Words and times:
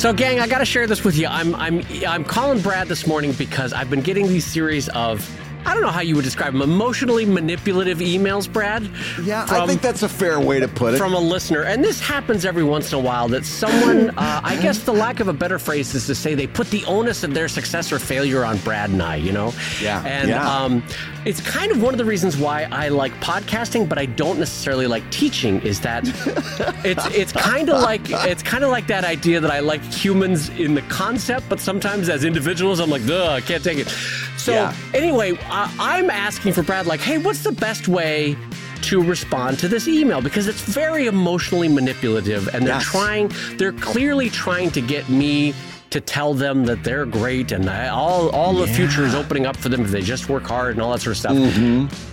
So, 0.00 0.14
gang, 0.14 0.40
I 0.40 0.48
got 0.48 0.60
to 0.60 0.64
share 0.64 0.86
this 0.86 1.04
with 1.04 1.14
you. 1.18 1.26
I'm 1.26 1.54
I'm 1.56 1.84
I'm 2.08 2.24
calling 2.24 2.58
Brad 2.62 2.88
this 2.88 3.06
morning 3.06 3.32
because 3.32 3.74
I've 3.74 3.90
been 3.90 4.00
getting 4.00 4.28
these 4.28 4.46
series 4.46 4.88
of 4.88 5.20
I 5.66 5.74
don't 5.74 5.82
know 5.82 5.90
how 5.90 6.00
you 6.00 6.16
would 6.16 6.24
describe 6.24 6.52
them, 6.52 6.62
emotionally 6.62 7.24
manipulative 7.24 7.98
emails, 7.98 8.50
Brad. 8.50 8.88
Yeah, 9.22 9.46
I 9.48 9.66
think 9.66 9.82
that's 9.82 10.02
a 10.02 10.08
fair 10.08 10.40
way 10.40 10.60
to 10.60 10.68
put 10.68 10.94
it. 10.94 10.98
From 10.98 11.14
a 11.14 11.20
listener. 11.20 11.62
And 11.62 11.82
this 11.84 12.00
happens 12.00 12.44
every 12.44 12.64
once 12.64 12.92
in 12.92 12.98
a 12.98 13.02
while 13.02 13.28
that 13.28 13.44
someone, 13.44 14.10
uh, 14.18 14.40
I 14.42 14.60
guess 14.60 14.80
the 14.80 14.92
lack 14.92 15.20
of 15.20 15.28
a 15.28 15.32
better 15.32 15.58
phrase 15.58 15.94
is 15.94 16.06
to 16.06 16.14
say 16.14 16.34
they 16.34 16.46
put 16.46 16.68
the 16.70 16.84
onus 16.86 17.24
of 17.24 17.34
their 17.34 17.48
success 17.48 17.92
or 17.92 17.98
failure 17.98 18.44
on 18.44 18.58
Brad 18.58 18.90
and 18.90 19.02
I, 19.02 19.16
you 19.16 19.32
know? 19.32 19.52
Yeah, 19.82 20.02
And 20.04 20.28
yeah. 20.28 20.50
Um, 20.50 20.82
it's 21.26 21.40
kind 21.40 21.70
of 21.70 21.82
one 21.82 21.92
of 21.92 21.98
the 21.98 22.04
reasons 22.04 22.36
why 22.38 22.66
I 22.72 22.88
like 22.88 23.12
podcasting, 23.20 23.88
but 23.88 23.98
I 23.98 24.06
don't 24.06 24.38
necessarily 24.38 24.86
like 24.86 25.08
teaching. 25.10 25.60
Is 25.60 25.80
that 25.80 26.04
it's 26.84 27.04
it's 27.14 27.32
kind 27.32 27.68
of 27.68 27.82
like 27.82 28.00
it's 28.08 28.42
kind 28.42 28.64
of 28.64 28.70
like 28.70 28.86
that 28.86 29.04
idea 29.04 29.38
that 29.40 29.50
I 29.50 29.60
like 29.60 29.82
humans 29.82 30.48
in 30.50 30.74
the 30.74 30.82
concept, 30.82 31.48
but 31.50 31.60
sometimes 31.60 32.08
as 32.08 32.24
individuals, 32.24 32.80
I'm 32.80 32.88
like, 32.88 33.02
ugh, 33.02 33.10
I 33.28 33.40
can't 33.42 33.62
take 33.62 33.78
it. 33.78 33.94
So 34.40 34.52
Yeah. 34.52 34.74
anyway, 34.94 35.38
I, 35.50 35.72
I'm 35.78 36.10
asking 36.10 36.54
for 36.54 36.62
Brad, 36.62 36.86
like, 36.86 37.00
hey, 37.00 37.18
what's 37.18 37.42
the 37.42 37.52
best 37.52 37.88
way? 37.88 38.36
To 38.84 39.02
respond 39.02 39.58
to 39.58 39.68
this 39.68 39.86
email 39.86 40.22
because 40.22 40.48
it's 40.48 40.62
very 40.62 41.06
emotionally 41.06 41.68
manipulative 41.68 42.48
and 42.54 42.66
they're 42.66 42.76
Yes. 42.76 42.84
trying, 42.84 43.30
they're 43.58 43.74
clearly 43.74 44.30
trying 44.30 44.70
to 44.70 44.80
get 44.80 45.06
me 45.10 45.52
to 45.90 46.00
tell 46.00 46.34
them 46.34 46.64
that 46.66 46.84
they're 46.84 47.04
great 47.04 47.50
and 47.52 47.68
all 47.68 48.30
all 48.30 48.54
the 48.54 48.66
future 48.66 49.04
is 49.04 49.14
opening 49.14 49.44
up 49.44 49.56
for 49.56 49.68
them 49.68 49.80
if 49.82 49.90
they 49.90 50.00
just 50.02 50.28
work 50.28 50.44
hard 50.44 50.72
and 50.72 50.82
all 50.82 50.92
that 50.92 51.00
sort 51.00 51.16
of 51.16 51.18
stuff. 51.18 51.36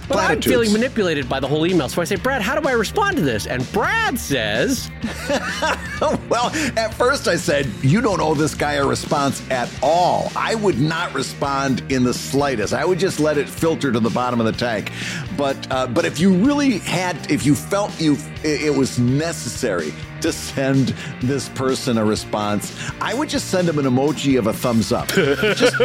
But 0.07 0.17
I'm 0.19 0.41
feeling 0.41 0.71
manipulated 0.73 1.27
by 1.27 1.39
the 1.39 1.47
whole 1.47 1.67
email. 1.67 1.89
So 1.89 2.02
I 2.02 2.05
say, 2.05 2.15
Brad, 2.15 2.41
how 2.41 2.57
do 2.59 2.67
I 2.67 2.71
respond 2.71 3.17
to 3.17 3.21
this? 3.21 3.45
And 3.45 3.69
Brad 3.73 4.17
says, 4.17 4.89
well, 6.29 6.49
at 6.77 6.93
first 6.93 7.27
I 7.27 7.35
said, 7.35 7.67
You 7.81 8.02
don't 8.02 8.21
owe 8.21 8.33
this 8.33 8.55
guy 8.55 8.73
a 8.73 8.85
response 8.85 9.47
at 9.52 9.69
all. 9.83 10.31
I 10.35 10.55
would 10.55 10.80
not 10.80 11.13
respond 11.13 11.83
in 11.91 12.03
the 12.03 12.13
slightest. 12.13 12.73
I 12.73 12.85
would 12.85 12.99
just 12.99 13.19
let 13.19 13.37
it 13.37 13.49
filter 13.49 13.91
to 13.91 13.99
the 13.99 14.09
bottom 14.09 14.39
of 14.39 14.45
the 14.45 14.53
tank. 14.53 14.91
But 15.37 15.67
uh, 15.71 15.87
but 15.87 16.05
if 16.05 16.19
you 16.19 16.33
really 16.33 16.80
had, 16.80 17.30
if 17.30 17.45
you 17.45 17.53
felt 17.53 17.99
you 17.99 18.13
it, 18.43 18.61
it 18.63 18.75
was 18.75 18.97
necessary 18.97 19.93
to 20.21 20.31
send 20.31 20.93
this 21.21 21.49
person 21.49 21.97
a 21.97 22.05
response, 22.05 22.75
I 23.01 23.13
would 23.13 23.29
just 23.29 23.49
send 23.49 23.67
him 23.69 23.79
an 23.79 23.85
emoji 23.85 24.37
of 24.37 24.47
a 24.47 24.53
thumbs 24.53 24.91
up. 24.91 25.07
just, 25.09 25.77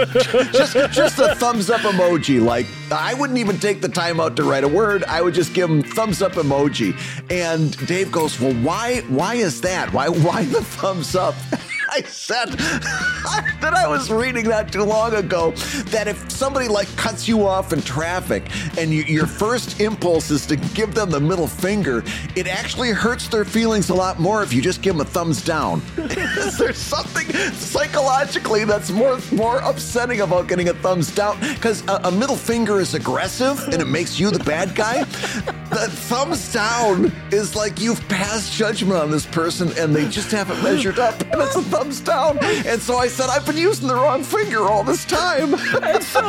just, 0.53 0.93
just 0.93 1.19
a 1.19 1.35
thumbs 1.35 1.71
up 1.71 1.81
emoji. 1.81 2.43
Like 2.45 2.67
I 2.91 3.15
wouldn't 3.15 3.39
even 3.39 3.59
take 3.59 3.81
the 3.81 3.89
time 3.89 4.21
out 4.21 4.37
to 4.37 4.45
write 4.45 4.65
a 4.65 4.69
word. 4.69 5.05
I 5.05 5.23
would 5.23 5.35
just 5.35 5.55
give 5.55 5.71
him 5.71 5.83
thumbs 5.83 6.23
up 6.23 6.33
emoji. 6.33 6.97
And 7.31 7.77
Dave 7.87 8.13
goes, 8.13 8.41
"Well, 8.41 8.55
why? 8.55 9.01
Why 9.09 9.35
is 9.35 9.61
that? 9.63 9.93
Why? 9.93 10.09
Why 10.09 10.45
the 10.45 10.63
thumbs 10.63 11.15
up?" 11.15 11.35
I 11.93 12.01
said 12.05 12.49
that 13.61 13.75
I 13.75 13.87
was 13.87 14.11
reading 14.11 14.47
that 14.49 14.73
too 14.73 14.83
long 14.83 15.13
ago. 15.15 15.51
That 15.91 16.09
if 16.09 16.31
somebody 16.31 16.67
like 16.67 16.89
cuts 16.97 17.29
you 17.29 17.47
off 17.47 17.75
in 17.75 17.83
traffic 17.83 18.51
and 18.79 18.91
you, 18.91 19.03
your 19.03 19.27
first 19.27 19.79
impulse 19.79 20.31
is 20.31 20.47
to 20.47 20.57
give 20.57 20.95
them 20.95 21.11
the 21.11 21.21
middle 21.21 21.47
finger, 21.47 22.03
it 22.35 22.47
actually 22.47 22.93
hurts 22.93 23.29
their 23.29 23.45
feelings 23.45 23.91
a 23.91 23.95
lot 23.95 24.19
more 24.19 24.43
if 24.43 24.55
you 24.55 24.63
just 24.63 24.81
give 24.81 24.97
them 24.97 25.07
a 25.07 25.11
thumbs 25.11 25.45
down. 25.45 25.83
Is 25.99 26.57
there 26.57 26.73
something 26.73 27.31
psychologically 27.53 28.65
that's 28.65 28.91
more 28.91 29.19
more 29.31 29.59
upsetting 29.59 30.23
about 30.23 30.49
getting 30.49 30.71
a 30.71 30.75
thumbs 30.75 31.15
down? 31.15 31.39
Because 31.41 31.87
a, 31.89 32.01
a 32.05 32.11
middle 32.11 32.37
finger 32.37 32.81
is 32.81 32.95
aggressive 32.95 33.63
and 33.69 33.83
it 33.83 33.87
makes 33.87 34.19
you 34.19 34.31
the 34.31 34.43
bad 34.45 34.75
guy. 34.75 35.05
The 35.05 35.89
thumbs 35.91 36.53
down 36.53 37.13
is 37.31 37.55
like 37.55 37.81
you've 37.81 38.01
passed 38.09 38.53
judgment 38.53 38.99
on 38.99 39.11
this 39.11 39.27
person 39.27 39.71
and 39.79 39.95
they 39.95 40.09
just 40.09 40.31
haven't 40.31 40.63
measured 40.63 40.99
up, 40.99 41.21
and 41.33 41.43
it's 41.43 41.57
a 41.57 41.82
down. 42.01 42.39
And 42.43 42.81
so 42.81 42.97
I 42.97 43.09
said, 43.09 43.29
I've 43.29 43.47
been 43.47 43.57
using 43.57 43.89
the 43.89 43.95
wrong 43.95 44.23
finger 44.23 44.61
all 44.61 44.85
this 44.85 45.05
time. 45.05 45.55
and 45.83 46.03
so 46.03 46.21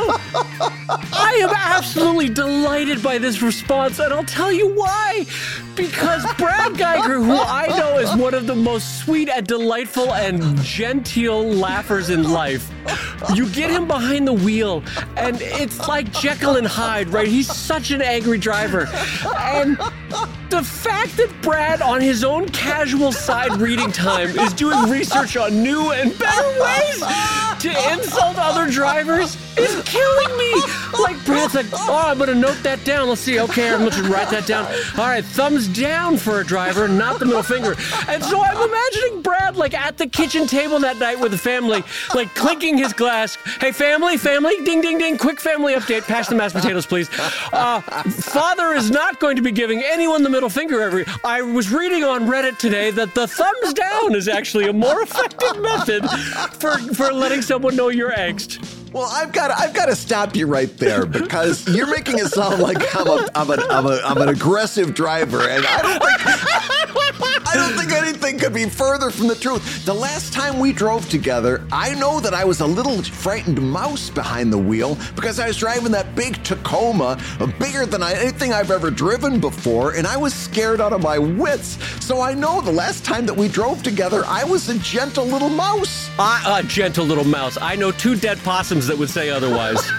I 0.88 1.38
am 1.42 1.50
absolutely 1.50 2.28
delighted 2.28 3.02
by 3.02 3.18
this 3.18 3.42
response, 3.42 3.98
and 3.98 4.12
I'll 4.12 4.24
tell 4.24 4.52
you 4.52 4.68
why. 4.68 5.26
Because 5.76 6.24
Brad 6.34 6.72
Guigar, 6.74 7.22
who 7.24 7.36
I 7.36 7.66
know 7.76 7.98
is 7.98 8.14
one 8.14 8.32
of 8.34 8.46
the 8.46 8.54
most 8.54 9.00
sweet 9.04 9.28
and 9.28 9.46
delightful 9.46 10.14
and 10.14 10.56
genteel 10.62 11.42
laughers 11.42 12.10
in 12.10 12.30
life, 12.30 12.70
you 13.34 13.48
get 13.50 13.70
him 13.70 13.88
behind 13.88 14.28
the 14.28 14.32
wheel, 14.32 14.82
and 15.16 15.36
it's 15.40 15.88
like 15.88 16.12
Jekyll 16.12 16.56
and 16.56 16.66
Hyde, 16.66 17.08
right? 17.08 17.26
He's 17.26 17.52
such 17.52 17.90
an 17.90 18.02
angry 18.02 18.38
driver. 18.38 18.88
And 19.36 19.76
the 20.50 20.62
fact 20.62 21.16
that 21.16 21.34
Brad, 21.42 21.82
on 21.82 22.00
his 22.00 22.22
own 22.22 22.48
casual 22.50 23.10
side 23.10 23.56
reading 23.60 23.90
time, 23.90 24.28
is 24.38 24.52
doing 24.52 24.88
research 24.88 25.36
on 25.36 25.62
new 25.62 25.90
and 25.90 26.16
better 26.18 26.62
ways 26.62 27.00
to 27.60 27.92
insult 27.92 28.36
other 28.38 28.70
drivers 28.70 29.36
is 29.56 29.82
killing 29.84 30.36
me. 30.36 30.52
Like 31.00 31.24
Brad's 31.24 31.54
like, 31.54 31.66
oh, 31.72 32.04
I'm 32.06 32.18
gonna 32.18 32.34
note 32.34 32.62
that 32.62 32.84
down. 32.84 33.08
Let's 33.08 33.20
see. 33.20 33.40
Okay, 33.40 33.72
I'm 33.72 33.88
gonna 33.88 34.08
write 34.08 34.30
that 34.30 34.46
down. 34.46 34.66
All 34.98 35.06
right, 35.06 35.24
thumbs 35.24 35.68
down 35.68 36.16
for 36.16 36.40
a 36.40 36.44
driver, 36.44 36.88
not 36.88 37.18
the 37.18 37.26
middle 37.26 37.42
finger. 37.42 37.74
And 38.08 38.22
so 38.24 38.42
I'm 38.42 38.68
imagining 38.68 39.22
Brad 39.22 39.56
like 39.56 39.74
at 39.74 39.98
the 39.98 40.06
kitchen 40.06 40.46
table 40.46 40.78
that 40.80 40.98
night 40.98 41.18
with 41.18 41.32
the 41.32 41.38
family, 41.38 41.82
like 42.14 42.34
clinking 42.34 42.78
his 42.78 42.92
glass. 42.92 43.36
Hey, 43.60 43.72
family, 43.72 44.16
family, 44.16 44.54
ding, 44.64 44.80
ding, 44.80 44.98
ding. 44.98 45.18
Quick 45.18 45.40
family 45.40 45.74
update. 45.74 46.02
Pass 46.02 46.28
the 46.28 46.34
mashed 46.34 46.54
potatoes, 46.54 46.86
please. 46.86 47.08
Uh, 47.52 47.80
father 47.80 48.72
is 48.72 48.90
not 48.90 49.20
going 49.20 49.36
to 49.36 49.42
be 49.42 49.52
giving 49.52 49.82
anyone 49.84 50.22
the 50.22 50.30
middle 50.30 50.50
finger 50.50 50.80
every. 50.80 51.04
I 51.24 51.42
was 51.42 51.72
reading 51.72 52.04
on 52.04 52.26
Reddit 52.26 52.58
today 52.58 52.90
that 52.92 53.14
the 53.14 53.26
thumbs 53.26 53.74
down 53.74 54.14
is 54.14 54.28
actually 54.28 54.68
a 54.68 54.72
more 54.72 55.02
effective 55.02 55.60
method 55.60 56.08
for 56.52 56.78
for 56.94 57.12
letting 57.12 57.42
someone 57.42 57.76
know 57.76 57.88
you're 57.88 58.12
angst. 58.12 58.83
Well, 58.94 59.10
I've 59.10 59.32
got 59.32 59.50
I've 59.50 59.74
got 59.74 59.86
to 59.86 59.96
stop 59.96 60.36
you 60.36 60.46
right 60.46 60.74
there 60.78 61.04
because 61.04 61.68
you're 61.68 61.90
making 61.90 62.20
it 62.20 62.28
sound 62.28 62.62
like 62.62 62.76
I'm 62.94 63.08
a 63.08 63.28
I'm 63.34 63.50
an 63.50 63.58
I'm, 63.68 63.86
a, 63.86 64.00
I'm 64.04 64.18
an 64.18 64.28
aggressive 64.28 64.94
driver, 64.94 65.40
and 65.40 65.66
I 65.66 65.82
don't 65.82 66.00
think 66.00 67.44
I 67.44 67.50
don't 67.54 67.76
think 67.76 67.92
anything 68.24 68.40
could 68.40 68.54
be 68.54 68.68
further 68.68 69.10
from 69.10 69.26
the 69.28 69.34
truth. 69.34 69.84
The 69.84 69.92
last 69.92 70.32
time 70.32 70.58
we 70.58 70.72
drove 70.72 71.08
together, 71.10 71.62
I 71.70 71.94
know 71.94 72.20
that 72.20 72.32
I 72.32 72.44
was 72.44 72.60
a 72.60 72.66
little 72.66 73.02
frightened 73.02 73.60
mouse 73.60 74.08
behind 74.08 74.52
the 74.52 74.58
wheel 74.58 74.96
because 75.14 75.38
I 75.38 75.48
was 75.48 75.58
driving 75.58 75.92
that 75.92 76.14
big 76.14 76.42
Tacoma, 76.42 77.18
uh, 77.40 77.46
bigger 77.58 77.84
than 77.84 78.02
anything 78.02 78.52
I've 78.52 78.70
ever 78.70 78.90
driven 78.90 79.40
before, 79.40 79.94
and 79.94 80.06
I 80.06 80.16
was 80.16 80.32
scared 80.32 80.80
out 80.80 80.92
of 80.92 81.02
my 81.02 81.18
wits. 81.18 81.78
So 82.02 82.20
I 82.20 82.32
know 82.32 82.60
the 82.60 82.72
last 82.72 83.04
time 83.04 83.26
that 83.26 83.36
we 83.36 83.48
drove 83.48 83.82
together, 83.82 84.24
I 84.26 84.44
was 84.44 84.68
a 84.68 84.78
gentle 84.78 85.26
little 85.26 85.50
mouse. 85.50 86.08
I, 86.18 86.60
a 86.60 86.62
gentle 86.62 87.04
little 87.04 87.24
mouse. 87.24 87.58
I 87.60 87.76
know 87.76 87.90
two 87.90 88.16
dead 88.16 88.38
possums 88.38 88.86
that 88.86 88.96
would 88.96 89.10
say 89.10 89.28
otherwise. 89.28 89.86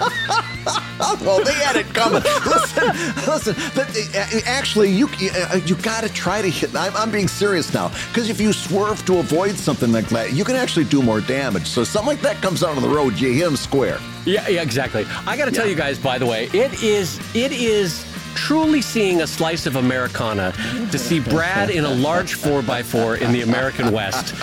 well, 1.20 1.44
they 1.44 1.54
had 1.54 1.76
it 1.76 1.86
coming. 1.94 2.22
listen, 2.44 2.88
listen. 3.26 3.54
But 3.74 3.88
uh, 4.14 4.40
actually, 4.46 4.90
you 4.90 5.08
uh, 5.32 5.60
you 5.64 5.76
got 5.76 6.02
to 6.02 6.12
try 6.12 6.42
to 6.42 6.50
hit. 6.50 6.74
I'm, 6.74 6.96
I'm 6.96 7.10
being 7.10 7.28
serious 7.28 7.72
now 7.72 7.92
because 8.16 8.30
if 8.30 8.40
you 8.40 8.50
swerve 8.50 9.04
to 9.04 9.18
avoid 9.18 9.54
something 9.56 9.92
like 9.92 10.08
that, 10.08 10.32
you 10.32 10.42
can 10.42 10.56
actually 10.56 10.86
do 10.86 11.02
more 11.02 11.20
damage. 11.20 11.66
So 11.66 11.84
something 11.84 12.14
like 12.14 12.22
that 12.22 12.40
comes 12.40 12.64
out 12.64 12.74
on 12.74 12.80
the 12.80 12.88
road, 12.88 13.20
you 13.20 13.30
hit 13.30 13.44
them 13.44 13.56
square. 13.56 13.98
Yeah, 14.24 14.48
yeah, 14.48 14.62
exactly. 14.62 15.04
I 15.26 15.36
got 15.36 15.44
to 15.44 15.50
tell 15.50 15.66
you 15.66 15.74
guys, 15.74 15.98
by 15.98 16.16
the 16.16 16.24
way, 16.24 16.46
it 16.54 16.82
is 16.82 17.20
it 17.34 17.52
is 17.52 18.06
truly 18.36 18.80
seeing 18.82 19.22
a 19.22 19.26
slice 19.26 19.66
of 19.66 19.76
Americana 19.76 20.52
to 20.92 20.98
see 20.98 21.18
Brad 21.18 21.70
in 21.70 21.84
a 21.84 21.90
large 21.90 22.36
4x4 22.36 23.20
in 23.20 23.32
the 23.32 23.42
American 23.42 23.90
West. 23.90 24.34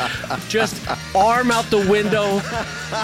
Just 0.49 0.75
arm 1.15 1.51
out 1.51 1.65
the 1.65 1.87
window, 1.89 2.41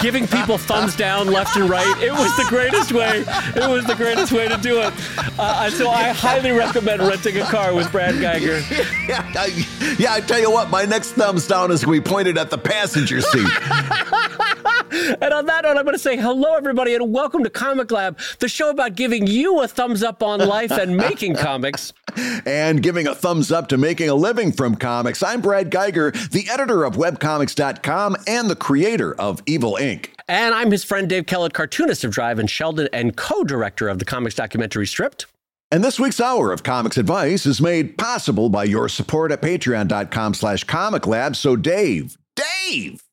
giving 0.02 0.26
people 0.26 0.58
thumbs 0.58 0.94
down 0.96 1.28
left 1.28 1.56
and 1.56 1.70
right. 1.70 2.02
It 2.02 2.12
was 2.12 2.36
the 2.36 2.44
greatest 2.48 2.92
way. 2.92 3.24
It 3.56 3.68
was 3.68 3.84
the 3.86 3.94
greatest 3.94 4.32
way 4.32 4.48
to 4.48 4.56
do 4.58 4.80
it. 4.80 4.92
Uh, 5.38 5.70
so 5.70 5.88
I 5.88 6.08
highly 6.08 6.50
recommend 6.50 7.00
renting 7.02 7.38
a 7.38 7.44
car 7.44 7.72
with 7.74 7.90
Brad 7.90 8.16
Guigar. 8.16 8.60
Yeah, 9.08 9.32
I, 9.38 9.66
yeah. 9.98 10.12
I 10.12 10.20
tell 10.20 10.40
you 10.40 10.50
what, 10.50 10.70
my 10.70 10.84
next 10.84 11.12
thumbs 11.12 11.46
down 11.46 11.70
is 11.70 11.86
we 11.86 12.00
pointed 12.00 12.36
at 12.36 12.50
the 12.50 12.58
passenger 12.58 13.20
seat. 13.20 13.48
And 14.90 15.32
on 15.32 15.46
that 15.46 15.64
note, 15.64 15.76
I'm 15.76 15.84
going 15.84 15.94
to 15.94 15.98
say 15.98 16.16
hello, 16.16 16.54
everybody, 16.54 16.94
and 16.94 17.12
welcome 17.12 17.44
to 17.44 17.50
Comic 17.50 17.90
Lab, 17.90 18.18
the 18.38 18.48
show 18.48 18.70
about 18.70 18.94
giving 18.94 19.26
you 19.26 19.60
a 19.60 19.68
thumbs 19.68 20.02
up 20.02 20.22
on 20.22 20.40
life 20.40 20.72
and 20.72 20.96
making 20.96 21.36
comics. 21.36 21.92
and 22.46 22.82
giving 22.82 23.06
a 23.06 23.14
thumbs 23.14 23.52
up 23.52 23.68
to 23.68 23.78
making 23.78 24.08
a 24.08 24.14
living 24.14 24.52
from 24.52 24.74
comics. 24.74 25.22
I'm 25.22 25.40
Brad 25.40 25.70
Guigar, 25.70 26.12
the 26.30 26.48
editor 26.50 26.84
of 26.84 26.94
webcomics.com 26.94 28.16
and 28.26 28.50
the 28.50 28.56
creator 28.56 29.14
of 29.14 29.42
Evil 29.46 29.78
Inc. 29.80 30.08
And 30.28 30.54
I'm 30.54 30.70
his 30.70 30.84
friend 30.84 31.08
Dave 31.08 31.26
Kellett, 31.26 31.52
cartoonist 31.52 32.04
of 32.04 32.12
Drive 32.12 32.38
and 32.38 32.48
Sheldon 32.48 32.88
and 32.92 33.16
co 33.16 33.44
director 33.44 33.88
of 33.88 33.98
the 33.98 34.04
comics 34.04 34.34
documentary 34.34 34.86
Stripped. 34.86 35.26
And 35.72 35.84
this 35.84 36.00
week's 36.00 36.20
hour 36.20 36.52
of 36.52 36.64
comics 36.64 36.98
advice 36.98 37.46
is 37.46 37.60
made 37.60 37.96
possible 37.96 38.48
by 38.48 38.64
your 38.64 38.88
support 38.88 39.30
at 39.30 39.40
patreon.com 39.40 40.34
slash 40.34 40.64
comic 40.64 41.06
lab. 41.06 41.36
So 41.36 41.54
Dave, 41.54 42.18
Dave, 42.34 43.04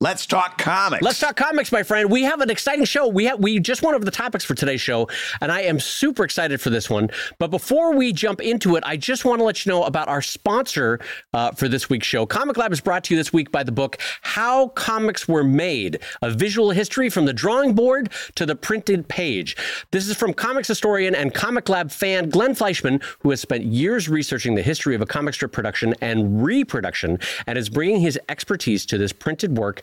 Let's 0.00 0.26
talk 0.26 0.58
comics. 0.58 1.02
Let's 1.02 1.20
talk 1.20 1.36
comics, 1.36 1.70
my 1.70 1.84
friend. 1.84 2.10
We 2.10 2.24
have 2.24 2.40
an 2.40 2.50
exciting 2.50 2.84
show. 2.84 3.06
We 3.06 3.24
have 3.26 3.38
we 3.38 3.60
just 3.60 3.82
went 3.82 3.94
over 3.94 4.04
the 4.04 4.10
topics 4.10 4.44
for 4.44 4.54
today's 4.54 4.80
show, 4.80 5.08
and 5.40 5.52
I 5.52 5.62
am 5.62 5.78
super 5.78 6.24
excited 6.24 6.60
for 6.60 6.68
this 6.68 6.90
one. 6.90 7.10
But 7.38 7.50
before 7.50 7.94
we 7.94 8.12
jump 8.12 8.42
into 8.42 8.74
it, 8.74 8.82
I 8.84 8.96
just 8.96 9.24
want 9.24 9.38
to 9.38 9.44
let 9.44 9.64
you 9.64 9.70
know 9.70 9.84
about 9.84 10.08
our 10.08 10.20
sponsor 10.20 10.98
uh, 11.32 11.52
for 11.52 11.68
this 11.68 11.88
week's 11.88 12.08
show. 12.08 12.26
Comic 12.26 12.56
Lab 12.58 12.72
is 12.72 12.80
brought 12.80 13.04
to 13.04 13.14
you 13.14 13.18
this 13.18 13.32
week 13.32 13.52
by 13.52 13.62
the 13.62 13.70
book 13.70 13.96
"How 14.20 14.68
Comics 14.68 15.28
Were 15.28 15.44
Made: 15.44 16.00
A 16.22 16.30
Visual 16.30 16.72
History 16.72 17.08
from 17.08 17.24
the 17.24 17.32
Drawing 17.32 17.72
Board 17.72 18.10
to 18.34 18.44
the 18.44 18.56
Printed 18.56 19.08
Page." 19.08 19.56
This 19.92 20.08
is 20.08 20.16
from 20.16 20.34
comics 20.34 20.66
historian 20.66 21.14
and 21.14 21.32
Comic 21.32 21.68
Lab 21.68 21.92
fan 21.92 22.28
Glenn 22.30 22.56
Fleishman, 22.56 23.00
who 23.20 23.30
has 23.30 23.40
spent 23.40 23.64
years 23.64 24.08
researching 24.08 24.56
the 24.56 24.62
history 24.62 24.96
of 24.96 25.00
a 25.00 25.06
comic 25.06 25.34
strip 25.34 25.52
production 25.52 25.94
and 26.00 26.44
reproduction, 26.44 27.20
and 27.46 27.56
is 27.56 27.70
bringing 27.70 28.00
his 28.00 28.18
expertise 28.28 28.84
to 28.86 28.98
this 28.98 29.12
printed 29.12 29.56
work 29.56 29.82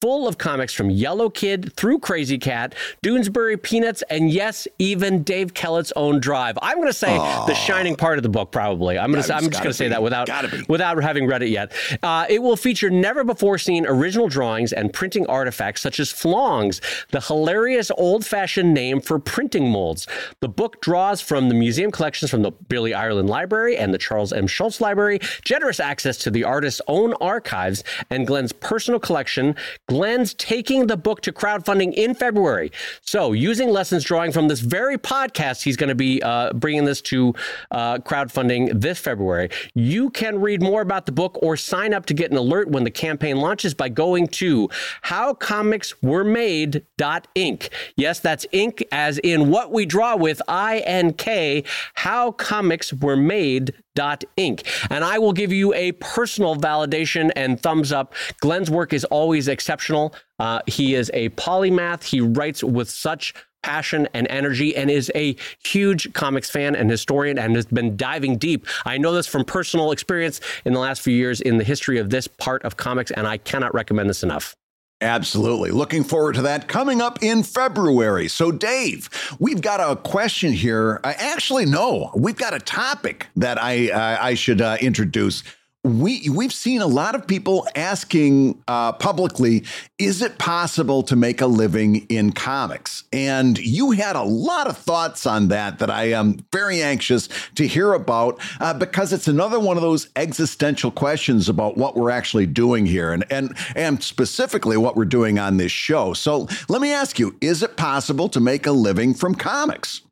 full 0.00 0.26
of 0.26 0.38
comics 0.38 0.72
from 0.72 0.90
Yellow 0.90 1.28
Kid 1.28 1.72
through 1.74 1.98
Krazy 1.98 2.40
Kat, 2.40 2.74
Doonesbury 3.04 3.62
Peanuts, 3.62 4.02
and 4.08 4.30
yes, 4.30 4.66
even 4.78 5.22
Dave 5.22 5.52
Kellett's 5.52 5.92
own 5.94 6.20
Drive. 6.20 6.58
I'm 6.62 6.76
going 6.76 6.88
to 6.88 6.92
say 6.92 7.08
Aww. 7.08 7.46
the 7.46 7.54
shining 7.54 7.96
part 7.96 8.18
of 8.18 8.22
the 8.22 8.28
book, 8.28 8.50
probably. 8.50 8.98
I'm 8.98 9.12
going 9.12 9.22
to. 9.22 9.34
I'm 9.34 9.48
just 9.50 9.62
going 9.62 9.70
to 9.70 9.74
say 9.74 9.88
that 9.88 10.02
without 10.02 10.28
without 10.68 11.02
having 11.02 11.26
read 11.26 11.42
it 11.42 11.48
yet. 11.48 11.72
Uh, 12.02 12.26
it 12.28 12.42
will 12.42 12.56
feature 12.56 12.90
never 12.90 13.24
before 13.24 13.58
seen 13.58 13.86
original 13.86 14.28
drawings 14.28 14.72
and 14.72 14.92
printing 14.92 15.26
artifacts 15.26 15.82
such 15.82 16.00
as 16.00 16.10
flongs, 16.12 16.80
the 17.08 17.20
hilarious 17.20 17.90
old-fashioned 17.96 18.72
name 18.72 19.00
for 19.00 19.18
printing 19.18 19.70
molds. 19.70 20.06
The 20.40 20.48
book 20.48 20.80
draws 20.80 21.20
from 21.20 21.48
the 21.48 21.54
museum 21.54 21.90
collections 21.90 22.30
from 22.30 22.42
the 22.42 22.50
Billy 22.50 22.94
Ireland 22.94 23.28
Library 23.28 23.76
and 23.76 23.92
the 23.92 23.98
Charles 23.98 24.32
M. 24.32 24.46
Schulz 24.46 24.80
Library, 24.80 25.20
generous 25.42 25.80
access 25.80 26.16
to 26.18 26.30
the 26.30 26.44
artist's 26.44 26.80
own 26.88 27.12
archives 27.14 27.84
and 28.08 28.26
Glenn's 28.26 28.52
personal 28.52 29.00
collection. 29.00 29.54
Glenn's 29.90 30.34
taking 30.34 30.86
the 30.86 30.96
book 30.96 31.20
to 31.22 31.32
crowdfunding 31.32 31.92
in 31.94 32.14
February. 32.14 32.70
So, 33.00 33.32
using 33.32 33.70
lessons 33.70 34.04
drawing 34.04 34.30
from 34.30 34.46
this 34.46 34.60
very 34.60 34.96
podcast, 34.96 35.64
he's 35.64 35.76
going 35.76 35.88
to 35.88 35.96
be 35.96 36.22
uh, 36.22 36.52
bringing 36.52 36.84
this 36.84 37.02
to 37.02 37.34
uh, 37.72 37.98
crowdfunding 37.98 38.80
this 38.80 39.00
February. 39.00 39.50
You 39.74 40.10
can 40.10 40.40
read 40.40 40.62
more 40.62 40.80
about 40.80 41.06
the 41.06 41.12
book 41.12 41.36
or 41.42 41.56
sign 41.56 41.92
up 41.92 42.06
to 42.06 42.14
get 42.14 42.30
an 42.30 42.36
alert 42.36 42.70
when 42.70 42.84
the 42.84 42.90
campaign 42.92 43.38
launches 43.38 43.74
by 43.74 43.88
going 43.88 44.28
to 44.28 44.68
howcomicsweremade.ink. 45.06 47.70
Yes, 47.96 48.20
that's 48.20 48.46
ink 48.52 48.84
as 48.92 49.18
in 49.18 49.50
what 49.50 49.72
we 49.72 49.86
draw 49.86 50.14
with 50.14 50.40
I 50.46 50.84
N 50.86 51.14
K, 51.14 51.64
howcomicsweremade.ink 51.98 53.74
Inc. 53.96 54.66
And 54.90 55.04
I 55.04 55.18
will 55.18 55.32
give 55.32 55.52
you 55.52 55.74
a 55.74 55.92
personal 55.92 56.56
validation 56.56 57.30
and 57.36 57.60
thumbs 57.60 57.92
up. 57.92 58.14
Glenn's 58.40 58.70
work 58.70 58.92
is 58.92 59.04
always 59.06 59.48
exceptional. 59.48 60.14
Uh, 60.38 60.60
he 60.66 60.94
is 60.94 61.10
a 61.14 61.30
polymath. 61.30 62.04
He 62.04 62.20
writes 62.20 62.62
with 62.64 62.88
such 62.88 63.34
passion 63.62 64.08
and 64.14 64.26
energy 64.30 64.74
and 64.74 64.90
is 64.90 65.12
a 65.14 65.36
huge 65.64 66.12
comics 66.14 66.50
fan 66.50 66.74
and 66.74 66.90
historian 66.90 67.38
and 67.38 67.54
has 67.56 67.66
been 67.66 67.96
diving 67.96 68.38
deep. 68.38 68.66
I 68.86 68.96
know 68.98 69.12
this 69.12 69.26
from 69.26 69.44
personal 69.44 69.92
experience 69.92 70.40
in 70.64 70.72
the 70.72 70.80
last 70.80 71.02
few 71.02 71.14
years 71.14 71.40
in 71.40 71.58
the 71.58 71.64
history 71.64 71.98
of 71.98 72.10
this 72.10 72.26
part 72.26 72.62
of 72.64 72.76
comics, 72.76 73.10
and 73.10 73.26
I 73.26 73.36
cannot 73.36 73.74
recommend 73.74 74.08
this 74.08 74.22
enough. 74.22 74.56
Absolutely. 75.02 75.70
Looking 75.70 76.04
forward 76.04 76.34
to 76.34 76.42
that 76.42 76.68
coming 76.68 77.00
up 77.00 77.22
in 77.22 77.42
February. 77.42 78.28
So, 78.28 78.52
Dave, 78.52 79.08
we've 79.38 79.62
got 79.62 79.80
a 79.80 79.96
question 79.96 80.52
here. 80.52 81.00
Uh, 81.02 81.14
actually, 81.16 81.64
no, 81.64 82.10
we've 82.14 82.36
got 82.36 82.52
a 82.52 82.58
topic 82.58 83.28
that 83.36 83.62
I, 83.62 83.90
uh, 83.90 84.18
I 84.20 84.34
should 84.34 84.60
uh, 84.60 84.76
introduce 84.80 85.42
we 85.82 86.28
we've 86.28 86.52
seen 86.52 86.82
a 86.82 86.86
lot 86.86 87.14
of 87.14 87.26
people 87.26 87.66
asking 87.74 88.62
uh, 88.68 88.92
publicly, 88.92 89.64
is 89.98 90.20
it 90.20 90.36
possible 90.38 91.02
to 91.04 91.16
make 91.16 91.40
a 91.40 91.46
living 91.46 92.06
in 92.08 92.32
comics? 92.32 93.04
And 93.12 93.58
you 93.58 93.92
had 93.92 94.14
a 94.14 94.22
lot 94.22 94.66
of 94.66 94.76
thoughts 94.76 95.26
on 95.26 95.48
that 95.48 95.78
that 95.78 95.90
I 95.90 96.10
am 96.10 96.44
very 96.52 96.82
anxious 96.82 97.30
to 97.54 97.66
hear 97.66 97.94
about 97.94 98.40
uh, 98.60 98.74
because 98.74 99.14
it's 99.14 99.26
another 99.26 99.58
one 99.58 99.78
of 99.78 99.82
those 99.82 100.10
existential 100.16 100.90
questions 100.90 101.48
about 101.48 101.78
what 101.78 101.96
we're 101.96 102.10
actually 102.10 102.46
doing 102.46 102.84
here 102.84 103.12
and 103.12 103.24
and 103.30 103.56
and 103.74 104.02
specifically 104.02 104.76
what 104.76 104.96
we're 104.96 105.06
doing 105.06 105.38
on 105.38 105.56
this 105.56 105.72
show. 105.72 106.12
So 106.12 106.46
let 106.68 106.82
me 106.82 106.92
ask 106.92 107.18
you, 107.18 107.36
is 107.40 107.62
it 107.62 107.78
possible 107.78 108.28
to 108.28 108.40
make 108.40 108.66
a 108.66 108.72
living 108.72 109.14
from 109.14 109.34
comics? 109.34 110.02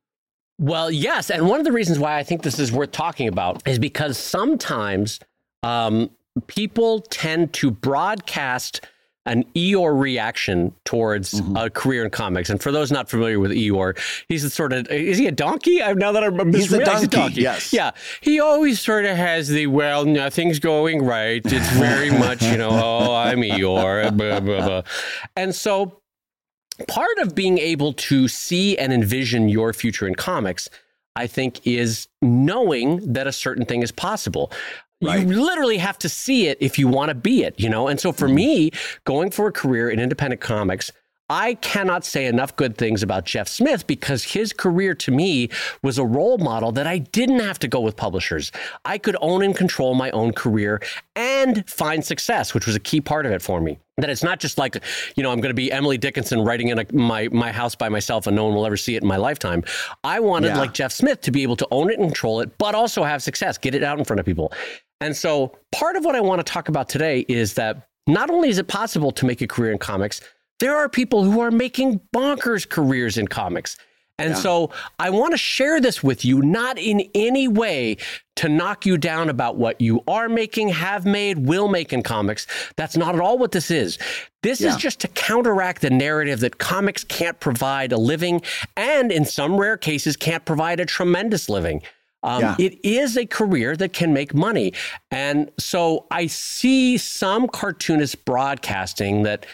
Well, 0.60 0.90
yes, 0.90 1.30
and 1.30 1.46
one 1.46 1.60
of 1.60 1.66
the 1.66 1.72
reasons 1.72 2.00
why 2.00 2.16
I 2.16 2.24
think 2.24 2.42
this 2.42 2.58
is 2.58 2.72
worth 2.72 2.90
talking 2.90 3.28
about 3.28 3.62
is 3.68 3.78
because 3.78 4.18
sometimes 4.18 5.20
um, 5.62 6.10
people 6.46 7.00
tend 7.00 7.52
to 7.54 7.70
broadcast 7.70 8.80
an 9.28 9.44
Eeyore 9.54 9.98
reaction 9.98 10.72
towards 10.84 11.34
mm-hmm. 11.34 11.56
a 11.56 11.68
career 11.68 12.02
in 12.02 12.10
comics. 12.10 12.48
And 12.48 12.62
for 12.62 12.72
those 12.72 12.90
not 12.90 13.10
familiar 13.10 13.38
with 13.38 13.50
Eeyore, 13.50 13.98
he's 14.28 14.42
the 14.42 14.48
sort 14.48 14.72
of 14.72 14.90
is 14.90 15.18
he 15.18 15.26
a 15.26 15.32
donkey? 15.32 15.82
I 15.82 15.92
now 15.92 16.12
that 16.12 16.24
I'm 16.24 16.52
he's, 16.52 16.72
a 16.72 16.82
donkey, 16.82 16.92
he's 16.92 17.02
a 17.02 17.08
donkey. 17.08 17.40
Yes. 17.42 17.72
Yeah. 17.72 17.90
He 18.22 18.40
always 18.40 18.80
sort 18.80 19.04
of 19.04 19.16
has 19.16 19.48
the 19.48 19.66
well, 19.66 20.06
nothing's 20.06 20.58
going 20.58 21.04
right. 21.04 21.42
It's 21.44 21.70
very 21.72 22.10
much, 22.10 22.42
you 22.42 22.56
know, 22.56 22.70
oh, 22.72 23.14
I'm 23.14 23.40
Eeyore. 23.40 24.16
Blah, 24.16 24.40
blah, 24.40 24.66
blah. 24.66 24.82
And 25.36 25.54
so 25.54 26.00
part 26.86 27.18
of 27.18 27.34
being 27.34 27.58
able 27.58 27.92
to 27.92 28.28
see 28.28 28.78
and 28.78 28.92
envision 28.92 29.50
your 29.50 29.74
future 29.74 30.06
in 30.06 30.14
comics 30.14 30.70
I 31.18 31.26
think, 31.26 31.66
is 31.66 32.06
knowing 32.22 33.12
that 33.12 33.26
a 33.26 33.32
certain 33.32 33.64
thing 33.64 33.82
is 33.82 33.90
possible. 33.90 34.52
Right. 35.00 35.26
You 35.26 35.44
literally 35.44 35.78
have 35.78 35.98
to 35.98 36.08
see 36.08 36.48
it 36.48 36.58
if 36.60 36.78
you 36.78 36.88
want 36.88 37.10
to 37.10 37.14
be 37.14 37.44
it, 37.44 37.58
you 37.60 37.68
know? 37.68 37.86
And 37.86 38.00
so 38.00 38.10
for 38.10 38.26
mm-hmm. 38.26 38.34
me, 38.34 38.70
going 39.04 39.30
for 39.30 39.46
a 39.46 39.52
career 39.52 39.90
in 39.90 40.00
independent 40.00 40.40
comics, 40.40 40.90
I 41.30 41.54
cannot 41.54 42.06
say 42.06 42.24
enough 42.24 42.56
good 42.56 42.78
things 42.78 43.02
about 43.02 43.26
Jeff 43.26 43.48
Smith 43.48 43.86
because 43.86 44.24
his 44.24 44.54
career 44.54 44.94
to 44.94 45.10
me 45.10 45.50
was 45.82 45.98
a 45.98 46.04
role 46.04 46.38
model 46.38 46.72
that 46.72 46.86
I 46.86 46.98
didn't 46.98 47.40
have 47.40 47.58
to 47.60 47.68
go 47.68 47.80
with 47.80 47.96
publishers. 47.96 48.50
I 48.86 48.96
could 48.96 49.16
own 49.20 49.42
and 49.42 49.54
control 49.54 49.94
my 49.94 50.10
own 50.12 50.32
career 50.32 50.80
and 51.16 51.68
find 51.68 52.02
success, 52.02 52.54
which 52.54 52.66
was 52.66 52.76
a 52.76 52.80
key 52.80 53.02
part 53.02 53.26
of 53.26 53.32
it 53.32 53.42
for 53.42 53.60
me. 53.60 53.78
That 53.98 54.08
it's 54.08 54.22
not 54.22 54.40
just 54.40 54.56
like, 54.56 54.82
you 55.16 55.22
know, 55.22 55.30
I'm 55.30 55.40
going 55.40 55.50
to 55.50 55.54
be 55.54 55.70
Emily 55.70 55.98
Dickinson 55.98 56.40
writing 56.40 56.68
in 56.68 56.78
a, 56.78 56.86
my 56.92 57.28
my 57.28 57.52
house 57.52 57.74
by 57.74 57.88
myself 57.88 58.26
and 58.26 58.34
no 58.34 58.46
one 58.46 58.54
will 58.54 58.64
ever 58.64 58.76
see 58.76 58.96
it 58.96 59.02
in 59.02 59.08
my 59.08 59.16
lifetime. 59.16 59.64
I 60.04 60.20
wanted, 60.20 60.48
yeah. 60.48 60.58
like 60.58 60.72
Jeff 60.72 60.92
Smith, 60.92 61.20
to 61.22 61.30
be 61.30 61.42
able 61.42 61.56
to 61.56 61.68
own 61.70 61.90
it 61.90 61.98
and 61.98 62.08
control 62.08 62.40
it, 62.40 62.56
but 62.56 62.74
also 62.74 63.02
have 63.02 63.22
success, 63.22 63.58
get 63.58 63.74
it 63.74 63.82
out 63.82 63.98
in 63.98 64.04
front 64.04 64.20
of 64.20 64.24
people. 64.24 64.52
And 65.00 65.16
so 65.16 65.56
part 65.72 65.96
of 65.96 66.04
what 66.04 66.14
I 66.16 66.20
want 66.20 66.44
to 66.44 66.52
talk 66.52 66.68
about 66.68 66.88
today 66.88 67.20
is 67.28 67.54
that 67.54 67.88
not 68.06 68.30
only 68.30 68.48
is 68.48 68.58
it 68.58 68.68
possible 68.68 69.12
to 69.12 69.26
make 69.26 69.40
a 69.40 69.46
career 69.46 69.70
in 69.70 69.78
comics, 69.78 70.20
there 70.60 70.76
are 70.76 70.88
people 70.88 71.22
who 71.22 71.40
are 71.40 71.50
making 71.50 72.00
bonkers 72.14 72.68
careers 72.68 73.16
in 73.16 73.28
comics. 73.28 73.76
And 74.20 74.30
yeah. 74.30 74.36
so 74.36 74.70
I 74.98 75.10
want 75.10 75.32
to 75.32 75.38
share 75.38 75.80
this 75.80 76.02
with 76.02 76.24
you, 76.24 76.42
not 76.42 76.76
in 76.76 77.08
any 77.14 77.46
way 77.46 77.98
to 78.36 78.48
knock 78.48 78.84
you 78.84 78.98
down 78.98 79.28
about 79.28 79.56
what 79.56 79.80
you 79.80 80.02
are 80.08 80.28
making, 80.28 80.70
have 80.70 81.06
made, 81.06 81.46
will 81.46 81.68
make 81.68 81.92
in 81.92 82.02
comics. 82.02 82.48
That's 82.76 82.96
not 82.96 83.14
at 83.14 83.20
all 83.20 83.38
what 83.38 83.52
this 83.52 83.70
is. 83.70 83.96
This 84.42 84.60
yeah. 84.60 84.70
is 84.70 84.76
just 84.76 84.98
to 85.00 85.08
counteract 85.08 85.82
the 85.82 85.90
narrative 85.90 86.40
that 86.40 86.58
comics 86.58 87.04
can't 87.04 87.38
provide 87.38 87.92
a 87.92 87.98
living 87.98 88.42
and, 88.76 89.12
in 89.12 89.24
some 89.24 89.56
rare 89.56 89.76
cases, 89.76 90.16
can't 90.16 90.44
provide 90.44 90.80
a 90.80 90.86
tremendous 90.86 91.48
living. 91.48 91.82
Um, 92.28 92.42
yeah. 92.42 92.56
It 92.58 92.78
is 92.84 93.16
a 93.16 93.24
career 93.24 93.74
that 93.76 93.94
can 93.94 94.12
make 94.12 94.34
money. 94.34 94.74
And 95.10 95.50
so 95.58 96.06
I 96.10 96.26
see 96.26 96.98
some 96.98 97.48
cartoonists 97.48 98.14
broadcasting 98.14 99.22
that 99.22 99.46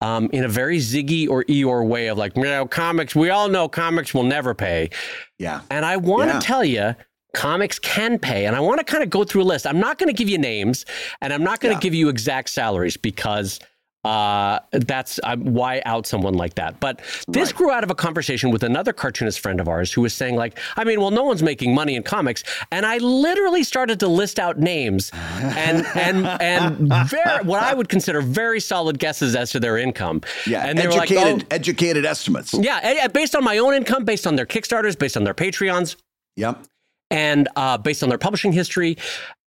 um, 0.00 0.30
in 0.32 0.44
a 0.44 0.48
very 0.48 0.78
Ziggy 0.78 1.28
or 1.28 1.44
Eeyore 1.44 1.86
way 1.86 2.06
of 2.06 2.16
like, 2.16 2.36
you 2.36 2.44
know, 2.44 2.66
comics, 2.66 3.16
we 3.16 3.30
all 3.30 3.48
know 3.48 3.68
comics 3.68 4.14
will 4.14 4.22
never 4.22 4.54
pay. 4.54 4.90
Yeah. 5.38 5.62
And 5.70 5.84
I 5.84 5.96
want 5.96 6.30
to 6.30 6.34
yeah. 6.34 6.40
tell 6.40 6.64
you, 6.64 6.94
comics 7.34 7.80
can 7.80 8.16
pay. 8.18 8.46
And 8.46 8.54
I 8.54 8.60
want 8.60 8.78
to 8.78 8.84
kind 8.84 9.02
of 9.02 9.10
go 9.10 9.24
through 9.24 9.42
a 9.42 9.44
list. 9.44 9.66
I'm 9.66 9.80
not 9.80 9.98
going 9.98 10.08
to 10.08 10.16
give 10.16 10.28
you 10.28 10.38
names 10.38 10.86
and 11.20 11.32
I'm 11.32 11.42
not 11.42 11.58
going 11.58 11.72
to 11.72 11.76
yeah. 11.76 11.80
give 11.80 11.94
you 11.94 12.08
exact 12.08 12.50
salaries 12.50 12.96
because 12.96 13.58
uh, 14.04 14.60
that's 14.72 15.20
uh, 15.22 15.36
why 15.36 15.82
out 15.84 16.06
someone 16.06 16.34
like 16.34 16.54
that. 16.54 16.80
But 16.80 17.02
this 17.28 17.48
right. 17.48 17.54
grew 17.56 17.70
out 17.70 17.84
of 17.84 17.90
a 17.90 17.94
conversation 17.94 18.50
with 18.50 18.62
another 18.62 18.92
cartoonist 18.92 19.40
friend 19.40 19.60
of 19.60 19.68
ours 19.68 19.92
who 19.92 20.00
was 20.00 20.14
saying, 20.14 20.36
like, 20.36 20.58
I 20.76 20.84
mean, 20.84 21.00
well, 21.00 21.10
no 21.10 21.22
one's 21.22 21.42
making 21.42 21.74
money 21.74 21.96
in 21.96 22.02
comics, 22.02 22.42
and 22.72 22.86
I 22.86 22.98
literally 22.98 23.62
started 23.62 24.00
to 24.00 24.08
list 24.08 24.38
out 24.38 24.58
names 24.58 25.10
and 25.14 25.86
and 25.94 26.26
and 26.26 26.88
very, 27.08 27.44
what 27.44 27.62
I 27.62 27.74
would 27.74 27.88
consider 27.88 28.22
very 28.22 28.60
solid 28.60 28.98
guesses 28.98 29.36
as 29.36 29.50
to 29.52 29.60
their 29.60 29.76
income. 29.76 30.22
Yeah, 30.46 30.66
and 30.66 30.78
they 30.78 30.86
educated, 30.86 31.16
were 31.16 31.32
like, 31.32 31.42
oh, 31.44 31.46
educated 31.50 32.06
estimates. 32.06 32.54
Yeah, 32.54 33.06
based 33.08 33.36
on 33.36 33.44
my 33.44 33.58
own 33.58 33.74
income, 33.74 34.04
based 34.04 34.26
on 34.26 34.36
their 34.36 34.46
Kickstarters, 34.46 34.98
based 34.98 35.16
on 35.16 35.24
their 35.24 35.34
Patreons. 35.34 35.96
Yep 36.36 36.66
and 37.10 37.48
uh, 37.56 37.76
based 37.76 38.02
on 38.02 38.08
their 38.08 38.18
publishing 38.18 38.52
history 38.52 38.96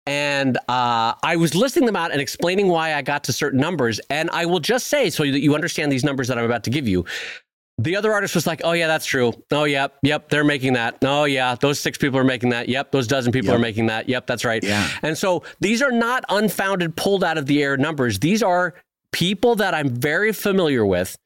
and 0.07 0.57
uh, 0.69 1.15
I 1.23 1.37
was 1.37 1.55
listing 1.55 1.87
them 1.87 1.97
out 1.97 2.13
and 2.13 2.21
explaining 2.21 2.69
why 2.69 2.95
I 2.95 3.03
got 3.03 3.25
to 3.25 3.33
certain 3.33 3.61
numbers. 3.61 4.01
And 4.11 4.31
I 4.31 4.47
will 4.47 4.61
just 4.61 4.87
say, 4.87 5.11
so 5.11 5.25
that 5.25 5.41
you 5.41 5.55
understand 5.55 5.93
these 5.93 6.05
numbers 6.05 6.29
that 6.29 6.39
I'm 6.39 6.45
about 6.45 6.65
to 6.65 6.71
give 6.71 6.89
you. 6.89 7.05
The 7.79 7.97
other 7.97 8.13
artist 8.13 8.35
was 8.35 8.47
like, 8.47 8.61
"Oh 8.63 8.73
yeah, 8.73 8.87
that's 8.89 9.07
true. 9.07 9.33
Oh 9.51 9.65
yep, 9.65 9.97
yep, 10.03 10.29
they're 10.29 10.45
making 10.45 10.75
that. 10.75 10.99
Oh 11.01 11.25
yeah, 11.25 11.55
those 11.55 11.81
six 11.81 11.97
people 11.97 12.19
are 12.19 12.25
making 12.25 12.51
that. 12.51 12.69
Yep, 12.69 12.93
those 12.93 13.07
dozen 13.07 13.33
people 13.33 13.49
yep. 13.49 13.57
are 13.57 13.61
making 13.61 13.87
that. 13.87 14.07
Yep, 14.07 14.27
that's 14.27 14.45
right." 14.45 14.63
Yeah. 14.63 14.87
And 15.01 15.17
so 15.17 15.45
these 15.61 15.81
are 15.81 15.91
not 15.91 16.25
unfounded, 16.29 16.95
pulled 16.95 17.25
out 17.25 17.39
of 17.39 17.47
the 17.47 17.63
air 17.63 17.79
numbers. 17.79 18.19
These 18.19 18.43
are 18.43 18.75
people 19.13 19.55
that 19.57 19.73
I'm 19.73 19.89
very 19.89 20.33
familiar 20.33 20.85
with 20.85 21.17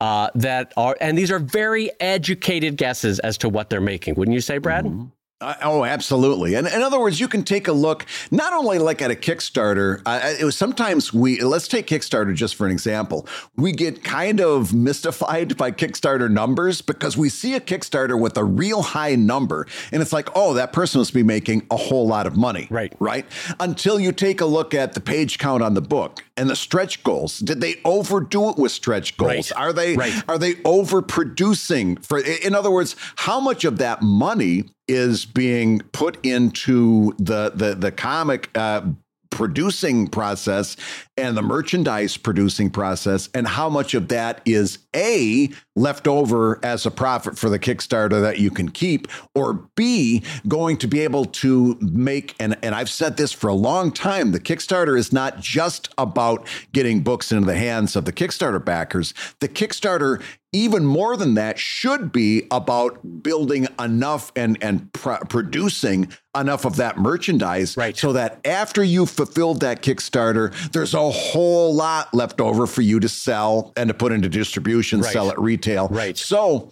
uh, 0.00 0.30
that 0.34 0.72
are, 0.76 0.96
and 1.00 1.16
these 1.16 1.30
are 1.30 1.38
very 1.38 1.90
educated 2.00 2.76
guesses 2.76 3.20
as 3.20 3.38
to 3.38 3.48
what 3.48 3.70
they're 3.70 3.80
making. 3.80 4.14
Wouldn't 4.16 4.34
you 4.34 4.40
say, 4.40 4.58
Brad? 4.58 4.86
Mm-hmm. 4.86 5.06
Uh, 5.40 5.54
oh, 5.62 5.84
absolutely. 5.86 6.54
And 6.54 6.66
in 6.66 6.82
other 6.82 7.00
words, 7.00 7.18
you 7.18 7.26
can 7.26 7.42
take 7.44 7.66
a 7.66 7.72
look 7.72 8.04
not 8.30 8.52
only 8.52 8.78
like 8.78 9.00
at 9.00 9.10
a 9.10 9.14
Kickstarter. 9.14 10.02
Uh, 10.04 10.34
it 10.38 10.44
was 10.44 10.54
sometimes 10.54 11.14
we 11.14 11.40
let's 11.40 11.66
take 11.66 11.86
Kickstarter 11.86 12.34
just 12.34 12.56
for 12.56 12.66
an 12.66 12.72
example. 12.72 13.26
We 13.56 13.72
get 13.72 14.04
kind 14.04 14.40
of 14.40 14.74
mystified 14.74 15.56
by 15.56 15.72
Kickstarter 15.72 16.30
numbers 16.30 16.82
because 16.82 17.16
we 17.16 17.30
see 17.30 17.54
a 17.54 17.60
Kickstarter 17.60 18.20
with 18.20 18.36
a 18.36 18.44
real 18.44 18.82
high 18.82 19.14
number, 19.14 19.66
and 19.92 20.02
it's 20.02 20.12
like, 20.12 20.28
oh, 20.34 20.52
that 20.54 20.74
person 20.74 21.00
must 21.00 21.14
be 21.14 21.22
making 21.22 21.66
a 21.70 21.76
whole 21.76 22.06
lot 22.06 22.26
of 22.26 22.36
money, 22.36 22.68
right? 22.70 22.92
Right. 22.98 23.24
Until 23.58 23.98
you 23.98 24.12
take 24.12 24.42
a 24.42 24.46
look 24.46 24.74
at 24.74 24.92
the 24.92 25.00
page 25.00 25.38
count 25.38 25.62
on 25.62 25.72
the 25.72 25.80
book 25.80 26.22
and 26.36 26.50
the 26.50 26.56
stretch 26.56 27.02
goals. 27.02 27.38
Did 27.38 27.62
they 27.62 27.76
overdo 27.84 28.50
it 28.50 28.58
with 28.58 28.72
stretch 28.72 29.16
goals? 29.16 29.52
Right. 29.52 29.60
Are 29.60 29.72
they 29.72 29.96
right. 29.96 30.22
are 30.28 30.38
they 30.38 30.54
overproducing? 30.54 32.04
For 32.04 32.18
in 32.18 32.54
other 32.54 32.70
words, 32.70 32.94
how 33.16 33.40
much 33.40 33.64
of 33.64 33.78
that 33.78 34.02
money 34.02 34.64
is 34.90 35.24
being 35.24 35.80
put 35.92 36.18
into 36.26 37.14
the 37.18 37.52
the 37.54 37.74
the 37.74 37.92
comic 37.92 38.50
uh, 38.56 38.82
producing 39.30 40.08
process 40.08 40.76
and 41.16 41.36
the 41.36 41.42
merchandise 41.42 42.16
producing 42.16 42.68
process 42.68 43.28
and 43.32 43.46
how 43.46 43.68
much 43.68 43.94
of 43.94 44.08
that 44.08 44.42
is 44.44 44.78
a 44.94 45.48
left 45.76 46.08
over 46.08 46.58
as 46.64 46.84
a 46.84 46.90
profit 46.90 47.38
for 47.38 47.48
the 47.48 47.58
kickstarter 47.58 48.20
that 48.20 48.38
you 48.38 48.50
can 48.50 48.68
keep 48.68 49.06
or 49.36 49.68
b 49.76 50.22
going 50.48 50.76
to 50.76 50.88
be 50.88 51.00
able 51.00 51.24
to 51.24 51.78
make 51.80 52.34
and 52.40 52.56
and 52.62 52.74
I've 52.74 52.90
said 52.90 53.16
this 53.16 53.32
for 53.32 53.48
a 53.48 53.54
long 53.54 53.92
time 53.92 54.32
the 54.32 54.40
kickstarter 54.40 54.98
is 54.98 55.12
not 55.12 55.38
just 55.38 55.94
about 55.96 56.46
getting 56.72 57.00
books 57.00 57.30
into 57.30 57.46
the 57.46 57.56
hands 57.56 57.94
of 57.94 58.04
the 58.04 58.12
kickstarter 58.12 58.62
backers. 58.62 59.14
The 59.38 59.48
kickstarter 59.48 60.20
even 60.52 60.84
more 60.84 61.16
than 61.16 61.34
that 61.34 61.58
should 61.58 62.10
be 62.10 62.46
about 62.50 63.22
building 63.22 63.68
enough 63.78 64.32
and 64.34 64.58
and 64.62 64.92
pr- 64.92 65.24
producing 65.28 66.08
enough 66.36 66.64
of 66.64 66.76
that 66.76 66.98
merchandise 66.98 67.76
right. 67.76 67.96
so 67.96 68.12
that 68.12 68.40
after 68.44 68.82
you've 68.82 69.10
fulfilled 69.10 69.60
that 69.60 69.82
kickstarter 69.82 70.52
there's 70.72 70.94
a 70.94 71.10
whole 71.10 71.74
lot 71.74 72.12
left 72.12 72.40
over 72.40 72.66
for 72.66 72.82
you 72.82 72.98
to 73.00 73.08
sell 73.08 73.72
and 73.76 73.88
to 73.88 73.94
put 73.94 74.12
into 74.12 74.28
distribution 74.28 75.00
right. 75.00 75.12
sell 75.12 75.30
at 75.30 75.38
retail 75.38 75.88
right 75.88 76.16
so 76.18 76.70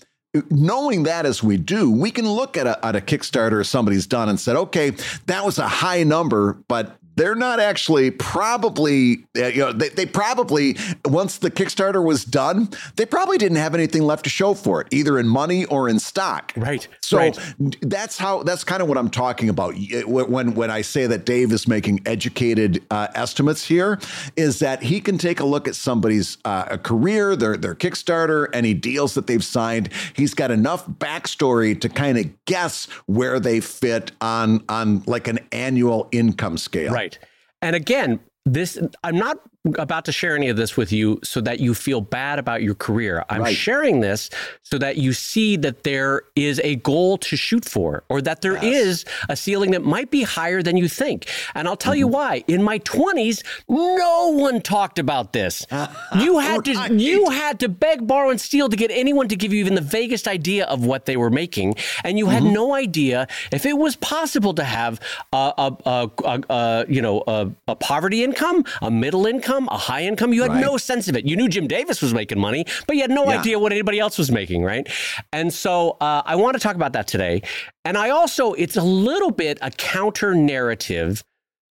knowing 0.51 1.05
that 1.05 1.27
as 1.27 1.43
we 1.43 1.57
do, 1.57 1.91
we 1.91 2.11
can 2.11 2.29
look 2.29 2.57
at 2.57 2.67
a, 2.67 2.85
at 2.85 2.95
a 2.95 3.01
Kickstarter 3.01 3.65
somebody's 3.65 4.07
done 4.07 4.29
and 4.29 4.39
said, 4.39 4.57
okay, 4.57 4.91
that 5.27 5.45
was 5.45 5.59
a 5.59 5.69
high 5.69 6.03
number, 6.03 6.63
but 6.69 6.98
they're 7.19 7.35
not 7.35 7.61
actually 7.61 8.11
probably 8.11 9.27
uh, 9.37 9.47
you 9.47 9.59
know 9.59 9.73
they, 9.73 9.89
they 9.91 10.07
probably 10.07 10.77
once 11.05 11.39
the 11.39 11.51
kickstarter 11.51 12.03
was 12.03 12.25
done 12.25 12.69
they 12.97 13.05
probably 13.05 13.37
didn't 13.37 13.57
have 13.59 13.75
anything 13.75 14.03
left 14.03 14.25
to 14.25 14.31
show 14.31 14.55
for 14.55 14.81
it 14.81 14.87
either 14.91 15.19
in 15.19 15.27
money 15.29 15.65
or 15.67 15.89
in 15.89 15.99
stock. 15.99 16.53
Right 16.57 16.87
so 17.01 17.19
right. 17.19 17.39
that's 17.83 18.17
how 18.19 18.43
that's 18.43 18.65
kind 18.65 18.83
of 18.83 18.89
what 18.89 18.97
i'm 18.97 19.11
talking 19.11 19.49
about. 19.49 19.75
When 20.07 20.55
when 20.55 20.71
i 20.71 20.81
say 20.81 21.07
that 21.07 21.25
dave 21.25 21.53
is 21.53 21.67
making 21.67 22.01
educated 22.07 22.85
uh, 22.91 23.09
estimates 23.15 23.65
here 23.65 23.99
is 24.37 24.61
that 24.61 24.83
he 24.83 25.01
can 25.01 25.19
take 25.19 25.41
a 25.41 25.45
look 25.45 25.67
at 25.67 25.75
somebody's 25.75 26.39
uh, 26.45 26.77
career 26.79 27.37
their 27.37 27.57
their 27.57 27.75
kickstarter 27.75 28.49
any 28.53 28.75
deals 28.75 29.15
that 29.15 29.27
they've 29.27 29.45
signed. 29.45 29.91
He's 30.15 30.35
got 30.35 30.51
enough 30.51 30.87
backstory 30.87 31.79
to 31.81 31.89
kind 31.89 32.19
of 32.19 32.45
guess 32.45 32.87
where 33.07 33.41
they 33.41 33.61
fit 33.61 34.13
on 34.21 34.65
on 34.69 35.03
like 35.07 35.27
an 35.27 35.41
annual 35.53 36.09
income 36.13 36.59
scale. 36.59 36.93
Right 36.93 37.08
and 37.63 37.75
again, 37.77 38.21
this 38.45 38.79
I'm 39.05 39.17
not 39.17 39.39
about 39.77 40.05
to 40.07 40.13
share 40.13 40.37
any 40.37 40.49
of 40.49 40.57
this 40.57 40.77
with 40.77 40.93
you 40.93 41.21
so 41.23 41.41
that 41.41 41.61
you 41.61 41.75
feel 41.75 42.01
bad 42.01 42.39
about 42.39 42.63
your 42.63 42.75
career. 42.75 43.25
I'm 43.29 43.43
right. 43.43 43.57
sharing 43.57 44.01
this 44.01 44.31
so 44.63 44.79
that 44.79 44.97
you 44.97 45.13
see 45.13 45.57
that 45.59 45.85
there 45.85 46.23
is 46.37 46.61
a 46.65 46.77
goal 46.77 47.19
to 47.19 47.37
shoot 47.37 47.65
for 47.65 48.05
or 48.09 48.21
that 48.23 48.43
there 48.43 48.55
yes. 48.55 48.65
is 48.65 49.05
a 49.29 49.37
ceiling 49.37 49.73
that 49.73 49.83
might 49.83 50.11
be 50.11 50.23
higher 50.23 50.63
than 50.63 50.77
you 50.77 50.89
think. 50.89 51.27
And 51.55 51.67
I'll 51.67 51.77
tell 51.77 51.93
mm-hmm. 51.93 51.99
you 51.99 52.09
why. 52.09 52.45
In 52.47 52.63
my 52.63 52.79
20s, 52.81 53.43
no 53.69 54.29
one 54.35 54.61
talked 54.61 54.99
about 54.99 55.33
this. 55.33 55.67
You 56.19 56.39
had 56.39 56.67
right. 56.67 56.89
to 56.89 56.95
you 56.95 57.31
had 57.31 57.61
to 57.61 57.69
beg, 57.69 58.07
borrow 58.07 58.31
and 58.31 58.41
steal 58.41 58.69
to 58.69 58.77
get 58.77 58.91
anyone 58.91 59.29
to 59.29 59.37
give 59.37 59.53
you 59.53 59.61
even 59.61 59.75
the 59.75 59.81
vaguest 59.81 60.27
idea 60.27 60.65
of 60.67 60.85
what 60.85 61.07
they 61.07 61.17
were 61.17 61.31
making 61.31 61.75
and 62.05 62.19
you 62.19 62.27
had 62.27 62.43
mm-hmm. 62.43 62.55
no 62.55 62.75
idea 62.75 63.27
if 63.53 63.67
it 63.67 63.77
was 63.77 63.97
possible 63.97 64.55
to 64.55 64.65
have 64.65 65.01
a, 65.33 65.53
a, 65.87 66.11
a, 66.25 66.41
a 66.51 66.87
you 66.89 67.03
know 67.03 67.23
a 67.27 67.77
poverty 67.77 68.25
income, 68.25 68.65
a 68.83 68.91
middle 68.91 69.27
income 69.27 69.58
income, 69.59 69.75
a 69.75 69.79
high 69.79 70.03
income. 70.03 70.33
You 70.33 70.43
had 70.43 70.53
right. 70.53 70.61
no 70.61 70.77
sense 70.77 71.09
of 71.09 71.17
it. 71.17 71.27
You 71.27 71.37
knew 71.37 71.49
Jim 71.49 71.67
Davis 71.67 72.01
was 72.03 72.15
making 72.15 72.39
money, 72.39 72.65
but 72.87 72.97
you 72.97 73.03
had 73.03 73.11
no 73.11 73.25
yeah. 73.25 73.39
idea 73.39 73.59
what 73.59 73.73
anybody 73.73 73.99
else 73.99 74.19
was 74.19 74.31
making, 74.31 74.63
right? 74.63 74.89
And 75.33 75.53
so 75.53 75.97
uh, 76.01 76.23
I 76.25 76.37
want 76.37 76.55
to 76.55 76.61
talk 76.61 76.77
about 76.77 76.93
that 76.93 77.07
today. 77.07 77.43
And 77.85 77.97
I 77.97 78.11
also, 78.11 78.53
it's 78.55 78.77
a 78.77 78.83
little 78.83 79.31
bit 79.31 79.59
a 79.63 79.71
counter 79.71 80.35
narrative 80.35 81.25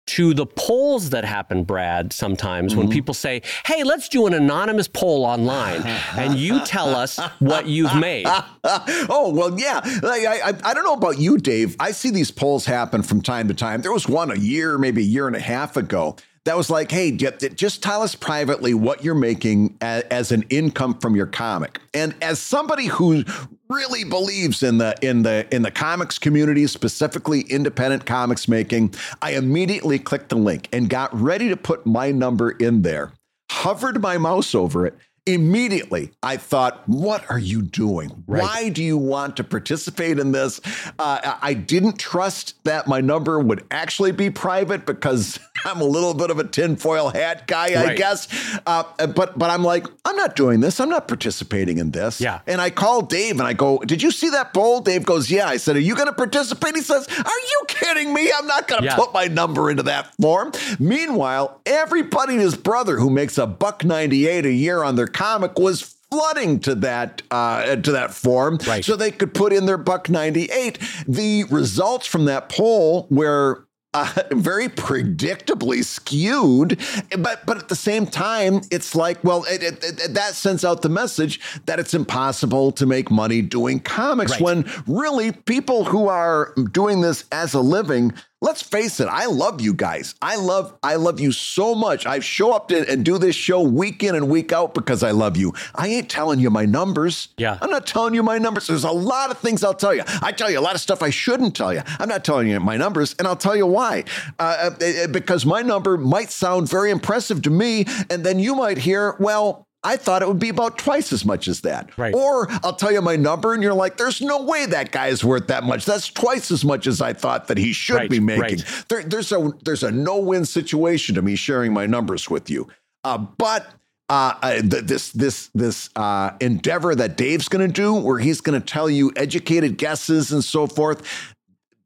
to 0.07 0.33
the 0.33 0.47
polls 0.47 1.11
that 1.11 1.25
happen, 1.25 1.65
Brad, 1.65 2.13
sometimes 2.13 2.73
mm-hmm. 2.73 2.83
when 2.83 2.91
people 2.91 3.13
say, 3.13 3.43
hey, 3.65 3.83
let's 3.83 4.09
do 4.09 4.29
an 4.29 4.35
anonymous 4.35 4.87
poll 4.87 5.25
online 5.25 5.83
and 6.17 6.37
you 6.37 6.65
tell 6.65 6.95
us 6.95 7.19
what 7.41 7.67
you've 7.67 7.95
made. 7.97 8.25
oh, 8.65 9.33
well, 9.35 9.59
yeah. 9.59 9.81
Like, 10.05 10.25
I, 10.25 10.51
I, 10.51 10.53
I, 10.63 10.75
don't 10.75 10.85
know 10.85 10.93
about 10.93 11.19
you, 11.19 11.39
Dave. 11.39 11.75
I 11.81 11.91
see 11.91 12.11
these 12.11 12.31
polls 12.31 12.67
happen 12.67 13.03
from 13.03 13.21
time 13.21 13.49
to 13.49 13.55
time. 13.55 13.83
There 13.83 13.93
was 13.93 14.09
one 14.09 14.31
a 14.31 14.37
year, 14.37 14.79
maybe 14.79 15.03
a 15.03 15.05
year 15.05 15.27
and 15.27 15.35
a 15.35 15.41
half 15.41 15.77
ago 15.77 16.17
that 16.47 16.57
was 16.57 16.71
like, 16.71 16.91
hey, 16.91 17.11
just 17.11 17.83
tell 17.83 18.03
us 18.03 18.15
privately 18.15 18.73
what 18.73 19.03
you're 19.05 19.15
making 19.15 19.77
as 19.81 20.33
an 20.33 20.43
income 20.49 20.95
from 20.95 21.17
your 21.17 21.27
comic. 21.27 21.81
And 21.93 22.15
as 22.23 22.39
somebody 22.39 22.87
who 22.87 23.25
really 23.69 24.05
believes 24.05 24.63
in 24.63 24.79
the 24.79 24.95
in 25.03 25.23
the 25.23 25.47
in 25.55 25.63
the 25.63 25.73
comics 25.73 26.19
community, 26.19 26.67
specifically 26.69 27.43
independent 27.43 28.07
comics 28.07 28.47
making, 28.47 28.95
I 29.21 29.33
immediately 29.33 29.99
clicked 29.99 30.29
the 30.29 30.37
link 30.37 30.69
and 30.73 30.89
got 30.89 31.13
ready 31.21 31.49
to 31.49 31.57
put 31.57 31.85
my 31.85 32.13
number 32.13 32.51
in 32.51 32.83
there. 32.83 33.13
Hovered 33.51 34.01
my 34.01 34.17
mouse 34.17 34.55
over 34.55 34.87
it 34.87 34.97
immediately 35.27 36.13
I 36.23 36.37
thought, 36.37 36.83
what 36.89 37.29
are 37.29 37.39
you 37.39 37.61
doing? 37.61 38.25
Right. 38.27 38.43
Why 38.43 38.69
do 38.69 38.83
you 38.83 38.97
want 38.97 39.37
to 39.37 39.45
participate 39.45 40.19
in 40.19 40.33
this? 40.33 40.61
Uh, 40.99 41.37
I 41.43 41.55
didn't 41.55 41.99
trust 41.99 42.55
that 42.65 42.87
my 42.87 43.01
number 43.01 43.39
would 43.39 43.65
actually 43.71 44.13
be 44.13 44.31
private 44.31 44.87
because 44.87 45.39
I'm 45.65 45.81
a 45.81 45.85
little 45.85 46.15
bit 46.15 46.31
of 46.31 46.39
a 46.39 46.45
tinfoil 46.45 47.09
hat 47.09 47.47
guy, 47.47 47.75
right. 47.75 47.91
I 47.91 47.95
guess. 47.95 48.29
Uh, 48.67 48.85
but 49.09 49.37
but 49.37 49.51
I'm 49.51 49.65
like, 49.65 49.87
I'm 50.05 50.17
not 50.17 50.37
doing 50.37 50.61
this. 50.61 50.79
I'm 50.79 50.89
not 50.89 51.09
participating 51.09 51.79
in 51.79 51.91
this. 51.91 52.21
Yeah. 52.21 52.41
And 52.47 52.61
I 52.61 52.71
call 52.71 53.03
Dave 53.03 53.39
and 53.39 53.47
I 53.49 53.53
go, 53.53 53.79
Did 53.79 54.03
you 54.03 54.13
see 54.13 54.31
that 54.31 54.55
poll? 54.55 54.81
Dave 54.81 55.05
goes, 55.05 55.31
Yeah. 55.31 55.49
I 55.49 55.57
said, 55.57 55.77
Are 55.77 55.81
you 55.81 55.97
going 55.97 56.07
to 56.07 56.13
participate? 56.13 56.77
He 56.77 56.83
says, 56.83 57.09
Are 57.09 57.41
you 57.51 57.65
kidding 57.67 58.15
me? 58.15 58.31
I'm 58.33 58.47
not 58.47 58.69
going 58.69 58.83
to 58.83 58.87
yeah. 58.87 58.97
put 58.97 59.13
my 59.13 59.27
number 59.27 59.71
into 59.71 59.83
that 59.85 60.15
form. 60.21 60.53
Meanwhile, 60.79 61.61
everybody 61.67 62.35
and 62.35 62.43
his 62.43 62.57
brother 62.57 62.99
who 62.99 63.11
makes 63.11 63.39
a 63.39 63.47
buck 63.47 63.85
98 63.85 64.47
a 64.47 64.53
year 64.53 64.83
on 64.85 64.95
their 64.95 65.09
comic 65.17 65.59
was 65.59 65.97
flooding 66.11 66.61
to 66.61 66.75
that 66.75 67.23
uh, 67.31 67.77
to 67.77 67.93
that 67.93 68.13
form 68.15 68.59
right. 68.67 68.85
so 68.85 68.95
they 68.95 69.11
could 69.11 69.35
put 69.35 69.53
in 69.53 69.67
their 69.67 69.79
buck 69.79 70.09
98 70.09 70.79
the 71.09 71.45
results 71.45 72.07
from 72.07 72.27
that 72.27 72.49
poll 72.49 73.07
were 73.11 73.67
uh, 73.97 74.13
very 74.33 74.69
predictably 74.69 75.83
skewed. 75.83 76.79
But 77.19 77.47
but 77.47 77.57
at 77.57 77.69
the 77.69 77.77
same 77.77 78.07
time, 78.07 78.61
it's 78.71 78.95
like, 78.95 79.23
well, 79.25 79.45
it, 79.49 79.63
it, 79.63 79.85
it, 79.85 80.15
that 80.15 80.35
sends 80.35 80.65
out 80.65 80.83
the 80.83 80.89
message 80.89 81.41
that 81.65 81.79
it's 81.79 81.95
impossible 81.95 82.73
to 82.73 82.87
make 82.87 83.11
money 83.11 83.43
doing 83.43 83.81
comics 83.81 84.33
right. 84.33 84.41
when 84.41 84.71
really 84.87 85.33
people 85.33 85.85
who 85.85 86.09
are 86.09 86.53
doing 86.73 87.01
this 87.01 87.25
as 87.33 87.55
a 87.55 87.61
living 87.61 88.13
let's 88.47 88.63
face 88.63 89.01
it 89.01 89.09
i 89.09 89.27
love 89.27 89.61
you 89.61 89.75
guys. 89.75 90.15
I 90.23 90.37
love 90.37 90.73
i 90.83 90.95
love 90.95 91.19
you 91.21 91.33
so 91.33 91.75
much. 91.75 92.07
I 92.07 92.21
show 92.21 92.53
up 92.53 92.69
to, 92.69 92.89
and 92.91 93.05
do 93.05 93.19
this 93.19 93.35
show 93.35 93.61
week 93.61 94.03
in 94.03 94.15
and 94.15 94.29
week 94.29 94.53
out 94.53 94.73
because 94.73 95.03
i 95.03 95.11
love 95.11 95.37
you. 95.37 95.53
I 95.75 95.89
ain't 95.89 96.09
telling 96.09 96.39
you 96.39 96.51
my 96.51 96.65
numbers. 96.65 97.29
Yeah. 97.37 97.59
I'm 97.61 97.71
not 97.71 97.87
telling 97.87 98.15
you 98.15 98.23
my 98.23 98.39
numbers. 98.39 98.69
There's 98.69 98.85
a 98.85 98.91
lot 98.91 99.31
of 99.31 99.39
things 99.39 99.65
i'll 99.65 99.75
tell 99.75 99.95
you. 99.95 100.05
I 100.23 100.33
tell 100.33 100.51
you 100.51 100.59
a 100.59 100.67
lot 100.69 100.75
of 100.75 100.81
stuff 100.81 101.03
i 101.03 101.11
shouldn't 101.11 101.57
tell 101.57 101.75
you. 101.75 101.83
I'm 101.99 102.09
not 102.09 102.25
telling 102.25 102.49
you 102.49 102.61
my 102.61 102.77
numbers 102.77 103.15
and 103.19 103.27
i'll 103.27 103.37
tell 103.37 103.57
you 103.57 103.67
why. 103.67 104.05
Uh, 104.39 104.71
uh 104.81 105.07
because 105.09 105.45
my 105.45 105.63
number 105.63 105.97
might 105.97 106.31
sound 106.31 106.69
very 106.69 106.91
impressive 106.91 107.43
to 107.43 107.51
me 107.51 107.85
and 108.11 108.25
then 108.25 108.39
you 108.39 108.55
might 108.55 108.79
hear 108.79 109.17
well 109.19 109.66
I 109.87 109.97
thought 109.97 110.21
it 110.21 110.27
would 110.27 110.41
be 110.41 110.49
about 110.49 110.79
twice 110.79 111.13
as 111.13 111.25
much 111.25 111.47
as 111.47 111.61
that. 111.61 111.97
Right. 111.97 112.13
Or 112.13 112.49
I'll 112.65 112.75
tell 112.75 112.91
you 112.91 113.01
my 113.01 113.15
number 113.15 113.55
and 113.55 113.63
you're 113.63 113.73
like, 113.73 113.97
there's 113.97 114.21
no 114.21 114.43
way 114.43 114.67
that 114.67 114.91
guy 114.91 115.07
is 115.07 115.25
worth 115.25 115.47
that 115.47 115.63
much. 115.63 115.85
That's 115.85 116.09
twice 116.09 116.51
as 116.51 116.65
much 116.65 116.89
as 116.89 117.01
I 117.01 117.13
thought 117.13 117.47
that 117.47 117.57
he 117.57 117.73
should 117.73 117.95
right, 117.95 118.11
be 118.11 118.19
making. 118.19 118.43
Right. 118.43 118.85
There, 118.89 119.05
there's 119.05 119.31
a 119.31 119.53
there's 119.65 119.85
a 119.85 119.93
no-win 119.93 120.45
situation 120.45 121.15
to 121.15 121.23
me 121.23 121.37
sharing 121.37 121.73
my 121.73 121.87
numbers 121.87 122.29
with 122.29 122.51
you. 122.51 122.67
Uh, 123.05 123.19
but 123.19 123.69
uh, 124.09 124.35
uh, 124.43 124.61
this 124.65 125.13
this 125.13 125.51
this 125.55 125.89
uh, 125.95 126.33
endeavor 126.41 126.97
that 126.97 127.17
Dave's 127.17 127.49
going 127.49 127.65
to 127.65 127.73
do, 127.73 127.95
where 127.95 128.19
he's 128.19 128.41
going 128.41 128.61
to 128.61 128.67
tell 128.67 128.91
you 128.91 129.13
educated 129.15 129.79
guesses 129.79 130.33
and 130.33 130.43
so 130.43 130.67
forth, 130.67 131.07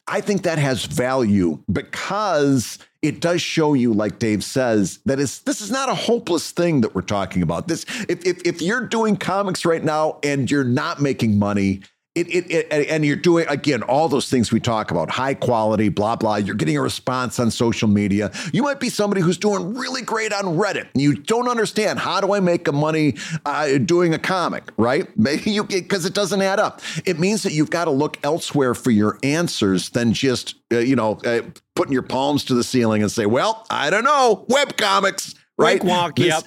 I 0.06 0.22
think 0.22 0.44
that 0.44 0.56
has 0.56 0.86
value 0.86 1.62
because 1.70 2.78
it 3.02 3.20
does 3.20 3.40
show 3.40 3.74
you, 3.74 3.94
like 3.94 4.18
Dave 4.18 4.44
says, 4.44 4.98
that 5.06 5.18
it's 5.18 5.38
this 5.40 5.60
is 5.60 5.70
not 5.70 5.88
a 5.88 5.94
hopeless 5.94 6.50
thing 6.50 6.82
that 6.82 6.94
we're 6.94 7.00
talking 7.00 7.42
about. 7.42 7.66
This, 7.66 7.84
if 8.08 8.24
if, 8.26 8.42
if 8.44 8.60
you're 8.60 8.86
doing 8.86 9.16
comics 9.16 9.64
right 9.64 9.82
now 9.82 10.18
and 10.22 10.50
you're 10.50 10.64
not 10.64 11.00
making 11.00 11.38
money, 11.38 11.80
it, 12.16 12.26
it, 12.28 12.50
it, 12.50 12.88
and 12.88 13.04
you're 13.06 13.14
doing 13.14 13.46
again 13.48 13.84
all 13.84 14.08
those 14.08 14.28
things 14.28 14.50
we 14.50 14.58
talk 14.58 14.90
about 14.90 15.10
high 15.10 15.34
quality 15.34 15.88
blah 15.88 16.16
blah. 16.16 16.36
You're 16.36 16.56
getting 16.56 16.76
a 16.76 16.82
response 16.82 17.38
on 17.38 17.52
social 17.52 17.86
media. 17.86 18.32
You 18.52 18.64
might 18.64 18.80
be 18.80 18.88
somebody 18.88 19.20
who's 19.20 19.38
doing 19.38 19.74
really 19.74 20.02
great 20.02 20.32
on 20.32 20.56
reddit. 20.56 20.88
And 20.92 21.02
you 21.02 21.14
don't 21.14 21.48
understand 21.48 22.00
how 22.00 22.20
do 22.20 22.32
i 22.32 22.40
make 22.40 22.66
a 22.66 22.72
money 22.72 23.14
uh, 23.46 23.78
doing 23.78 24.12
a 24.12 24.18
comic 24.18 24.64
right? 24.76 25.08
Maybe 25.16 25.52
you 25.52 25.62
because 25.62 26.04
it 26.04 26.14
doesn't 26.14 26.42
add 26.42 26.58
up. 26.58 26.80
It 27.04 27.20
means 27.20 27.44
that 27.44 27.52
you've 27.52 27.70
got 27.70 27.84
to 27.84 27.92
look 27.92 28.18
elsewhere 28.24 28.74
for 28.74 28.90
your 28.90 29.18
answers 29.22 29.90
than 29.90 30.12
just 30.12 30.56
uh, 30.72 30.78
you 30.78 30.96
know 30.96 31.12
uh, 31.24 31.42
putting 31.76 31.92
your 31.92 32.02
palms 32.02 32.44
to 32.46 32.54
the 32.54 32.64
ceiling 32.64 33.02
and 33.02 33.12
say 33.12 33.26
well 33.26 33.66
i 33.70 33.88
don't 33.88 34.04
know. 34.04 34.44
Web 34.48 34.76
comics 34.76 35.36
right? 35.56 35.82
Wink, 35.82 36.16
wonk, 36.16 36.18
yep 36.18 36.44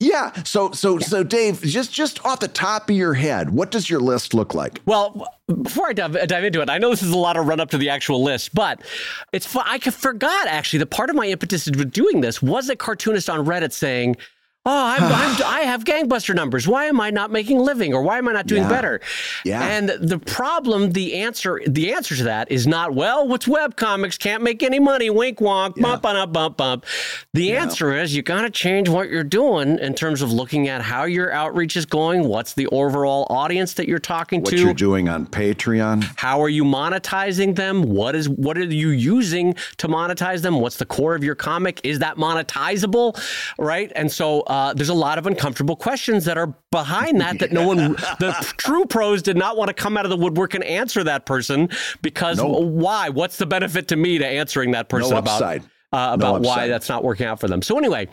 yeah. 0.00 0.42
So 0.44 0.72
so 0.72 0.98
yeah. 0.98 1.06
so 1.06 1.22
Dave, 1.22 1.60
just 1.60 1.92
just 1.92 2.24
off 2.24 2.40
the 2.40 2.48
top 2.48 2.88
of 2.88 2.96
your 2.96 3.14
head, 3.14 3.50
what 3.50 3.70
does 3.70 3.88
your 3.88 4.00
list 4.00 4.32
look 4.34 4.54
like? 4.54 4.80
Well, 4.86 5.26
before 5.46 5.88
I 5.88 5.92
dive, 5.92 6.12
dive 6.26 6.44
into 6.44 6.62
it, 6.62 6.70
I 6.70 6.78
know 6.78 6.90
this 6.90 7.02
is 7.02 7.10
a 7.10 7.18
lot 7.18 7.36
of 7.36 7.46
run 7.46 7.60
up 7.60 7.70
to 7.70 7.78
the 7.78 7.90
actual 7.90 8.22
list, 8.22 8.54
but 8.54 8.80
it's 9.32 9.54
I 9.54 9.78
forgot 9.78 10.48
actually 10.48 10.78
the 10.78 10.86
part 10.86 11.10
of 11.10 11.16
my 11.16 11.26
impetus 11.26 11.68
for 11.68 11.84
doing 11.84 12.22
this 12.22 12.40
was 12.40 12.70
a 12.70 12.76
cartoonist 12.76 13.28
on 13.28 13.44
Reddit 13.44 13.72
saying 13.72 14.16
Oh, 14.66 14.86
I'm, 14.86 15.02
I'm, 15.04 15.42
i 15.46 15.60
have 15.62 15.84
gangbuster 15.84 16.34
numbers. 16.34 16.68
Why 16.68 16.86
am 16.86 17.00
I 17.00 17.10
not 17.10 17.30
making 17.30 17.58
a 17.58 17.62
living, 17.62 17.94
or 17.94 18.02
why 18.02 18.18
am 18.18 18.28
I 18.28 18.32
not 18.32 18.46
doing 18.46 18.62
yeah. 18.62 18.68
better? 18.68 19.00
Yeah. 19.44 19.62
And 19.62 19.88
the 19.88 20.18
problem, 20.18 20.92
the 20.92 21.14
answer, 21.14 21.60
the 21.66 21.92
answer 21.94 22.14
to 22.16 22.24
that 22.24 22.50
is 22.50 22.66
not 22.66 22.94
well. 22.94 23.26
What's 23.26 23.48
web 23.48 23.76
comics? 23.76 24.18
Can't 24.18 24.42
make 24.42 24.62
any 24.62 24.78
money. 24.78 25.08
Wink, 25.08 25.38
wonk. 25.38 25.76
Yeah. 25.76 25.82
Bump, 25.82 26.02
bump, 26.02 26.32
bump, 26.32 26.56
bump. 26.56 26.84
The 27.32 27.44
yeah. 27.44 27.62
answer 27.62 27.96
is 27.96 28.14
you 28.14 28.22
got 28.22 28.42
to 28.42 28.50
change 28.50 28.88
what 28.88 29.08
you're 29.08 29.24
doing 29.24 29.78
in 29.78 29.94
terms 29.94 30.20
of 30.20 30.30
looking 30.30 30.68
at 30.68 30.82
how 30.82 31.04
your 31.04 31.32
outreach 31.32 31.76
is 31.76 31.86
going. 31.86 32.24
What's 32.24 32.52
the 32.52 32.66
overall 32.68 33.26
audience 33.30 33.74
that 33.74 33.88
you're 33.88 33.98
talking 33.98 34.42
what 34.42 34.50
to? 34.50 34.56
What 34.56 34.64
you're 34.64 34.74
doing 34.74 35.08
on 35.08 35.26
Patreon. 35.26 36.04
How 36.16 36.42
are 36.42 36.48
you 36.48 36.64
monetizing 36.64 37.56
them? 37.56 37.82
What 37.82 38.14
is 38.14 38.28
what 38.28 38.58
are 38.58 38.64
you 38.64 38.90
using 38.90 39.54
to 39.78 39.88
monetize 39.88 40.42
them? 40.42 40.60
What's 40.60 40.76
the 40.76 40.86
core 40.86 41.14
of 41.14 41.24
your 41.24 41.34
comic? 41.34 41.80
Is 41.82 42.00
that 42.00 42.16
monetizable? 42.16 43.18
Right. 43.58 43.90
And 43.94 44.12
so 44.12 44.44
uh, 44.50 44.74
there's 44.74 44.88
a 44.88 44.94
lot 44.94 45.16
of 45.16 45.28
uncomfortable 45.28 45.76
questions 45.76 46.24
that 46.24 46.36
are 46.36 46.52
behind 46.72 47.20
that 47.20 47.38
that 47.38 47.52
no 47.52 47.64
one, 47.64 47.92
the 48.18 48.32
true 48.56 48.84
pros 48.84 49.22
did 49.22 49.36
not 49.36 49.56
want 49.56 49.68
to 49.68 49.72
come 49.72 49.96
out 49.96 50.04
of 50.04 50.10
the 50.10 50.16
woodwork 50.16 50.54
and 50.54 50.64
answer 50.64 51.04
that 51.04 51.24
person 51.24 51.68
because 52.02 52.38
nope. 52.38 52.64
why? 52.64 53.08
What's 53.10 53.36
the 53.36 53.46
benefit 53.46 53.86
to 53.88 53.96
me 53.96 54.18
to 54.18 54.26
answering 54.26 54.72
that 54.72 54.88
person 54.88 55.12
no 55.12 55.18
about 55.18 55.40
uh, 55.42 55.60
about 55.92 56.42
no 56.42 56.48
why 56.48 56.66
that's 56.66 56.88
not 56.88 57.04
working 57.04 57.26
out 57.26 57.38
for 57.38 57.46
them? 57.46 57.62
So 57.62 57.78
anyway, 57.78 58.08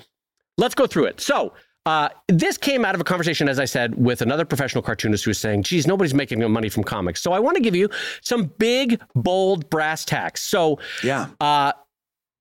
let's 0.58 0.76
go 0.76 0.88
through 0.88 1.06
it. 1.06 1.20
So. 1.20 1.54
Uh, 1.86 2.10
this 2.28 2.58
came 2.58 2.84
out 2.84 2.96
of 2.96 3.00
a 3.00 3.04
conversation, 3.06 3.48
as 3.48 3.62
I 3.62 3.64
said, 3.64 3.96
with 3.96 4.22
another 4.22 4.44
professional 4.44 4.82
cartoonist 4.82 5.24
who 5.24 5.30
was 5.30 5.38
saying, 5.38 5.64
geez, 5.64 5.88
nobody's 5.88 6.14
making 6.14 6.46
money 6.52 6.68
from 6.68 6.84
comics. 6.84 7.22
So 7.22 7.32
I 7.32 7.40
want 7.40 7.56
to 7.56 7.64
give 7.64 7.78
you 7.78 7.88
some 8.20 8.48
big, 8.58 9.02
bold 9.16 9.70
brass 9.70 10.04
tacks. 10.04 10.42
So, 10.44 10.80
yeah. 11.02 11.28
Uh, 11.40 11.72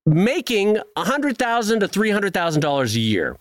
making 0.05 0.81
100,000 0.95 1.79
to 1.79 1.87
$300,000 1.87 2.97
a 2.97 2.99
year 2.99 3.39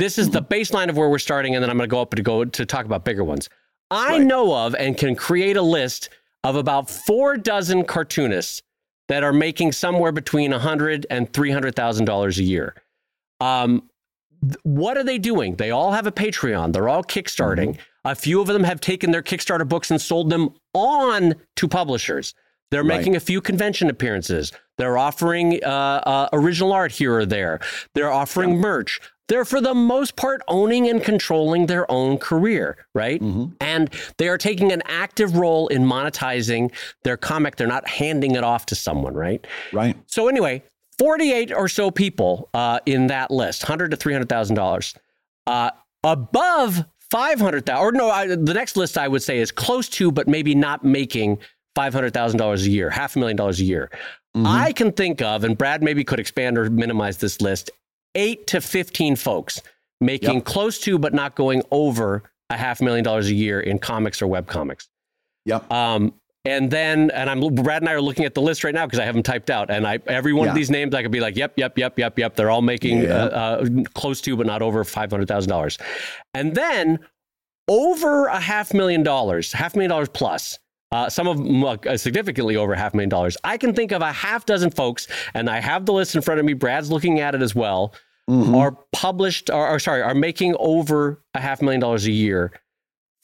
this 0.00 0.18
is 0.18 0.30
the 0.30 0.42
baseline 0.42 0.88
of 0.88 0.96
where 0.96 1.08
we're 1.08 1.18
starting, 1.18 1.54
and 1.54 1.62
then 1.62 1.70
I'm 1.70 1.76
going 1.76 1.88
to 1.88 1.92
go 1.92 2.00
up 2.00 2.14
to 2.14 2.22
go 2.22 2.44
to 2.44 2.66
talk 2.66 2.86
about 2.86 3.04
bigger 3.04 3.22
ones. 3.22 3.48
I 3.90 4.18
right. 4.18 4.22
know 4.22 4.56
of 4.56 4.74
and 4.74 4.96
can 4.96 5.14
create 5.14 5.56
a 5.56 5.62
list 5.62 6.08
of 6.42 6.56
about 6.56 6.88
four 6.88 7.36
dozen 7.36 7.84
cartoonists 7.84 8.62
that 9.08 9.22
are 9.22 9.32
making 9.32 9.72
somewhere 9.72 10.12
between 10.12 10.52
100 10.52 11.06
and 11.10 11.30
300 11.32 11.76
thousand 11.76 12.06
dollars 12.06 12.38
a 12.38 12.44
year. 12.44 12.74
Um, 13.40 13.90
what 14.62 14.96
are 14.96 15.04
they 15.04 15.18
doing? 15.18 15.56
They 15.56 15.70
all 15.70 15.92
have 15.92 16.06
a 16.06 16.12
Patreon. 16.12 16.72
They're 16.72 16.88
all 16.88 17.04
kickstarting. 17.04 17.70
Mm-hmm. 17.70 17.80
A 18.06 18.14
few 18.14 18.40
of 18.40 18.46
them 18.46 18.64
have 18.64 18.80
taken 18.80 19.10
their 19.10 19.22
Kickstarter 19.22 19.68
books 19.68 19.90
and 19.90 20.00
sold 20.00 20.30
them 20.30 20.54
on 20.72 21.34
to 21.56 21.68
publishers. 21.68 22.34
They're 22.70 22.82
right. 22.82 22.98
making 22.98 23.16
a 23.16 23.20
few 23.20 23.42
convention 23.42 23.90
appearances. 23.90 24.52
They're 24.80 24.98
offering 24.98 25.60
uh, 25.62 25.68
uh, 25.68 26.28
original 26.32 26.72
art 26.72 26.92
here 26.92 27.14
or 27.18 27.26
there. 27.26 27.60
They're 27.94 28.12
offering 28.12 28.54
yeah. 28.54 28.60
merch 28.60 29.00
they're 29.30 29.44
for 29.44 29.60
the 29.60 29.74
most 29.74 30.16
part 30.16 30.42
owning 30.48 30.88
and 30.88 31.00
controlling 31.00 31.66
their 31.66 31.88
own 31.88 32.18
career, 32.18 32.76
right? 32.96 33.22
Mm-hmm. 33.22 33.52
And 33.60 33.88
they 34.18 34.26
are 34.26 34.36
taking 34.36 34.72
an 34.72 34.82
active 34.86 35.36
role 35.36 35.68
in 35.68 35.84
monetizing 35.84 36.72
their 37.04 37.16
comic. 37.16 37.54
They're 37.54 37.68
not 37.68 37.88
handing 37.88 38.34
it 38.34 38.42
off 38.42 38.66
to 38.66 38.74
someone, 38.74 39.14
right? 39.14 39.46
Right. 39.72 39.96
So 40.06 40.26
anyway, 40.26 40.64
48 40.98 41.52
or 41.52 41.68
so 41.68 41.92
people 41.92 42.50
uh, 42.54 42.80
in 42.86 43.06
that 43.06 43.30
list, 43.30 43.62
100 43.62 43.92
to 43.92 43.96
300,000 43.96 44.56
dollars. 44.56 44.94
Uh, 45.46 45.70
above 46.02 46.84
500,000 47.12 47.80
or 47.80 47.92
no, 47.92 48.10
I, 48.10 48.26
the 48.26 48.54
next 48.54 48.76
list 48.76 48.98
I 48.98 49.06
would 49.06 49.22
say 49.22 49.38
is 49.38 49.52
close 49.52 49.88
to 49.90 50.10
but 50.10 50.26
maybe 50.26 50.56
not 50.56 50.84
making 50.84 51.38
$500,000 51.76 52.66
a 52.66 52.68
year, 52.68 52.90
half 52.90 53.14
a 53.14 53.18
million 53.20 53.36
dollars 53.36 53.60
a 53.60 53.64
year. 53.64 53.90
Mm-hmm. 54.36 54.46
I 54.46 54.72
can 54.72 54.92
think 54.92 55.20
of, 55.22 55.44
and 55.44 55.58
Brad 55.58 55.82
maybe 55.82 56.04
could 56.04 56.20
expand 56.20 56.56
or 56.56 56.70
minimize 56.70 57.18
this 57.18 57.40
list, 57.40 57.70
eight 58.14 58.46
to 58.48 58.60
15 58.60 59.16
folks 59.16 59.60
making 60.00 60.34
yep. 60.34 60.44
close 60.44 60.78
to, 60.80 60.98
but 60.98 61.12
not 61.12 61.34
going 61.34 61.62
over 61.70 62.22
a 62.48 62.56
half 62.56 62.80
million 62.80 63.04
dollars 63.04 63.28
a 63.28 63.34
year 63.34 63.60
in 63.60 63.78
comics 63.78 64.22
or 64.22 64.26
web 64.26 64.46
comics. 64.46 64.88
Yep. 65.44 65.70
Um, 65.70 66.14
and 66.44 66.70
then, 66.70 67.10
and 67.10 67.28
I'm 67.28 67.40
Brad 67.54 67.82
and 67.82 67.88
I 67.88 67.92
are 67.92 68.00
looking 68.00 68.24
at 68.24 68.34
the 68.34 68.40
list 68.40 68.64
right 68.64 68.74
now 68.74 68.86
because 68.86 68.98
I 68.98 69.04
have 69.04 69.14
them 69.14 69.22
typed 69.22 69.50
out. 69.50 69.70
And 69.70 69.86
I 69.86 69.98
every 70.06 70.32
one 70.32 70.46
yeah. 70.46 70.52
of 70.52 70.56
these 70.56 70.70
names 70.70 70.94
I 70.94 71.02
could 71.02 71.10
be 71.10 71.20
like, 71.20 71.36
yep, 71.36 71.52
yep, 71.56 71.76
yep, 71.76 71.98
yep, 71.98 72.18
yep. 72.18 72.34
They're 72.34 72.50
all 72.50 72.62
making 72.62 73.02
yeah. 73.02 73.24
uh, 73.24 73.62
uh, 73.62 73.66
close 73.94 74.22
to, 74.22 74.36
but 74.36 74.46
not 74.46 74.62
over 74.62 74.82
five 74.84 75.10
hundred 75.10 75.28
thousand 75.28 75.50
dollars. 75.50 75.76
And 76.32 76.54
then 76.54 76.98
over 77.68 78.26
a 78.26 78.40
half 78.40 78.72
million 78.72 79.02
dollars, 79.02 79.52
half 79.52 79.74
million 79.74 79.90
dollars 79.90 80.08
plus. 80.08 80.58
Uh, 80.92 81.08
some 81.08 81.28
of 81.28 81.38
them 81.38 81.64
uh, 81.64 81.96
significantly 81.96 82.56
over 82.56 82.74
half 82.74 82.94
a 82.94 82.96
million 82.96 83.08
dollars. 83.08 83.36
I 83.44 83.56
can 83.56 83.74
think 83.74 83.92
of 83.92 84.02
a 84.02 84.12
half 84.12 84.44
dozen 84.44 84.70
folks, 84.70 85.06
and 85.34 85.48
I 85.48 85.60
have 85.60 85.86
the 85.86 85.92
list 85.92 86.16
in 86.16 86.22
front 86.22 86.40
of 86.40 86.46
me. 86.46 86.52
Brad's 86.52 86.90
looking 86.90 87.20
at 87.20 87.34
it 87.34 87.42
as 87.42 87.54
well. 87.54 87.94
Mm-hmm. 88.28 88.54
Are 88.54 88.76
published, 88.92 89.50
or, 89.50 89.68
or 89.68 89.78
sorry, 89.78 90.02
are 90.02 90.14
making 90.14 90.54
over 90.58 91.20
a 91.34 91.40
half 91.40 91.62
million 91.62 91.80
dollars 91.80 92.06
a 92.06 92.12
year 92.12 92.52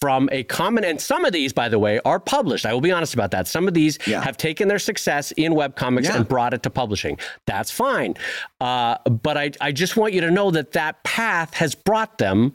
from 0.01 0.29
a 0.31 0.43
common 0.45 0.85
and 0.85 1.01
some 1.01 1.25
of 1.25 1.33
these 1.33 1.53
by 1.53 1.69
the 1.69 1.79
way 1.79 1.99
are 2.05 2.21
published 2.21 2.67
i 2.67 2.73
will 2.73 2.81
be 2.81 2.93
honest 2.93 3.15
about 3.15 3.31
that 3.31 3.47
some 3.47 3.67
of 3.67 3.75
these 3.75 3.99
yeah. 4.07 4.21
have 4.23 4.37
taken 4.37 4.69
their 4.69 4.79
success 4.79 5.33
in 5.33 5.55
web 5.55 5.75
comics 5.75 6.07
yeah. 6.07 6.17
and 6.17 6.29
brought 6.29 6.53
it 6.53 6.63
to 6.63 6.69
publishing 6.69 7.19
that's 7.47 7.71
fine 7.71 8.15
uh, 8.61 8.97
but 9.09 9.37
I, 9.37 9.53
I 9.61 9.73
just 9.73 9.97
want 9.97 10.13
you 10.13 10.21
to 10.21 10.31
know 10.31 10.51
that 10.51 10.73
that 10.73 11.03
path 11.05 11.55
has 11.55 11.75
brought 11.75 12.19
them 12.19 12.53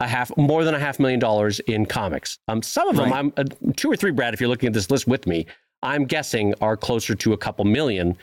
a 0.00 0.06
half 0.06 0.34
more 0.36 0.64
than 0.64 0.74
a 0.74 0.78
half 0.78 0.98
million 0.98 1.20
dollars 1.20 1.60
in 1.60 1.86
comics. 1.86 2.38
Um, 2.48 2.62
some 2.62 2.88
of 2.88 2.96
them, 2.96 3.12
I'm 3.12 3.32
uh, 3.36 3.44
two 3.76 3.90
or 3.90 3.96
three, 3.96 4.10
Brad. 4.10 4.34
If 4.34 4.40
you're 4.40 4.48
looking 4.48 4.66
at 4.66 4.72
this 4.72 4.90
list 4.90 5.06
with 5.06 5.26
me, 5.26 5.46
I'm 5.82 6.04
guessing 6.04 6.54
are 6.60 6.76
closer 6.76 7.14
to 7.14 7.32
a 7.32 7.36
couple 7.36 7.64
million 7.64 8.16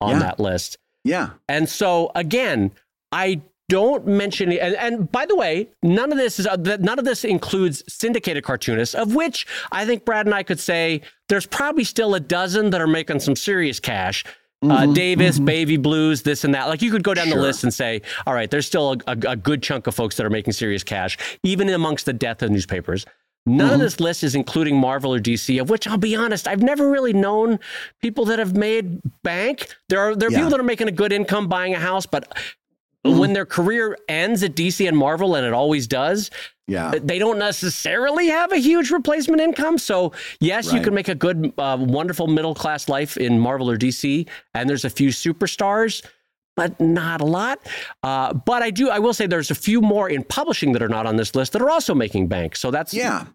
on 0.00 0.12
yeah. 0.12 0.18
that 0.20 0.40
list. 0.40 0.78
Yeah. 1.04 1.30
And 1.48 1.68
so 1.68 2.12
again, 2.14 2.70
I 3.10 3.40
don't 3.68 4.06
mention 4.06 4.52
and, 4.52 4.74
and 4.74 5.10
by 5.10 5.24
the 5.24 5.36
way, 5.36 5.68
none 5.82 6.12
of 6.12 6.18
this 6.18 6.38
is 6.38 6.46
uh, 6.46 6.56
none 6.56 6.98
of 6.98 7.04
this 7.04 7.24
includes 7.24 7.82
syndicated 7.88 8.44
cartoonists, 8.44 8.94
of 8.94 9.14
which 9.14 9.46
I 9.70 9.86
think 9.86 10.04
Brad 10.04 10.26
and 10.26 10.34
I 10.34 10.42
could 10.42 10.60
say 10.60 11.00
there's 11.28 11.46
probably 11.46 11.84
still 11.84 12.14
a 12.14 12.20
dozen 12.20 12.70
that 12.70 12.80
are 12.80 12.86
making 12.86 13.20
some 13.20 13.36
serious 13.36 13.80
cash. 13.80 14.24
Uh, 14.62 14.66
mm-hmm, 14.66 14.92
Davis, 14.92 15.36
mm-hmm. 15.36 15.44
Baby 15.44 15.76
Blues, 15.76 16.22
this 16.22 16.44
and 16.44 16.54
that. 16.54 16.68
Like 16.68 16.82
you 16.82 16.92
could 16.92 17.02
go 17.02 17.14
down 17.14 17.26
sure. 17.26 17.36
the 17.36 17.42
list 17.42 17.64
and 17.64 17.74
say, 17.74 18.00
all 18.26 18.34
right, 18.34 18.48
there's 18.48 18.66
still 18.66 18.92
a, 18.92 18.96
a, 19.10 19.16
a, 19.30 19.36
good 19.36 19.60
chunk 19.60 19.88
of 19.88 19.94
folks 19.94 20.16
that 20.16 20.24
are 20.24 20.30
making 20.30 20.52
serious 20.52 20.84
cash, 20.84 21.18
even 21.42 21.68
amongst 21.68 22.06
the 22.06 22.12
death 22.12 22.42
of 22.42 22.50
newspapers. 22.52 23.04
None 23.44 23.66
mm-hmm. 23.66 23.74
of 23.74 23.80
this 23.80 23.98
list 23.98 24.22
is 24.22 24.36
including 24.36 24.76
Marvel 24.76 25.12
or 25.12 25.18
DC, 25.18 25.60
of 25.60 25.68
which 25.68 25.88
I'll 25.88 25.98
be 25.98 26.14
honest, 26.14 26.46
I've 26.46 26.62
never 26.62 26.88
really 26.88 27.12
known 27.12 27.58
people 28.00 28.24
that 28.26 28.38
have 28.38 28.56
made 28.56 29.00
bank. 29.24 29.74
There 29.88 29.98
are 29.98 30.14
there 30.14 30.28
are 30.28 30.32
yeah. 30.32 30.38
people 30.38 30.50
that 30.50 30.60
are 30.60 30.64
making 30.64 30.86
a 30.86 30.92
good 30.92 31.12
income 31.12 31.48
buying 31.48 31.74
a 31.74 31.80
house, 31.80 32.06
but 32.06 32.32
mm-hmm. 33.04 33.18
when 33.18 33.32
their 33.32 33.46
career 33.46 33.98
ends 34.08 34.44
at 34.44 34.54
DC 34.54 34.86
and 34.86 34.96
Marvel, 34.96 35.34
and 35.34 35.44
it 35.44 35.52
always 35.52 35.88
does, 35.88 36.30
yeah. 36.68 36.92
They 37.02 37.18
don't 37.18 37.38
necessarily 37.38 38.28
have 38.28 38.52
a 38.52 38.56
huge 38.56 38.90
replacement 38.90 39.42
income. 39.42 39.78
So, 39.78 40.12
yes, 40.40 40.68
right. 40.68 40.76
you 40.76 40.82
can 40.82 40.94
make 40.94 41.08
a 41.08 41.14
good, 41.14 41.52
uh, 41.58 41.76
wonderful 41.80 42.28
middle 42.28 42.54
class 42.54 42.88
life 42.88 43.16
in 43.16 43.38
Marvel 43.38 43.68
or 43.68 43.76
DC. 43.76 44.28
And 44.54 44.70
there's 44.70 44.84
a 44.84 44.90
few 44.90 45.08
superstars, 45.08 46.04
but 46.56 46.78
not 46.80 47.20
a 47.20 47.24
lot. 47.24 47.66
Uh, 48.02 48.32
but 48.32 48.62
I 48.62 48.70
do, 48.70 48.90
I 48.90 49.00
will 49.00 49.14
say 49.14 49.26
there's 49.26 49.50
a 49.50 49.56
few 49.56 49.80
more 49.80 50.08
in 50.08 50.22
publishing 50.22 50.72
that 50.72 50.82
are 50.82 50.88
not 50.88 51.06
on 51.06 51.16
this 51.16 51.34
list 51.34 51.52
that 51.52 51.62
are 51.62 51.70
also 51.70 51.94
making 51.94 52.28
bank. 52.28 52.54
So 52.56 52.70
that's. 52.70 52.94
Yeah. 52.94 53.26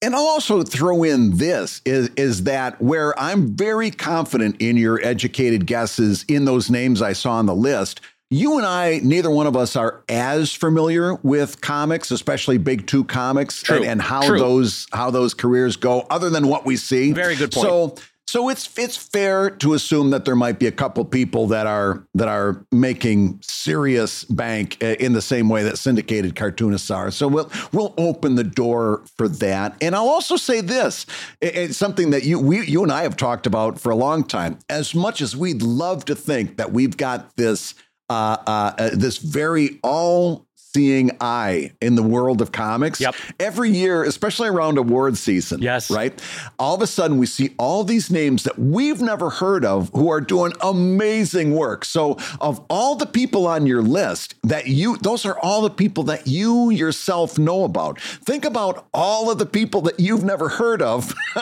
And 0.00 0.16
I'll 0.16 0.22
also 0.22 0.62
throw 0.62 1.04
in 1.04 1.36
this 1.36 1.80
is, 1.84 2.10
is 2.16 2.44
that 2.44 2.80
where 2.82 3.18
I'm 3.18 3.56
very 3.56 3.90
confident 3.90 4.56
in 4.60 4.76
your 4.76 5.00
educated 5.04 5.66
guesses 5.66 6.24
in 6.26 6.44
those 6.44 6.70
names 6.70 7.00
I 7.00 7.12
saw 7.12 7.34
on 7.34 7.46
the 7.46 7.54
list, 7.54 8.00
you 8.32 8.56
and 8.56 8.66
I, 8.66 9.00
neither 9.02 9.30
one 9.30 9.46
of 9.46 9.56
us 9.56 9.76
are 9.76 10.02
as 10.08 10.52
familiar 10.52 11.14
with 11.16 11.60
comics, 11.60 12.10
especially 12.10 12.58
big 12.58 12.86
two 12.86 13.04
comics, 13.04 13.68
and, 13.68 13.84
and 13.84 14.00
how 14.00 14.22
True. 14.22 14.38
those 14.38 14.86
how 14.92 15.10
those 15.10 15.34
careers 15.34 15.76
go, 15.76 16.06
other 16.10 16.30
than 16.30 16.48
what 16.48 16.64
we 16.64 16.76
see. 16.76 17.12
Very 17.12 17.36
good 17.36 17.52
point. 17.52 17.66
So 17.66 17.94
So 18.28 18.48
it's 18.48 18.78
it's 18.78 18.96
fair 18.96 19.50
to 19.50 19.74
assume 19.74 20.08
that 20.10 20.24
there 20.24 20.36
might 20.36 20.58
be 20.58 20.66
a 20.66 20.72
couple 20.72 21.04
people 21.04 21.48
that 21.48 21.66
are 21.66 22.06
that 22.14 22.28
are 22.28 22.64
making 22.72 23.40
serious 23.42 24.24
bank 24.24 24.78
uh, 24.80 24.96
in 24.98 25.12
the 25.12 25.20
same 25.20 25.50
way 25.50 25.64
that 25.64 25.76
syndicated 25.76 26.34
cartoonists 26.34 26.90
are. 26.90 27.10
So 27.10 27.28
we'll 27.28 27.50
we'll 27.72 27.92
open 27.98 28.36
the 28.36 28.44
door 28.44 29.02
for 29.18 29.28
that. 29.28 29.76
And 29.82 29.94
I'll 29.94 30.08
also 30.08 30.36
say 30.36 30.62
this: 30.62 31.04
it's 31.42 31.76
something 31.76 32.10
that 32.10 32.24
you 32.24 32.38
we 32.38 32.64
you 32.64 32.82
and 32.82 32.90
I 32.90 33.02
have 33.02 33.16
talked 33.16 33.46
about 33.46 33.78
for 33.78 33.90
a 33.92 33.96
long 33.96 34.24
time. 34.24 34.58
As 34.70 34.94
much 34.94 35.20
as 35.20 35.36
we'd 35.36 35.60
love 35.60 36.06
to 36.06 36.14
think 36.14 36.56
that 36.56 36.72
we've 36.72 36.96
got 36.96 37.36
this 37.36 37.74
uh, 38.08 38.36
uh, 38.46 38.72
uh 38.78 38.90
this 38.92 39.18
very 39.18 39.80
all 39.82 40.46
seeing 40.74 41.10
eye 41.20 41.72
in 41.80 41.94
the 41.96 42.02
world 42.02 42.40
of 42.40 42.52
comics. 42.52 43.00
Yep. 43.00 43.14
Every 43.38 43.70
year, 43.70 44.04
especially 44.04 44.48
around 44.48 44.78
award 44.78 45.18
season. 45.18 45.60
Yes. 45.60 45.90
Right. 45.90 46.18
All 46.58 46.74
of 46.74 46.82
a 46.82 46.86
sudden, 46.86 47.18
we 47.18 47.26
see 47.26 47.54
all 47.58 47.84
these 47.84 48.10
names 48.10 48.44
that 48.44 48.58
we've 48.58 49.00
never 49.00 49.28
heard 49.28 49.64
of 49.64 49.90
who 49.92 50.10
are 50.10 50.20
doing 50.20 50.52
amazing 50.60 51.54
work. 51.54 51.84
So, 51.84 52.16
of 52.40 52.64
all 52.70 52.94
the 52.94 53.06
people 53.06 53.46
on 53.46 53.66
your 53.66 53.82
list 53.82 54.34
that 54.44 54.66
you, 54.66 54.96
those 54.98 55.26
are 55.26 55.38
all 55.38 55.62
the 55.62 55.70
people 55.70 56.04
that 56.04 56.26
you 56.26 56.70
yourself 56.70 57.38
know 57.38 57.64
about. 57.64 58.00
Think 58.00 58.44
about 58.44 58.86
all 58.94 59.30
of 59.30 59.38
the 59.38 59.46
people 59.46 59.82
that 59.82 60.00
you've 60.00 60.24
never 60.24 60.48
heard 60.48 60.80
of 60.80 61.14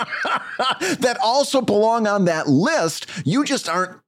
that 0.80 1.18
also 1.22 1.60
belong 1.60 2.06
on 2.06 2.24
that 2.24 2.48
list. 2.48 3.06
You 3.24 3.44
just 3.44 3.68
aren't 3.68 4.00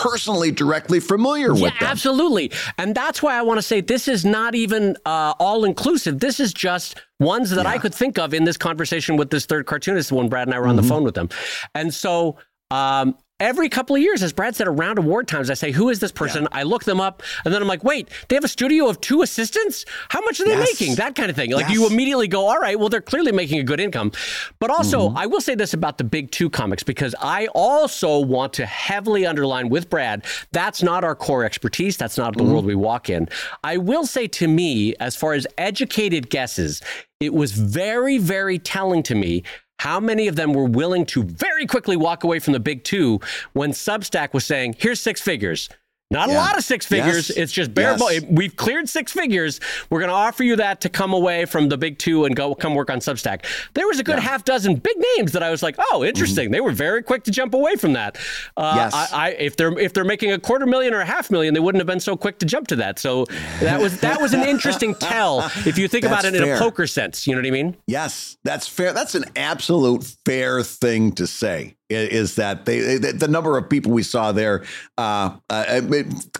personally 0.00 0.50
directly 0.50 0.98
familiar 0.98 1.54
yeah, 1.54 1.62
with 1.64 1.78
them. 1.78 1.88
Absolutely. 1.88 2.50
And 2.78 2.94
that's 2.94 3.22
why 3.22 3.38
I 3.38 3.42
want 3.42 3.58
to 3.58 3.62
say 3.62 3.82
this 3.82 4.08
is 4.08 4.24
not 4.24 4.54
even 4.54 4.96
uh, 5.04 5.34
all 5.38 5.64
inclusive. 5.64 6.20
This 6.20 6.40
is 6.40 6.54
just 6.54 7.00
ones 7.18 7.50
that 7.50 7.64
yeah. 7.64 7.70
I 7.70 7.78
could 7.78 7.94
think 7.94 8.18
of 8.18 8.32
in 8.32 8.44
this 8.44 8.56
conversation 8.56 9.16
with 9.16 9.28
this 9.28 9.44
third 9.44 9.66
cartoonist 9.66 10.10
when 10.10 10.28
Brad 10.28 10.48
and 10.48 10.54
I 10.54 10.58
were 10.58 10.66
on 10.66 10.76
mm-hmm. 10.76 10.82
the 10.82 10.88
phone 10.88 11.04
with 11.04 11.14
them. 11.14 11.28
And 11.74 11.92
so 11.92 12.38
um, 12.70 13.16
every 13.40 13.68
couple 13.68 13.96
of 13.96 14.02
years, 14.02 14.22
as 14.22 14.32
Brad 14.32 14.54
said, 14.54 14.68
around 14.68 14.98
award 14.98 15.26
times, 15.26 15.50
I 15.50 15.54
say, 15.54 15.72
who 15.72 15.88
is 15.88 15.98
this 15.98 16.12
person? 16.12 16.42
Yeah. 16.42 16.48
I 16.52 16.62
look 16.62 16.84
them 16.84 17.00
up, 17.00 17.22
and 17.44 17.52
then 17.52 17.62
I'm 17.62 17.68
like, 17.68 17.82
wait, 17.82 18.08
they 18.28 18.36
have 18.36 18.44
a 18.44 18.48
studio 18.48 18.88
of 18.88 19.00
two 19.00 19.22
assistants? 19.22 19.84
How 20.10 20.20
much 20.20 20.40
are 20.40 20.44
they 20.44 20.52
yes. 20.52 20.68
making? 20.72 20.96
That 20.96 21.14
kind 21.14 21.30
of 21.30 21.36
thing. 21.36 21.50
Like 21.50 21.68
yes. 21.68 21.72
you 21.72 21.86
immediately 21.86 22.28
go, 22.28 22.46
all 22.46 22.58
right, 22.58 22.78
well, 22.78 22.88
they're 22.88 23.00
clearly 23.00 23.32
making 23.32 23.58
a 23.58 23.64
good 23.64 23.80
income. 23.80 24.12
But 24.58 24.70
also, 24.70 25.08
mm-hmm. 25.08 25.18
I 25.18 25.26
will 25.26 25.40
say 25.40 25.54
this 25.54 25.74
about 25.74 25.98
the 25.98 26.04
big 26.04 26.30
two 26.30 26.50
comics, 26.50 26.82
because 26.82 27.14
I 27.20 27.46
also 27.48 28.18
want 28.18 28.52
to 28.54 28.66
heavily 28.66 29.26
underline 29.26 29.68
with 29.68 29.88
Brad, 29.90 30.24
that's 30.52 30.82
not 30.82 31.02
our 31.02 31.14
core 31.14 31.44
expertise. 31.44 31.96
That's 31.96 32.18
not 32.18 32.36
the 32.36 32.44
mm-hmm. 32.44 32.52
world 32.52 32.66
we 32.66 32.74
walk 32.74 33.08
in. 33.08 33.28
I 33.64 33.78
will 33.78 34.06
say 34.06 34.26
to 34.28 34.46
me, 34.46 34.94
as 35.00 35.16
far 35.16 35.32
as 35.32 35.46
educated 35.58 36.30
guesses, 36.30 36.82
it 37.20 37.34
was 37.34 37.52
very, 37.52 38.18
very 38.18 38.58
telling 38.58 39.02
to 39.04 39.14
me 39.14 39.44
how 39.80 39.98
many 39.98 40.28
of 40.28 40.36
them 40.36 40.52
were 40.52 40.66
willing 40.66 41.06
to 41.06 41.22
very 41.22 41.64
quickly 41.64 41.96
walk 41.96 42.22
away 42.22 42.38
from 42.38 42.52
the 42.52 42.60
big 42.60 42.84
two 42.84 43.18
when 43.54 43.70
Substack 43.70 44.34
was 44.34 44.44
saying, 44.44 44.76
here's 44.78 45.00
six 45.00 45.22
figures? 45.22 45.70
Not 46.12 46.28
yeah. 46.28 46.34
a 46.34 46.38
lot 46.38 46.58
of 46.58 46.64
six 46.64 46.86
figures. 46.86 47.28
Yes. 47.28 47.38
It's 47.38 47.52
just 47.52 47.72
bare 47.72 47.96
yes. 47.96 48.24
We've 48.28 48.56
cleared 48.56 48.88
six 48.88 49.12
figures. 49.12 49.60
We're 49.90 50.00
going 50.00 50.08
to 50.08 50.14
offer 50.16 50.42
you 50.42 50.56
that 50.56 50.80
to 50.80 50.88
come 50.88 51.12
away 51.12 51.44
from 51.44 51.68
the 51.68 51.78
big 51.78 51.98
two 51.98 52.24
and 52.24 52.34
go 52.34 52.52
come 52.52 52.74
work 52.74 52.90
on 52.90 52.98
Substack. 52.98 53.44
There 53.74 53.86
was 53.86 54.00
a 54.00 54.02
good 54.02 54.16
yeah. 54.16 54.22
half 54.22 54.44
dozen 54.44 54.74
big 54.74 54.96
names 55.16 55.30
that 55.32 55.44
I 55.44 55.50
was 55.50 55.62
like, 55.62 55.76
oh, 55.78 56.02
interesting. 56.02 56.46
Mm-hmm. 56.46 56.52
They 56.52 56.60
were 56.60 56.72
very 56.72 57.04
quick 57.04 57.22
to 57.24 57.30
jump 57.30 57.54
away 57.54 57.76
from 57.76 57.92
that. 57.92 58.18
Uh, 58.56 58.72
yes. 58.74 58.92
I, 58.92 59.08
I, 59.12 59.28
if 59.34 59.56
they're 59.56 59.78
if 59.78 59.92
they're 59.92 60.02
making 60.02 60.32
a 60.32 60.38
quarter 60.40 60.66
million 60.66 60.94
or 60.94 61.00
a 61.00 61.06
half 61.06 61.30
million, 61.30 61.54
they 61.54 61.60
wouldn't 61.60 61.80
have 61.80 61.86
been 61.86 62.00
so 62.00 62.16
quick 62.16 62.40
to 62.40 62.46
jump 62.46 62.66
to 62.68 62.76
that. 62.76 62.98
So 62.98 63.26
that 63.60 63.80
was 63.80 64.00
that 64.00 64.20
was 64.20 64.34
an 64.34 64.42
interesting 64.42 64.94
tell 65.00 65.48
if 65.64 65.78
you 65.78 65.86
think 65.86 66.04
about 66.04 66.24
it 66.24 66.34
in 66.34 66.42
a 66.42 66.58
poker 66.58 66.88
sense. 66.88 67.28
You 67.28 67.36
know 67.36 67.40
what 67.40 67.46
I 67.46 67.52
mean? 67.52 67.76
Yes, 67.86 68.36
that's 68.42 68.66
fair. 68.66 68.92
That's 68.92 69.14
an 69.14 69.26
absolute 69.36 70.02
fair 70.24 70.64
thing 70.64 71.12
to 71.12 71.28
say 71.28 71.76
is 71.90 72.36
that 72.36 72.66
they 72.66 72.96
the 72.98 73.28
number 73.28 73.56
of 73.56 73.68
people 73.68 73.92
we 73.92 74.02
saw 74.02 74.32
there 74.32 74.64
uh, 74.98 75.36
uh, 75.48 75.80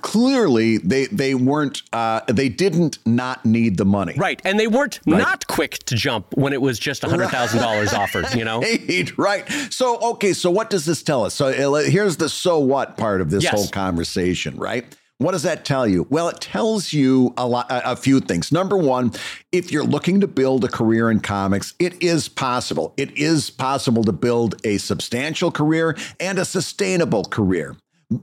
clearly 0.01 0.79
they 0.79 1.07
they 1.07 1.35
weren't 1.35 1.83
uh, 1.93 2.21
they 2.29 2.49
didn't 2.49 2.99
not 3.07 3.45
need 3.45 3.77
the 3.77 3.85
money. 3.85 4.15
Right 4.17 4.41
and 4.45 4.59
they 4.59 4.67
weren't 4.67 5.01
right. 5.07 5.19
not 5.19 5.47
quick 5.47 5.79
to 5.87 5.95
jump 5.95 6.27
when 6.37 6.53
it 6.53 6.61
was 6.61 6.79
just 6.79 7.03
hundred 7.03 7.29
thousand 7.29 7.61
dollars 7.61 7.93
offered 7.93 8.33
you 8.35 8.45
know? 8.45 8.63
Right, 8.71 9.19
right. 9.19 9.73
So 9.73 9.99
okay 10.13 10.33
so 10.33 10.51
what 10.51 10.71
does 10.71 10.85
this 10.85 11.03
tell 11.03 11.25
us? 11.25 11.35
So 11.35 11.49
uh, 11.49 11.83
here's 11.83 12.17
the 12.17 12.29
so 12.29 12.59
what 12.59 12.97
part 12.97 13.21
of 13.21 13.31
this 13.31 13.45
yes. 13.45 13.53
whole 13.53 13.69
conversation 13.69 14.57
right 14.57 14.85
what 15.21 15.33
does 15.33 15.43
that 15.43 15.67
tell 15.67 15.87
you? 15.87 16.07
Well, 16.09 16.29
it 16.31 16.41
tells 16.41 16.95
you 16.95 17.35
a 17.37 17.47
lot, 17.47 17.67
a 17.69 17.95
few 17.95 18.21
things. 18.21 18.51
Number 18.51 18.77
one, 18.77 19.13
if 19.53 19.71
you're 19.71 19.85
looking 19.85 20.21
to 20.21 20.27
build 20.27 20.65
a 20.65 20.69
career 20.69 21.11
in 21.11 21.21
comics, 21.21 21.75
it 21.79 22.03
is 22.03 22.27
possible. 22.27 22.95
It 22.97 23.17
is 23.19 23.51
possible 23.51 24.03
to 24.05 24.13
build 24.13 24.55
a 24.65 24.79
substantial 24.79 25.51
career 25.51 25.95
and 26.19 26.39
a 26.39 26.47
sustainable 26.47 27.27
career. 27.27 27.77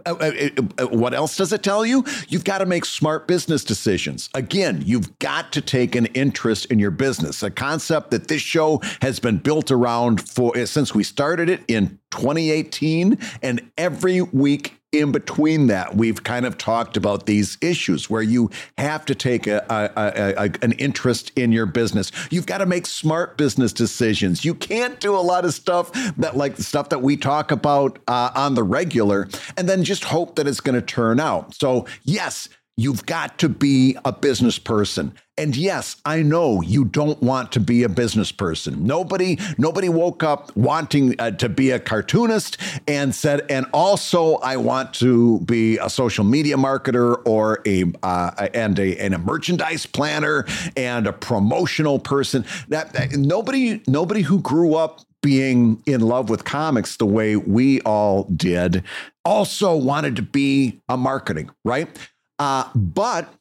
Uh, 0.05 0.15
uh, 0.19 0.49
uh, 0.79 0.88
what 0.88 1.13
else 1.13 1.38
does 1.38 1.53
it 1.53 1.63
tell 1.63 1.86
you? 1.86 2.03
You've 2.27 2.43
got 2.43 2.57
to 2.57 2.65
make 2.65 2.83
smart 2.83 3.27
business 3.27 3.63
decisions. 3.63 4.29
Again, 4.33 4.81
you've 4.86 5.17
got 5.19 5.53
to 5.53 5.62
take 5.62 5.95
an 5.95 6.07
interest 6.07 6.65
in 6.65 6.79
your 6.79 6.91
business. 6.91 7.41
A 7.43 7.51
concept 7.51 8.12
that 8.12 8.27
this 8.27 8.41
show 8.41 8.81
has 9.01 9.19
been 9.19 9.38
built 9.38 9.71
around 9.71 10.27
for 10.27 10.65
since 10.65 10.93
we 10.93 11.03
started 11.03 11.47
it 11.47 11.62
in 11.67 11.99
2018 12.12 13.17
and 13.41 13.71
every 13.77 14.21
week 14.21 14.77
in 14.91 15.12
between 15.12 15.67
that, 15.67 15.95
we've 15.95 16.23
kind 16.23 16.45
of 16.45 16.58
talked 16.58 16.95
about 16.95 17.26
these 17.26 17.58
issues 17.62 18.10
where 18.10 18.21
you 18.21 18.50
have 18.78 19.06
to 19.06 19.15
take 19.15 19.45
a, 19.45 19.65
a, 19.69 20.45
a, 20.45 20.52
an 20.62 20.71
interest 20.73 21.32
in 21.36 21.52
your 21.52 21.65
business. 21.65 22.12
You've 22.32 22.45
got 22.45 22.60
to 22.60 22.65
make 22.65 22.86
smart 22.86 23.38
business 23.38 23.73
decisions. 23.73 24.45
You 24.45 24.56
can't 24.56 25.00
do 25.00 25.15
a 25.15 25.19
lot 25.19 25.43
of 25.43 25.54
stuff 25.54 25.91
that, 26.17 26.38
like 26.38 26.56
the 26.56 26.63
stuff 26.63 26.89
that 26.89 27.02
we 27.02 27.17
talk 27.17 27.52
about 27.52 28.00
uh, 28.08 28.32
on 28.34 28.56
the 28.56 28.63
regular, 28.63 29.28
and 29.58 29.67
then 29.67 29.84
just 29.84 30.06
hope 30.06 30.36
that 30.38 30.47
it's 30.47 30.62
going 30.62 30.76
to 30.76 30.82
turn 30.82 31.19
out. 31.19 31.54
So, 31.54 31.86
yes, 32.04 32.47
You've 32.80 33.08
got 33.08 33.40
to 33.40 33.50
be 33.50 33.98
a 34.06 34.12
business 34.12 34.60
person. 34.60 35.13
And 35.36 35.58
yes, 35.58 35.96
I 36.06 36.22
know 36.22 36.62
you 36.62 36.86
don't 36.86 37.22
want 37.24 37.52
to 37.54 37.60
be 37.60 37.82
a 37.82 37.90
business 37.90 38.32
person. 38.32 38.86
Nobody 38.86 39.40
nobody 39.58 39.90
woke 39.90 40.22
up 40.24 40.56
wanting 40.56 41.20
uh, 41.20 41.32
to 41.32 41.50
be 41.50 41.72
a 41.72 41.80
cartoonist 41.80 42.58
and 42.88 43.16
said 43.16 43.46
and 43.50 43.66
also 43.74 44.36
I 44.38 44.58
want 44.58 44.94
to 44.96 45.40
be 45.42 45.80
a 45.80 45.90
social 45.90 46.24
media 46.24 46.56
marketer 46.56 47.20
or 47.26 47.62
a 47.66 47.86
uh, 48.04 48.48
and 48.54 48.78
a 48.78 48.96
and 49.00 49.16
a 49.16 49.20
merchandise 49.20 49.88
planner 49.88 50.46
and 50.76 51.08
a 51.08 51.13
promotional 51.13 51.98
person. 51.98 52.46
That, 52.68 52.94
that 52.94 53.12
nobody 53.13 53.82
nobody 53.88 54.22
who 54.22 54.40
grew 54.40 54.76
up 54.76 55.02
being 55.24 55.82
in 55.88 56.02
love 56.02 56.30
with 56.30 56.46
comics 56.46 56.98
the 56.98 57.06
way 57.06 57.36
we 57.36 57.82
all 57.82 58.26
did 58.26 58.84
also 59.26 59.76
wanted 59.76 60.16
to 60.16 60.22
be 60.22 60.80
a 60.88 60.96
marketing, 60.96 61.50
right? 61.66 61.90
Uh, 62.39 62.69
but 62.76 63.34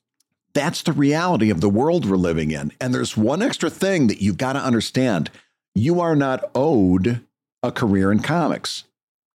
that's 0.54 0.82
the 0.82 0.92
reality 0.92 1.50
of 1.50 1.60
the 1.60 1.68
world 1.68 2.08
we're 2.08 2.16
living 2.16 2.50
in. 2.50 2.72
And 2.80 2.94
there's 2.94 3.16
one 3.16 3.42
extra 3.42 3.68
thing 3.68 4.06
that 4.06 4.22
you've 4.22 4.38
got 4.38 4.54
to 4.54 4.58
understand 4.58 5.30
you 5.74 6.00
are 6.00 6.16
not 6.16 6.50
owed 6.54 7.20
a 7.62 7.70
career 7.70 8.10
in 8.10 8.20
comics. 8.20 8.84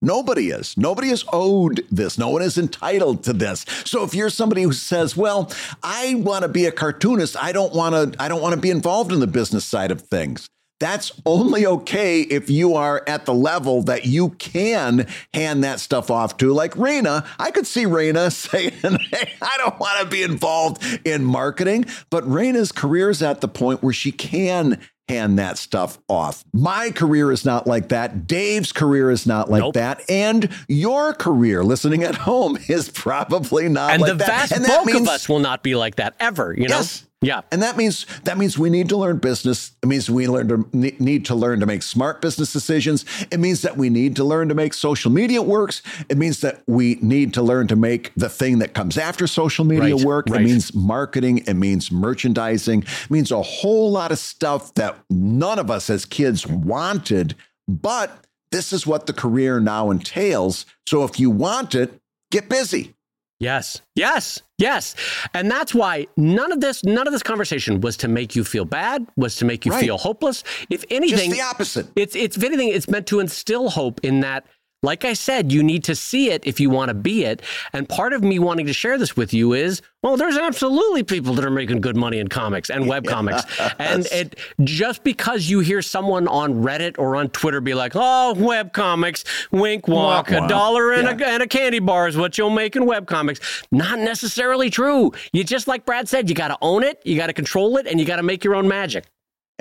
Nobody 0.01 0.49
is. 0.49 0.75
Nobody 0.77 1.09
is 1.09 1.23
owed 1.31 1.85
this. 1.91 2.17
No 2.17 2.29
one 2.29 2.41
is 2.41 2.57
entitled 2.57 3.23
to 3.25 3.33
this. 3.33 3.65
So 3.85 4.03
if 4.03 4.15
you're 4.15 4.31
somebody 4.31 4.63
who 4.63 4.73
says, 4.73 5.15
"Well, 5.15 5.51
I 5.83 6.15
want 6.15 6.41
to 6.41 6.47
be 6.47 6.65
a 6.65 6.71
cartoonist. 6.71 7.37
I 7.39 7.51
don't 7.51 7.73
want 7.73 8.13
to 8.13 8.21
I 8.21 8.27
don't 8.27 8.41
want 8.41 8.55
to 8.55 8.61
be 8.61 8.71
involved 8.71 9.11
in 9.11 9.19
the 9.19 9.27
business 9.27 9.63
side 9.63 9.91
of 9.91 10.01
things." 10.01 10.49
That's 10.81 11.11
only 11.27 11.67
okay 11.67 12.21
if 12.21 12.49
you 12.49 12.73
are 12.73 13.03
at 13.05 13.25
the 13.25 13.35
level 13.35 13.83
that 13.83 14.07
you 14.07 14.29
can 14.31 15.05
hand 15.31 15.63
that 15.63 15.79
stuff 15.79 16.09
off 16.09 16.37
to. 16.37 16.51
Like 16.51 16.73
Raina, 16.73 17.23
I 17.37 17.51
could 17.51 17.67
see 17.67 17.83
Raina 17.83 18.31
saying, 18.49 18.71
Hey, 18.81 19.33
I 19.43 19.57
don't 19.57 19.79
want 19.79 19.99
to 19.99 20.07
be 20.07 20.23
involved 20.23 20.83
in 21.05 21.23
marketing. 21.23 21.85
But 22.09 22.23
Raina's 22.23 22.71
career 22.71 23.11
is 23.11 23.21
at 23.21 23.41
the 23.41 23.47
point 23.47 23.83
where 23.83 23.93
she 23.93 24.11
can 24.11 24.81
hand 25.07 25.37
that 25.37 25.59
stuff 25.59 25.99
off. 26.07 26.43
My 26.51 26.89
career 26.89 27.31
is 27.31 27.45
not 27.45 27.67
like 27.67 27.89
that. 27.89 28.25
Dave's 28.25 28.71
career 28.71 29.11
is 29.11 29.27
not 29.27 29.51
like 29.51 29.61
nope. 29.61 29.75
that. 29.75 30.01
And 30.09 30.49
your 30.67 31.13
career, 31.13 31.63
listening 31.63 32.01
at 32.01 32.15
home, 32.15 32.57
is 32.67 32.89
probably 32.89 33.69
not 33.69 33.91
and 33.91 34.01
like 34.01 34.17
that. 34.17 34.27
Vast 34.27 34.51
and 34.53 34.63
the 34.63 34.69
vast 34.69 34.85
bulk 34.85 34.87
means, 34.87 35.07
of 35.07 35.13
us 35.13 35.29
will 35.29 35.39
not 35.39 35.61
be 35.61 35.75
like 35.75 35.97
that 35.97 36.15
ever, 36.19 36.55
you 36.57 36.67
know? 36.67 36.81
Yeah. 37.23 37.41
And 37.51 37.61
that 37.61 37.77
means 37.77 38.07
that 38.23 38.39
means 38.39 38.57
we 38.57 38.71
need 38.71 38.89
to 38.89 38.97
learn 38.97 39.19
business. 39.19 39.71
It 39.83 39.85
means 39.85 40.09
we 40.09 40.27
learn 40.27 40.47
to 40.47 40.69
need 40.73 41.25
to 41.25 41.35
learn 41.35 41.59
to 41.59 41.67
make 41.67 41.83
smart 41.83 42.19
business 42.19 42.51
decisions. 42.51 43.05
It 43.29 43.39
means 43.39 43.61
that 43.61 43.77
we 43.77 43.91
need 43.91 44.15
to 44.15 44.23
learn 44.23 44.49
to 44.49 44.55
make 44.55 44.73
social 44.73 45.11
media 45.11 45.39
works. 45.39 45.83
It 46.09 46.17
means 46.17 46.41
that 46.41 46.63
we 46.67 46.95
need 46.95 47.35
to 47.35 47.43
learn 47.43 47.67
to 47.67 47.75
make 47.75 48.11
the 48.15 48.27
thing 48.27 48.57
that 48.59 48.73
comes 48.73 48.97
after 48.97 49.27
social 49.27 49.65
media 49.65 49.95
right, 49.95 50.03
work. 50.05 50.25
Right. 50.29 50.41
It 50.41 50.45
means 50.45 50.73
marketing, 50.73 51.39
it 51.45 51.53
means 51.53 51.91
merchandising. 51.91 52.83
It 52.83 53.11
means 53.11 53.31
a 53.31 53.41
whole 53.43 53.91
lot 53.91 54.11
of 54.11 54.17
stuff 54.17 54.73
that 54.73 54.97
none 55.11 55.59
of 55.59 55.69
us 55.69 55.91
as 55.91 56.05
kids 56.05 56.47
wanted, 56.47 57.35
but 57.67 58.25
this 58.51 58.73
is 58.73 58.87
what 58.87 59.05
the 59.05 59.13
career 59.13 59.59
now 59.59 59.91
entails. 59.91 60.65
So 60.87 61.03
if 61.03 61.19
you 61.19 61.29
want 61.29 61.75
it, 61.75 62.01
get 62.31 62.49
busy. 62.49 62.95
Yes. 63.41 63.81
Yes. 63.95 64.39
Yes. 64.59 64.95
And 65.33 65.49
that's 65.49 65.73
why 65.73 66.05
none 66.15 66.51
of 66.51 66.61
this 66.61 66.83
none 66.83 67.07
of 67.07 67.11
this 67.11 67.23
conversation 67.23 67.81
was 67.81 67.97
to 67.97 68.07
make 68.07 68.35
you 68.35 68.43
feel 68.43 68.65
bad, 68.65 69.07
was 69.17 69.35
to 69.37 69.45
make 69.45 69.65
you 69.65 69.71
right. 69.71 69.83
feel 69.83 69.97
hopeless. 69.97 70.43
If 70.69 70.85
anything, 70.91 71.31
Just 71.31 71.31
the 71.31 71.41
opposite. 71.41 71.87
It's 71.95 72.15
it's 72.15 72.37
if 72.37 72.43
anything 72.43 72.69
it's 72.69 72.87
meant 72.87 73.07
to 73.07 73.19
instill 73.19 73.71
hope 73.71 73.99
in 74.03 74.19
that 74.19 74.45
like 74.83 75.05
I 75.05 75.13
said, 75.13 75.51
you 75.51 75.61
need 75.63 75.83
to 75.85 75.95
see 75.95 76.31
it 76.31 76.45
if 76.45 76.59
you 76.59 76.69
want 76.69 76.89
to 76.89 76.93
be 76.95 77.23
it. 77.23 77.41
And 77.73 77.87
part 77.87 78.13
of 78.13 78.23
me 78.23 78.39
wanting 78.39 78.65
to 78.65 78.73
share 78.73 78.97
this 78.97 79.15
with 79.15 79.33
you 79.33 79.53
is, 79.53 79.81
well, 80.01 80.17
there's 80.17 80.37
absolutely 80.37 81.03
people 81.03 81.35
that 81.35 81.45
are 81.45 81.51
making 81.51 81.81
good 81.81 81.95
money 81.95 82.17
in 82.17 82.27
comics 82.27 82.69
and 82.71 82.87
web 82.87 83.05
comics. 83.05 83.43
And 83.79 84.05
it 84.07 84.39
just 84.63 85.03
because 85.03 85.49
you 85.49 85.59
hear 85.59 85.81
someone 85.81 86.27
on 86.27 86.63
Reddit 86.63 86.97
or 86.97 87.15
on 87.15 87.29
Twitter 87.29 87.61
be 87.61 87.73
like, 87.73 87.91
oh, 87.95 88.33
web 88.35 88.73
comics, 88.73 89.23
wink 89.51 89.87
walk, 89.87 90.31
a 90.31 90.47
dollar 90.47 90.93
and, 90.93 91.19
Yeah. 91.19 91.27
a, 91.27 91.33
and 91.33 91.43
a 91.43 91.47
candy 91.47 91.79
bar 91.79 92.07
is 92.07 92.17
what 92.17 92.37
you'll 92.37 92.49
make 92.49 92.75
in 92.75 92.85
web 92.85 93.05
comics. 93.07 93.63
Not 93.71 93.99
necessarily 93.99 94.69
true. 94.69 95.11
You 95.31 95.43
just 95.43 95.67
like 95.67 95.85
Brad 95.85 96.09
said, 96.09 96.27
you 96.29 96.35
got 96.35 96.47
to 96.49 96.57
own 96.61 96.83
it, 96.83 97.01
you 97.05 97.15
got 97.17 97.27
to 97.27 97.33
control 97.33 97.77
it, 97.77 97.85
and 97.87 97.99
you 97.99 98.05
got 98.05 98.15
to 98.17 98.23
make 98.23 98.43
your 98.43 98.55
own 98.55 98.67
magic. 98.67 99.05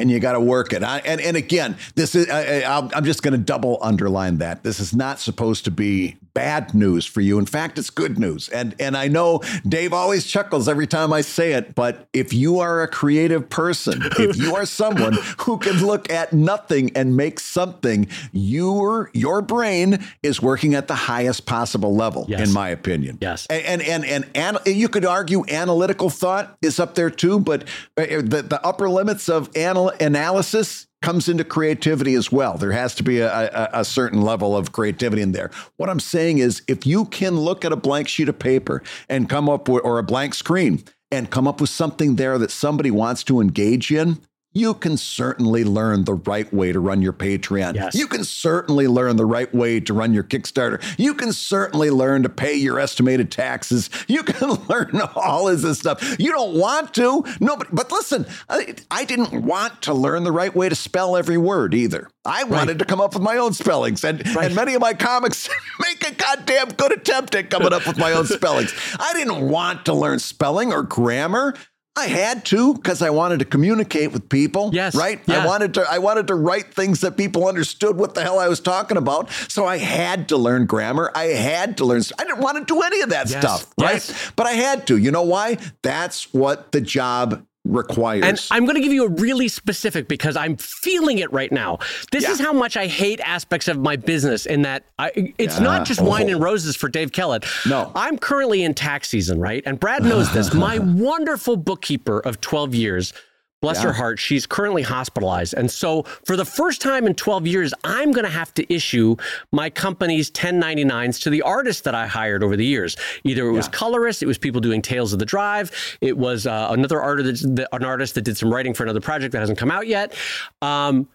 And 0.00 0.10
you 0.10 0.18
got 0.18 0.32
to 0.32 0.40
work 0.40 0.72
it. 0.72 0.82
I, 0.82 0.98
and 0.98 1.20
and 1.20 1.36
again, 1.36 1.76
this 1.94 2.14
is 2.14 2.28
I, 2.30 2.62
I'm 2.94 3.04
just 3.04 3.22
going 3.22 3.32
to 3.32 3.38
double 3.38 3.78
underline 3.82 4.38
that 4.38 4.62
this 4.62 4.80
is 4.80 4.94
not 4.94 5.20
supposed 5.20 5.64
to 5.66 5.70
be 5.70 6.16
bad 6.34 6.74
news 6.74 7.06
for 7.06 7.20
you. 7.20 7.38
In 7.38 7.46
fact, 7.46 7.78
it's 7.78 7.90
good 7.90 8.18
news. 8.18 8.48
And 8.48 8.74
and 8.80 8.96
I 8.96 9.08
know 9.08 9.40
Dave 9.68 9.92
always 9.92 10.26
chuckles 10.26 10.68
every 10.68 10.86
time 10.86 11.12
I 11.12 11.20
say 11.22 11.52
it, 11.52 11.74
but 11.74 12.08
if 12.12 12.32
you 12.32 12.58
are 12.60 12.82
a 12.82 12.88
creative 12.88 13.48
person, 13.48 14.02
if 14.18 14.36
you 14.36 14.54
are 14.56 14.66
someone 14.66 15.14
who 15.38 15.58
can 15.58 15.84
look 15.84 16.10
at 16.10 16.32
nothing 16.32 16.90
and 16.96 17.16
make 17.16 17.40
something, 17.40 18.08
your 18.32 19.10
your 19.14 19.42
brain 19.42 20.04
is 20.22 20.40
working 20.42 20.74
at 20.74 20.88
the 20.88 20.94
highest 20.94 21.46
possible 21.46 21.94
level, 21.94 22.26
Yes. 22.28 22.46
in 22.48 22.52
my 22.54 22.68
opinion. 22.68 23.18
Yes. 23.20 23.46
And 23.46 23.82
and 23.82 24.04
and, 24.04 24.24
and 24.34 24.58
you 24.66 24.88
could 24.88 25.04
argue 25.04 25.44
analytical 25.48 26.10
thought 26.10 26.56
is 26.62 26.78
up 26.80 26.94
there 26.94 27.10
too, 27.10 27.40
but 27.40 27.62
uh, 27.96 28.04
the, 28.22 28.44
the 28.48 28.60
upper 28.64 28.88
limits 28.88 29.28
of 29.28 29.50
anal- 29.56 29.92
analysis 30.00 30.86
comes 31.02 31.28
into 31.28 31.44
creativity 31.44 32.14
as 32.14 32.30
well. 32.30 32.58
There 32.58 32.72
has 32.72 32.94
to 32.96 33.02
be 33.02 33.20
a, 33.20 33.30
a, 33.32 33.80
a 33.80 33.84
certain 33.84 34.22
level 34.22 34.56
of 34.56 34.72
creativity 34.72 35.22
in 35.22 35.32
there. 35.32 35.50
What 35.76 35.88
I'm 35.88 36.00
saying 36.00 36.38
is, 36.38 36.62
if 36.68 36.86
you 36.86 37.06
can 37.06 37.38
look 37.38 37.64
at 37.64 37.72
a 37.72 37.76
blank 37.76 38.08
sheet 38.08 38.28
of 38.28 38.38
paper 38.38 38.82
and 39.08 39.28
come 39.28 39.48
up 39.48 39.68
with, 39.68 39.84
or 39.84 39.98
a 39.98 40.02
blank 40.02 40.34
screen 40.34 40.84
and 41.10 41.30
come 41.30 41.48
up 41.48 41.60
with 41.60 41.70
something 41.70 42.16
there 42.16 42.38
that 42.38 42.50
somebody 42.50 42.90
wants 42.90 43.24
to 43.24 43.40
engage 43.40 43.90
in. 43.90 44.20
You 44.52 44.74
can 44.74 44.96
certainly 44.96 45.62
learn 45.62 46.04
the 46.04 46.14
right 46.14 46.52
way 46.52 46.72
to 46.72 46.80
run 46.80 47.02
your 47.02 47.12
Patreon. 47.12 47.76
Yes. 47.76 47.94
You 47.94 48.08
can 48.08 48.24
certainly 48.24 48.88
learn 48.88 49.14
the 49.16 49.24
right 49.24 49.52
way 49.54 49.78
to 49.78 49.94
run 49.94 50.12
your 50.12 50.24
Kickstarter. 50.24 50.82
You 50.98 51.14
can 51.14 51.32
certainly 51.32 51.88
learn 51.90 52.24
to 52.24 52.28
pay 52.28 52.54
your 52.54 52.80
estimated 52.80 53.30
taxes. 53.30 53.90
You 54.08 54.24
can 54.24 54.50
learn 54.68 55.00
all 55.14 55.48
of 55.48 55.62
this 55.62 55.78
stuff. 55.78 56.16
You 56.18 56.32
don't 56.32 56.58
want 56.58 56.94
to. 56.94 57.24
Nobody, 57.38 57.70
but 57.72 57.92
listen, 57.92 58.26
I, 58.48 58.74
I 58.90 59.04
didn't 59.04 59.44
want 59.44 59.82
to 59.82 59.94
learn 59.94 60.24
the 60.24 60.32
right 60.32 60.54
way 60.54 60.68
to 60.68 60.74
spell 60.74 61.16
every 61.16 61.38
word 61.38 61.72
either. 61.72 62.10
I 62.24 62.44
wanted 62.44 62.78
to 62.80 62.84
come 62.84 63.00
up 63.00 63.14
with 63.14 63.22
my 63.22 63.38
own 63.38 63.54
spellings, 63.54 64.04
and, 64.04 64.26
and 64.26 64.54
many 64.54 64.74
of 64.74 64.80
my 64.82 64.92
comics 64.92 65.48
make 65.80 66.06
a 66.06 66.14
goddamn 66.14 66.68
good 66.70 66.92
attempt 66.92 67.34
at 67.34 67.48
coming 67.48 67.72
up 67.72 67.86
with 67.86 67.96
my 67.98 68.12
own 68.12 68.26
spellings. 68.26 68.74
I 68.98 69.14
didn't 69.14 69.48
want 69.48 69.86
to 69.86 69.94
learn 69.94 70.18
spelling 70.18 70.70
or 70.70 70.82
grammar. 70.82 71.54
I 71.96 72.06
had 72.06 72.44
to 72.46 72.74
because 72.74 73.02
I 73.02 73.10
wanted 73.10 73.40
to 73.40 73.44
communicate 73.44 74.12
with 74.12 74.28
people. 74.28 74.70
Yes, 74.72 74.94
Right? 74.94 75.20
yeah. 75.26 75.42
I 75.42 75.46
wanted 75.46 75.74
to 75.74 75.86
I 75.90 75.98
wanted 75.98 76.28
to 76.28 76.34
write 76.34 76.72
things 76.72 77.00
that 77.00 77.16
people 77.16 77.46
understood 77.48 77.96
what 77.96 78.14
the 78.14 78.22
hell 78.22 78.38
I 78.38 78.48
was 78.48 78.60
talking 78.60 78.96
about. 78.96 79.30
So 79.48 79.66
I 79.66 79.76
had 79.78 80.28
to 80.28 80.36
learn 80.36 80.66
grammar. 80.66 81.10
I 81.14 81.24
had 81.24 81.76
to 81.78 81.84
learn 81.84 82.00
I 82.18 82.24
didn't 82.24 82.40
want 82.40 82.56
to 82.58 82.64
do 82.74 82.80
any 82.80 83.00
of 83.02 83.10
that 83.10 83.28
Yes, 83.28 83.40
stuff, 83.40 83.66
right? 83.78 83.94
yes. 83.94 84.32
But 84.36 84.46
I 84.46 84.52
had 84.52 84.86
to. 84.86 84.96
You 84.96 85.10
know 85.10 85.22
why? 85.22 85.58
That's 85.82 86.32
what 86.32 86.72
the 86.72 86.80
job 86.80 87.44
requires. 87.70 88.24
And 88.24 88.46
I'm 88.50 88.64
going 88.64 88.74
to 88.76 88.80
give 88.82 88.92
you 88.92 89.04
a 89.04 89.08
really 89.08 89.48
specific 89.48 90.08
because 90.08 90.36
I'm 90.36 90.56
feeling 90.56 91.18
it 91.18 91.32
right 91.32 91.50
now. 91.52 91.78
This 92.12 92.24
Yeah. 92.24 92.32
is 92.32 92.40
how 92.40 92.52
much 92.52 92.76
I 92.76 92.86
hate 92.86 93.20
aspects 93.20 93.68
of 93.68 93.78
my 93.78 93.96
business 93.96 94.46
in 94.46 94.62
that 94.62 94.84
I, 94.98 95.32
it's 95.38 95.56
Yeah. 95.58 95.64
not 95.64 95.86
just 95.86 96.00
wine 96.00 96.28
Oh. 96.28 96.34
and 96.34 96.42
roses 96.42 96.76
for 96.76 96.88
Dave 96.88 97.12
Kellett. 97.12 97.44
No. 97.66 97.92
I'm 97.94 98.18
currently 98.18 98.62
in 98.62 98.74
tax 98.74 99.08
season, 99.08 99.40
right? 99.40 99.62
And 99.66 99.78
Brad 99.78 100.02
knows 100.04 100.32
this. 100.32 100.52
My 100.52 100.78
wonderful 100.82 101.56
bookkeeper 101.56 102.20
of 102.20 102.40
12 102.40 102.74
years, 102.74 103.12
bless 103.60 103.78
Yeah. 103.78 103.84
her 103.88 103.92
heart, 103.92 104.18
she's 104.18 104.46
currently 104.46 104.82
hospitalized. 104.82 105.54
And 105.54 105.70
so 105.70 106.04
for 106.24 106.36
the 106.36 106.44
first 106.44 106.80
time 106.80 107.06
in 107.06 107.14
12 107.14 107.46
years, 107.46 107.74
I'm 107.84 108.12
going 108.12 108.24
to 108.24 108.30
have 108.30 108.54
to 108.54 108.72
issue 108.72 109.16
my 109.52 109.68
company's 109.70 110.30
1099s 110.30 111.20
to 111.22 111.30
the 111.30 111.42
artists 111.42 111.82
that 111.82 111.94
I 111.94 112.06
hired 112.06 112.42
over 112.42 112.56
the 112.56 112.64
years. 112.64 112.96
Either 113.24 113.46
it 113.48 113.52
was 113.52 113.68
colorists, 113.68 114.22
it 114.22 114.26
was 114.26 114.38
people 114.38 114.60
doing 114.60 114.80
Tales 114.82 115.12
of 115.12 115.18
the 115.18 115.24
Drive, 115.26 115.70
it 116.00 116.16
was 116.16 116.46
uh, 116.46 116.68
another 116.70 117.00
artist, 117.00 117.54
that, 117.56 117.68
an 117.74 117.84
artist 117.84 118.14
that 118.14 118.22
did 118.22 118.36
some 118.36 118.52
writing 118.52 118.72
for 118.74 118.82
another 118.84 119.00
project 119.00 119.32
that 119.32 119.40
hasn't 119.40 119.58
come 119.58 119.70
out 119.70 119.86
yet. 119.86 120.14
Um, 120.62 121.06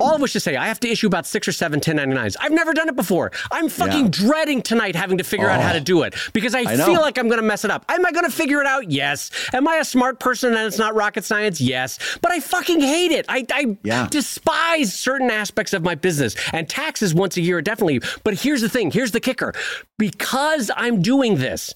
all 0.00 0.14
of 0.14 0.20
which 0.20 0.32
to 0.32 0.40
say, 0.40 0.56
I 0.56 0.66
have 0.66 0.80
to 0.80 0.88
issue 0.88 1.06
about 1.06 1.26
six 1.26 1.46
or 1.46 1.52
seven 1.52 1.80
1099s. 1.80 2.36
I've 2.40 2.52
never 2.52 2.72
done 2.72 2.88
it 2.88 2.96
before. 2.96 3.32
I'm 3.50 3.68
fucking 3.68 4.04
Yeah. 4.04 4.10
dreading 4.10 4.62
tonight 4.62 4.96
having 4.96 5.18
to 5.18 5.24
figure 5.24 5.48
out 5.50 5.60
how 5.60 5.72
to 5.72 5.80
do 5.80 6.02
it 6.02 6.14
because 6.32 6.54
I, 6.54 6.60
I 6.60 6.76
know. 6.76 6.86
feel 6.86 7.00
like 7.00 7.18
I'm 7.18 7.28
going 7.28 7.40
to 7.40 7.46
mess 7.46 7.64
it 7.64 7.70
up. 7.70 7.84
Am 7.88 8.04
I 8.06 8.12
going 8.12 8.24
to 8.24 8.30
figure 8.30 8.60
it 8.60 8.66
out? 8.66 8.90
Yes. 8.90 9.30
Am 9.52 9.68
I 9.68 9.76
a 9.76 9.84
smart 9.84 10.20
person 10.20 10.54
and 10.54 10.66
it's 10.66 10.78
not 10.78 10.94
rocket 10.94 11.24
science? 11.24 11.60
Yes. 11.60 11.81
But 12.20 12.32
I 12.32 12.40
fucking 12.40 12.80
hate 12.80 13.12
it. 13.12 13.26
I, 13.28 13.46
I 13.52 13.76
Yeah. 13.82 14.08
despise 14.10 14.94
certain 14.94 15.30
aspects 15.30 15.72
of 15.72 15.82
my 15.82 15.94
business 15.94 16.34
and 16.52 16.68
taxes 16.68 17.14
once 17.14 17.36
a 17.36 17.40
year, 17.40 17.60
definitely. 17.62 18.00
But 18.24 18.34
here's 18.34 18.60
the 18.60 18.68
thing 18.68 18.90
here's 18.90 19.10
the 19.12 19.20
kicker 19.20 19.52
because 19.98 20.70
I'm 20.76 21.02
doing 21.02 21.36
this. 21.36 21.74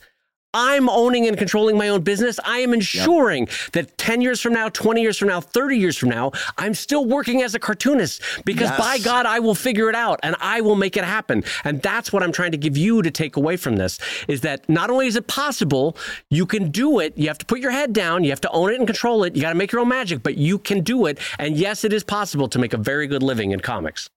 I'm 0.56 0.88
owning 0.88 1.26
and 1.28 1.36
controlling 1.36 1.76
my 1.76 1.88
own 1.90 2.00
business. 2.00 2.40
I 2.42 2.60
am 2.60 2.72
ensuring 2.72 3.46
that 3.72 3.98
10 3.98 4.22
years 4.22 4.40
from 4.40 4.54
now, 4.54 4.70
20 4.70 5.02
years 5.02 5.18
from 5.18 5.28
now, 5.28 5.38
30 5.42 5.76
years 5.76 5.98
from 5.98 6.08
now, 6.08 6.32
I'm 6.56 6.72
still 6.72 7.04
working 7.04 7.42
as 7.42 7.54
a 7.54 7.58
cartoonist 7.58 8.22
because 8.46 8.70
Yes. 8.70 8.78
by 8.78 8.98
God, 8.98 9.26
I 9.26 9.38
will 9.38 9.54
figure 9.54 9.90
it 9.90 9.94
out 9.94 10.18
and 10.22 10.34
I 10.40 10.62
will 10.62 10.74
make 10.76 10.96
it 10.96 11.04
happen. 11.04 11.44
And 11.64 11.82
that's 11.82 12.10
what 12.10 12.22
I'm 12.22 12.32
trying 12.32 12.52
to 12.52 12.56
give 12.56 12.74
you 12.74 13.02
to 13.02 13.10
take 13.10 13.36
away 13.36 13.58
from 13.58 13.76
this 13.76 13.98
is 14.28 14.40
that 14.40 14.66
not 14.66 14.88
only 14.88 15.06
is 15.08 15.16
it 15.16 15.26
possible, 15.26 15.94
you 16.30 16.46
can 16.46 16.70
do 16.70 17.00
it. 17.00 17.12
You 17.18 17.28
have 17.28 17.38
to 17.38 17.44
put 17.46 17.60
your 17.60 17.70
head 17.72 17.92
down. 17.92 18.24
You 18.24 18.30
have 18.30 18.40
to 18.40 18.50
own 18.50 18.70
it 18.72 18.78
and 18.78 18.86
control 18.86 19.24
it. 19.24 19.36
You 19.36 19.42
got 19.42 19.50
to 19.50 19.56
make 19.56 19.72
your 19.72 19.82
own 19.82 19.88
magic, 19.88 20.22
but 20.22 20.38
you 20.38 20.58
can 20.58 20.80
do 20.80 21.04
it. 21.04 21.18
And 21.38 21.54
yes, 21.58 21.84
it 21.84 21.92
is 21.92 22.02
possible 22.02 22.48
to 22.48 22.58
make 22.58 22.72
a 22.72 22.78
very 22.78 23.06
good 23.06 23.22
living 23.22 23.50
in 23.50 23.60
comics. 23.60 24.08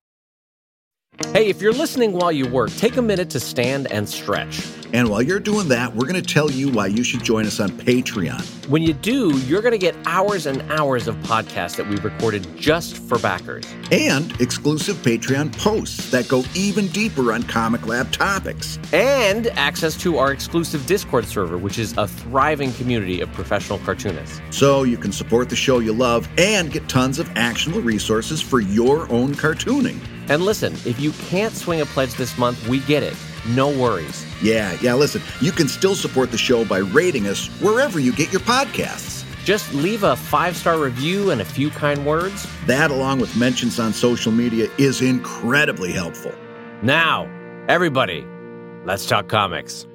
Hey, 1.33 1.49
if 1.49 1.61
you're 1.61 1.73
listening 1.73 2.13
while 2.13 2.31
you 2.31 2.47
work, 2.47 2.69
take 2.77 2.95
a 2.95 3.01
minute 3.01 3.29
to 3.31 3.41
stand 3.41 3.91
and 3.91 4.07
stretch. 4.07 4.65
And 4.91 5.09
while 5.09 5.21
you're 5.21 5.39
doing 5.39 5.67
that, 5.69 5.95
we're 5.95 6.07
going 6.07 6.21
to 6.21 6.33
tell 6.33 6.49
you 6.49 6.69
why 6.69 6.87
you 6.87 7.03
should 7.03 7.23
join 7.23 7.45
us 7.45 7.59
on 7.59 7.69
Patreon. 7.69 8.67
When 8.67 8.81
you 8.81 8.93
do, 8.93 9.37
you're 9.39 9.61
going 9.61 9.71
to 9.71 9.77
get 9.77 9.95
hours 10.05 10.45
and 10.45 10.61
hours 10.71 11.07
of 11.07 11.15
podcasts 11.17 11.75
that 11.75 11.87
we've 11.87 12.03
recorded 12.03 12.47
just 12.57 12.97
for 12.97 13.19
backers. 13.19 13.65
And 13.91 14.31
exclusive 14.41 14.95
Patreon 14.97 15.55
posts 15.57 16.09
that 16.11 16.27
go 16.27 16.43
even 16.55 16.87
deeper 16.87 17.33
on 17.33 17.43
Comic 17.43 17.85
Lab 17.87 18.11
topics. 18.11 18.79
And 18.91 19.47
access 19.47 19.95
to 19.97 20.17
our 20.17 20.31
exclusive 20.31 20.85
Discord 20.85 21.25
server, 21.25 21.57
which 21.57 21.77
is 21.77 21.97
a 21.97 22.07
thriving 22.07 22.73
community 22.73 23.21
of 23.21 23.31
professional 23.33 23.79
cartoonists. 23.79 24.41
So 24.49 24.83
you 24.83 24.97
can 24.97 25.11
support 25.11 25.49
the 25.49 25.55
show 25.55 25.79
you 25.79 25.93
love 25.93 26.27
and 26.37 26.71
get 26.71 26.87
tons 26.89 27.19
of 27.19 27.29
actionable 27.35 27.81
resources 27.81 28.41
for 28.41 28.59
your 28.59 29.11
own 29.11 29.33
cartooning. 29.33 29.99
And 30.29 30.43
listen, 30.43 30.73
if 30.85 30.99
you 30.99 31.11
can't 31.13 31.53
swing 31.53 31.81
a 31.81 31.85
pledge 31.87 32.13
this 32.13 32.37
month, 32.37 32.67
we 32.67 32.79
get 32.81 33.01
it. 33.01 33.15
No 33.49 33.69
worries. 33.69 34.25
Yeah, 34.41 34.77
yeah, 34.81 34.93
listen, 34.93 35.21
you 35.41 35.51
can 35.51 35.67
still 35.67 35.95
support 35.95 36.31
the 36.31 36.37
show 36.37 36.63
by 36.63 36.77
rating 36.77 37.27
us 37.27 37.47
wherever 37.61 37.99
you 37.99 38.13
get 38.13 38.31
your 38.31 38.41
podcasts. 38.41 39.25
Just 39.43 39.73
leave 39.73 40.03
a 40.03 40.15
five 40.15 40.55
star 40.55 40.77
review 40.77 41.31
and 41.31 41.41
a 41.41 41.45
few 41.45 41.69
kind 41.71 42.05
words. 42.05 42.47
That, 42.67 42.91
along 42.91 43.19
with 43.19 43.35
mentions 43.35 43.79
on 43.79 43.93
social 43.93 44.31
media, 44.31 44.69
is 44.77 45.01
incredibly 45.01 45.91
helpful. 45.91 46.33
Now, 46.83 47.27
everybody, 47.67 48.25
let's 48.85 49.07
talk 49.07 49.27
comics. 49.27 49.88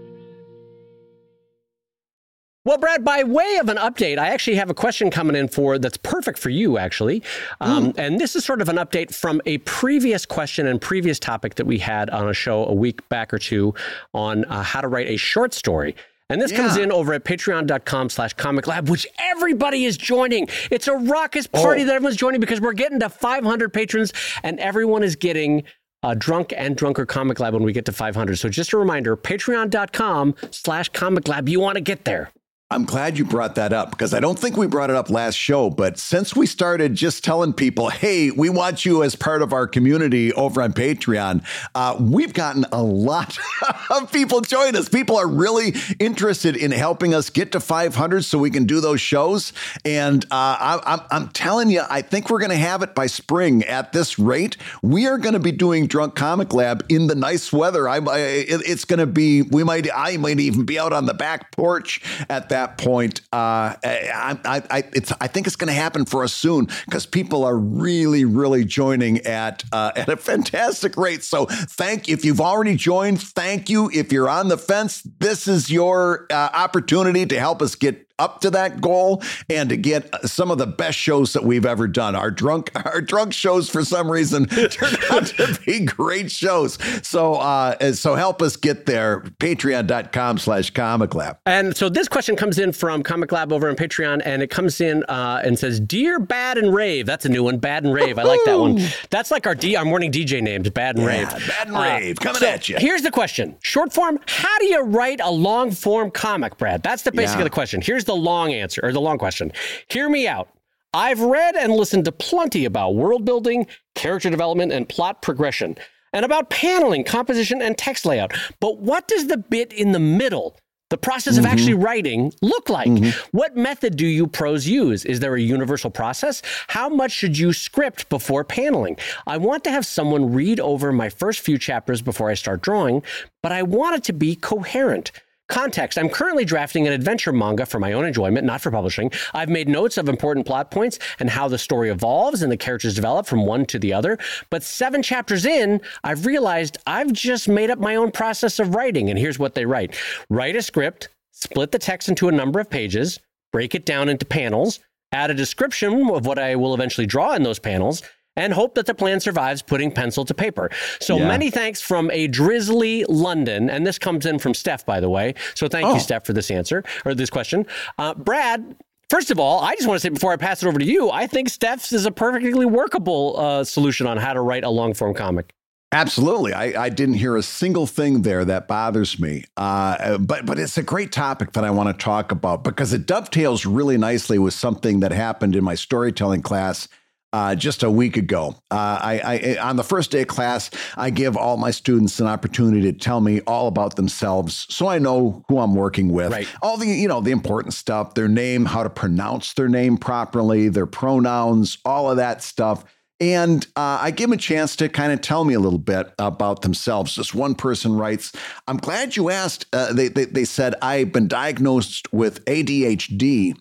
Well, 2.67 2.79
Brad, 2.79 3.05
by 3.05 3.25
way 3.25 3.59
of 3.61 3.69
an 3.69 3.77
update, 3.77 4.17
I 4.19 4.29
actually 4.29 4.57
have 4.57 4.71
a 4.71 4.75
question 4.75 5.11
coming 5.11 5.37
in 5.37 5.49
for 5.49 5.79
that's 5.79 5.99
perfect 5.99 6.39
for 6.39 6.49
you, 6.49 6.79
actually. 6.79 7.23
Um, 7.61 7.93
and 7.99 8.19
this 8.19 8.35
is 8.35 8.43
sort 8.43 8.63
of 8.63 8.71
an 8.71 8.77
update 8.77 9.15
from 9.15 9.43
a 9.45 9.59
previous 9.59 10.25
question 10.25 10.67
and 10.67 10.81
previous 10.81 11.19
topic 11.19 11.57
that 11.57 11.67
we 11.67 11.79
had 11.79 12.09
on 12.09 12.27
a 12.29 12.33
show 12.33 12.65
a 12.65 12.73
week 12.73 13.07
back 13.11 13.35
or 13.35 13.39
two 13.39 13.75
on 14.15 14.47
uh, 14.47 14.63
how 14.63 14.81
to 14.81 14.89
write 14.89 15.09
a 15.09 15.19
short 15.19 15.53
story. 15.53 15.95
And 16.31 16.41
this 16.41 16.53
comes 16.53 16.79
in 16.79 16.91
over 16.91 17.13
at 17.13 17.25
patreon.com 17.25 18.09
slash 18.09 18.33
comic 18.33 18.67
lab, 18.67 18.89
which 18.89 19.07
everybody 19.21 19.85
is 19.85 19.99
joining. 19.99 20.49
It's 20.71 20.89
a 20.89 20.95
raucous 20.95 21.47
party 21.47 21.83
Oh. 21.83 21.85
that 21.85 21.95
everyone's 21.97 22.17
joining 22.17 22.41
because 22.41 22.63
we're 22.63 22.73
getting 22.73 22.99
to 23.01 23.11
500 23.11 23.75
patrons 23.75 24.11
and 24.43 24.59
everyone 24.59 25.03
is 25.03 25.17
getting 25.17 25.65
uh, 26.03 26.15
drunk 26.17 26.55
and 26.57 26.77
drunker 26.77 27.05
comic 27.05 27.41
lab 27.41 27.53
when 27.53 27.63
we 27.63 27.75
get 27.75 27.85
to 27.85 27.93
500. 27.93 28.39
So 28.39 28.49
just 28.49 28.73
a 28.73 28.79
reminder, 28.79 29.19
patreon.com 29.19 30.35
slash 30.51 30.89
comic 30.89 31.29
lab. 31.29 31.47
You 31.47 31.61
want 31.61 31.75
to 31.77 31.83
get 31.83 32.07
there. 32.07 32.31
I'm 32.71 32.87
glad 32.87 33.19
you 33.19 33.27
brought 33.27 33.57
that 33.57 33.75
up 33.75 33.91
because 33.91 34.15
I 34.15 34.21
don't 34.21 34.39
think 34.39 34.57
we 34.57 34.67
brought 34.67 34.89
it 34.89 34.97
up 34.97 35.11
last 35.11 35.35
show. 35.35 35.69
But 35.69 35.99
since 35.99 36.35
we 36.35 36.47
started 36.47 36.95
just 36.95 37.23
telling 37.23 37.53
people, 37.53 37.91
hey, 37.91 38.31
we 38.31 38.49
want 38.49 38.87
you 38.87 39.03
as 39.03 39.15
part 39.15 39.43
of 39.43 39.53
our 39.53 39.67
community 39.67 40.33
over 40.33 40.63
on 40.63 40.73
Patreon, 40.73 41.45
uh, 41.75 41.97
we've 42.01 42.33
gotten 42.33 42.65
a 42.73 42.83
lot 42.83 43.39
of 43.91 44.11
people 44.11 44.41
join 44.41 44.75
us. 44.77 44.89
People 44.89 45.17
are 45.17 45.29
really 45.29 45.75
interested 46.01 46.57
in 46.57 46.71
helping 46.71 47.13
us 47.13 47.29
get 47.29 47.53
to 47.53 47.61
500 47.61 48.25
so 48.25 48.39
we 48.39 48.51
can 48.51 48.65
do 48.65 48.81
those 48.81 49.01
shows. 49.01 49.53
And 49.85 50.25
uh, 50.25 50.81
I, 50.81 51.07
am 51.11 51.29
telling 51.29 51.69
you, 51.69 51.83
I 51.89 52.01
think 52.01 52.31
we're 52.31 52.41
going 52.41 52.51
to 52.51 52.57
have 52.57 52.83
it 52.83 52.95
by 52.95 53.07
spring 53.07 53.63
at 53.65 53.93
this 53.93 54.19
rate. 54.19 54.57
We 54.81 55.07
are 55.07 55.19
going 55.19 55.35
to 55.35 55.39
be 55.39 55.53
doing 55.53 55.87
Drunk 55.87 56.15
Comic 56.15 56.55
Lab 56.55 56.87
in 56.89 57.09
the 57.09 57.15
nice 57.15 57.53
weather. 57.53 57.87
I, 57.87 57.99
it, 57.99 58.63
it's 58.67 58.87
going 58.87 59.01
to 59.01 59.07
be, 59.07 59.43
we 59.43 59.63
might, 59.65 59.87
I 59.95 60.17
might 60.17 60.41
even 60.41 60.65
be 60.65 60.79
out 60.79 60.95
on 60.95 61.05
the 61.05 61.15
back 61.15 61.53
porch 61.53 62.01
at 62.31 62.49
that 62.55 62.79
point, 62.79 63.21
uh, 63.33 63.75
I, 63.83 64.39
I, 64.45 64.63
I, 64.71 64.85
I 65.21 65.27
think 65.27 65.49
it's 65.49 65.57
going 65.57 65.69
to 65.69 65.75
happen 65.75 66.05
for 66.05 66.23
us 66.23 66.33
soon 66.33 66.69
because 66.85 67.05
people 67.05 67.45
are 67.45 67.57
really, 67.57 68.25
really 68.25 68.65
joining 68.65 69.19
at 69.27 69.65
uh, 69.73 69.91
at 69.97 70.09
a 70.09 70.17
fantastic 70.17 70.97
rate. 70.97 71.25
So 71.25 71.47
thank 71.47 72.09
if 72.09 72.25
you've 72.25 72.41
already 72.41 72.77
joined. 72.77 73.21
Thank 73.21 73.69
you 73.69 73.91
if 73.93 74.13
you're 74.13 74.29
on 74.29 74.49
the 74.49 74.57
fence. 74.57 75.03
This 75.03 75.49
is 75.49 75.71
your 75.71 76.27
uh, 76.31 76.51
opportunity 76.55 77.27
to 77.27 77.39
help 77.39 77.61
us 77.61 77.75
get 77.75 78.07
up 78.19 78.41
to 78.41 78.51
that 78.51 78.81
goal 78.81 79.23
and 79.51 79.69
to 79.69 79.77
get 79.77 80.09
some 80.29 80.51
of 80.51 80.59
the 80.59 80.67
best 80.67 80.97
shows 80.97 81.33
that 81.33 81.45
we've 81.45 81.67
ever 81.67 81.89
done. 81.89 82.15
Our 82.15 82.31
drunk 82.31 82.71
our 82.87 83.01
drunk 83.01 83.33
shows 83.33 83.69
for 83.69 83.85
some 83.85 84.11
reason 84.11 84.47
turned 84.71 84.99
out 85.11 85.27
to 85.27 85.59
be 85.67 85.81
great 85.81 86.31
shows. 86.31 86.79
So 87.07 87.35
uh 87.35 87.93
so 87.93 88.15
help 88.15 88.41
us 88.43 88.57
get 88.57 88.87
there. 88.87 89.21
Patreon.com 89.41 90.39
slash 90.39 90.71
comic 90.71 91.15
lab. 91.15 91.39
And 91.47 91.77
so 91.77 91.89
this 91.89 92.09
question 92.09 92.37
comes 92.37 92.59
in 92.59 92.73
from 92.73 93.03
Comic 93.03 93.33
Lab 93.33 93.53
over 93.53 93.69
on 93.69 93.77
Patreon 93.77 94.23
and 94.25 94.43
it 94.43 94.51
comes 94.51 94.81
in 94.81 95.03
uh 95.05 95.43
and 95.45 95.59
says, 95.59 95.81
Dear 95.81 96.19
Bad 96.19 96.59
and 96.59 96.73
Rave. 96.75 97.07
That's 97.07 97.25
a 97.25 97.29
new 97.29 97.43
one. 97.43 97.59
Bad 97.59 97.85
and 97.85 97.93
Rave. 97.93 98.19
I 98.19 98.23
like 98.23 98.41
that 98.45 98.59
one. 98.59 98.81
That's 99.11 99.31
like 99.31 99.47
our 99.47 99.55
D 99.55 99.77
our 99.77 99.85
morning 99.85 100.13
DJ 100.13 100.41
names, 100.41 100.71
Bad 100.71 100.97
and 100.97 101.05
yeah, 101.05 101.11
Rave. 101.11 101.49
Bad 101.49 101.67
and 101.69 101.77
uh, 101.77 101.81
Rave. 101.81 102.17
Coming 102.21 102.41
so 102.41 102.47
at 102.47 102.69
you. 102.69 102.77
Here's 102.79 103.03
the 103.03 103.11
question. 103.11 103.57
Short 103.61 103.93
form, 103.93 104.19
how 104.27 104.59
do 104.59 104.67
you 104.67 104.83
write 104.83 105.21
a 105.21 105.31
long 105.31 105.71
form 105.73 106.11
comic, 106.11 106.57
Brad? 106.59 106.83
That's 106.83 107.03
the 107.03 107.13
basic 107.13 107.37
yeah. 107.37 107.43
of 107.43 107.45
the 107.45 107.51
question. 107.51 107.81
Here's 107.81 108.04
Here's 108.05 108.17
the 108.17 108.23
long 108.23 108.53
answer 108.53 108.83
or 108.85 108.93
the 108.93 109.01
long 109.01 109.17
question. 109.17 109.51
Hear 109.89 110.11
me 110.11 110.29
out. 110.29 110.49
I've 110.93 111.21
read 111.21 111.57
and 111.57 111.73
listened 111.73 112.05
to 112.05 112.13
plenty 112.13 112.67
about 112.67 112.97
world 112.97 113.25
building, 113.25 113.67
character 113.95 114.29
development, 114.29 114.73
and 114.73 114.87
plot 114.87 115.23
progression, 115.23 115.79
and 116.13 116.23
about 116.23 116.51
paneling, 116.51 117.05
composition, 117.05 117.63
and 117.63 117.79
text 117.79 118.05
layout. 118.05 118.33
But 118.61 118.79
what 118.79 119.09
does 119.09 119.29
the 119.29 119.39
bit 119.39 119.73
in 119.73 119.93
the 119.93 119.99
middle, 119.99 120.59
the 120.91 120.99
process 120.99 121.39
of 121.39 121.45
mm-hmm. 121.45 121.53
actually 121.55 121.75
writing, 121.75 122.33
look 122.43 122.69
like? 122.69 122.89
Mm-hmm. 122.89 123.37
What 123.37 123.57
method 123.57 123.97
do 123.97 124.07
you 124.07 124.27
pros 124.27 124.67
use? 124.69 125.07
Is 125.07 125.21
there 125.21 125.35
a 125.35 125.41
universal 125.41 125.91
process? 125.91 126.43
How 126.69 126.91
much 126.91 127.11
should 127.11 127.39
you 127.39 127.55
script 127.55 128.11
before 128.11 128.45
paneling? 128.45 128.99
I 129.27 129.39
want 129.39 129.65
to 129.65 129.71
have 129.71 129.87
someone 129.87 130.35
read 130.35 130.61
over 130.61 130.93
my 130.93 131.09
first 131.09 131.41
few 131.41 131.57
chapters 131.57 132.03
before 132.03 132.29
I 132.29 132.35
start 132.35 132.61
drawing, 132.61 133.03
but 133.43 133.51
I 133.51 133.63
want 133.63 133.97
it 133.97 134.05
to 134.05 134.13
be 134.13 134.37
coherent. 134.37 135.11
Context 135.49 135.99
I'm 135.99 136.09
currently 136.09 136.45
drafting 136.45 136.87
an 136.87 136.93
adventure 136.93 137.33
manga 137.33 137.67
for 137.67 137.79
my 137.79 137.93
own 137.93 138.07
enjoyment, 138.07 138.47
not 138.47 138.63
for 138.63 138.71
publishing. 138.71 139.11
I've 139.35 139.51
made 139.51 139.69
notes 139.69 139.99
of 139.99 140.09
important 140.09 140.47
plot 140.47 140.71
points 140.71 140.99
and 141.19 141.29
how 141.29 141.49
the 141.49 141.59
story 141.59 141.91
evolves 141.91 142.43
and 142.43 142.51
the 142.51 142.57
characters 142.57 142.95
develop 142.95 143.27
from 143.27 143.45
one 143.45 143.67
to 143.67 143.79
the 143.79 143.93
other. 143.93 144.19
But 144.49 144.63
seven 144.63 145.03
chapters 145.03 145.45
in, 145.45 145.83
I've 146.03 146.25
realized 146.25 146.79
I've 146.87 147.13
just 147.13 147.47
made 147.47 147.71
up 147.71 147.79
my 147.79 147.97
own 147.97 148.11
process 148.11 148.59
of 148.59 148.75
writing. 148.75 149.11
And 149.11 149.19
here's 149.19 149.39
what 149.39 149.55
they 149.55 149.67
write 149.67 149.95
write 150.31 150.57
a 150.57 150.63
script, 150.63 151.11
split 151.33 151.73
the 151.73 151.79
text 151.79 152.09
into 152.09 152.29
a 152.29 152.33
number 152.33 152.59
of 152.59 152.71
pages, 152.71 153.21
break 153.53 153.75
it 153.75 153.85
down 153.85 154.09
into 154.09 154.25
panels, 154.25 154.81
add 155.13 155.31
a 155.31 155.35
description 155.35 156.09
of 156.11 156.25
what 156.25 156.39
I 156.39 156.57
will 156.57 156.73
eventually 156.75 157.07
draw 157.07 157.35
in 157.35 157.43
those 157.43 157.59
panels, 157.59 158.03
and 158.37 158.53
hope 158.53 158.75
that 158.75 158.87
the 158.87 158.95
plan 158.95 159.21
survives 159.21 159.63
putting 159.63 159.91
pencil 159.91 160.25
to 160.25 160.35
paper. 160.35 160.71
So 161.01 161.19
yeah. 161.19 161.29
many 161.29 161.51
thanks 161.51 161.81
from 161.81 162.11
a 162.11 162.27
drizzly 162.27 163.05
London. 163.09 163.71
And 163.71 163.87
this 163.87 163.99
comes 163.99 164.27
in 164.27 164.39
from 164.39 164.55
Steph, 164.55 164.85
by 164.85 165.01
the 165.01 165.09
way. 165.09 165.35
So 165.55 165.69
thank 165.69 165.87
oh. 165.87 165.95
you, 165.95 166.01
Steph, 166.01 166.27
for 166.27 166.33
this 166.33 166.51
answer 166.51 166.85
or 167.05 167.15
this 167.15 167.31
question. 167.31 167.67
Uh, 167.99 168.15
Brad, 168.15 168.77
First 169.11 169.31
of 169.31 169.39
all, 169.39 169.61
I 169.61 169.75
just 169.75 169.87
want 169.87 169.97
to 169.97 170.01
say 170.01 170.09
before 170.09 170.33
I 170.33 170.37
pass 170.37 170.63
it 170.63 170.67
over 170.67 170.79
to 170.79 170.85
you, 170.85 171.11
I 171.11 171.27
think 171.27 171.51
Steph's 171.51 171.93
is 171.93 172.07
a 172.07 172.11
perfectly 172.11 172.65
workable 172.65 173.39
uh, 173.39 173.63
solution 173.63 174.07
on 174.07 174.17
how 174.17 174.33
to 174.33 174.41
write 174.41 174.65
a 174.65 174.71
long 174.71 174.95
form 174.95 175.15
comic. 175.15 175.53
Absolutely, 175.93 176.53
I, 176.53 176.87
I, 176.87 176.89
didn't 176.89 177.15
hear 177.15 177.37
a 177.37 177.43
single 177.43 177.87
thing 177.87 178.23
there 178.23 178.45
that 178.45 178.67
bothers 178.67 179.21
me. 179.21 179.45
Uh, 179.57 180.19
but 180.19 180.45
but 180.45 180.59
it's 180.59 180.77
a 180.77 180.83
great 180.83 181.13
topic 181.13 181.53
that 181.53 181.65
I 181.65 181.71
want 181.71 181.97
to 181.97 182.05
talk 182.05 182.33
about 182.33 182.65
because 182.65 182.93
it 182.93 183.07
dovetails 183.07 183.65
really 183.65 183.97
nicely 183.97 184.37
with 184.37 184.55
something 184.55 184.99
that 185.01 185.13
happened 185.13 185.55
in 185.55 185.63
my 185.63 185.77
storytelling 185.77 186.43
class 186.43 186.89
uh, 187.35 187.53
just 187.53 187.83
a 187.83 187.91
week 187.91 188.17
ago. 188.17 188.55
Uh, 188.71 188.97
I, 189.03 189.57
I, 189.59 189.69
on 189.69 189.75
the 189.75 189.83
first 189.83 190.13
day 190.13 190.23
of 190.23 190.29
class, 190.29 190.71
I 190.97 191.11
give 191.11 191.37
all 191.37 191.57
my 191.57 191.73
students 191.73 192.21
an 192.21 192.29
opportunity 192.29 192.81
to 192.83 192.93
tell 192.93 193.21
me 193.21 193.41
all 193.41 193.67
about 193.67 193.97
themselves, 193.97 194.69
so 194.71 194.87
I 194.87 195.01
know 195.01 195.45
who 195.49 195.59
I'm 195.59 195.75
working 195.75 196.13
with. 196.13 196.31
Right. 196.31 196.49
All 196.63 196.77
the 196.77 196.87
you 196.87 197.09
know 197.09 197.21
the 197.21 197.33
important 197.33 197.75
stuff: 197.75 198.15
their 198.15 198.29
name, 198.29 198.67
how 198.67 198.85
to 198.85 198.91
pronounce 198.91 199.55
their 199.55 199.69
name 199.69 199.97
properly, 199.97 200.69
their 200.69 200.87
pronouns, 200.87 201.79
all 201.85 202.09
of 202.09 202.19
that 202.19 202.41
stuff. 202.41 202.85
And 203.19 203.67
uh, 203.75 203.99
I 204.01 204.13
give 204.13 204.31
them 204.31 204.39
a 204.39 204.41
chance 204.41 204.77
to 204.77 204.89
kind 204.89 205.13
of 205.13 205.21
tell 205.21 205.45
me 205.45 205.55
a 205.55 205.61
little 205.61 205.79
bit 205.79 206.13
about 206.21 206.63
themselves. 206.63 207.17
This 207.17 207.35
one 207.35 207.57
person 207.57 207.97
writes, 207.97 208.33
I'm 208.69 208.77
glad 208.77 209.17
you 209.17 209.31
asked. 209.31 209.67
Uh, 209.73 209.93
they, 209.93 210.09
they, 210.09 210.25
they 210.25 210.45
said, 210.45 210.75
I've 210.83 211.13
been 211.13 211.29
diagnosed 211.29 212.13
with 212.13 212.45
ADHD 212.45 213.55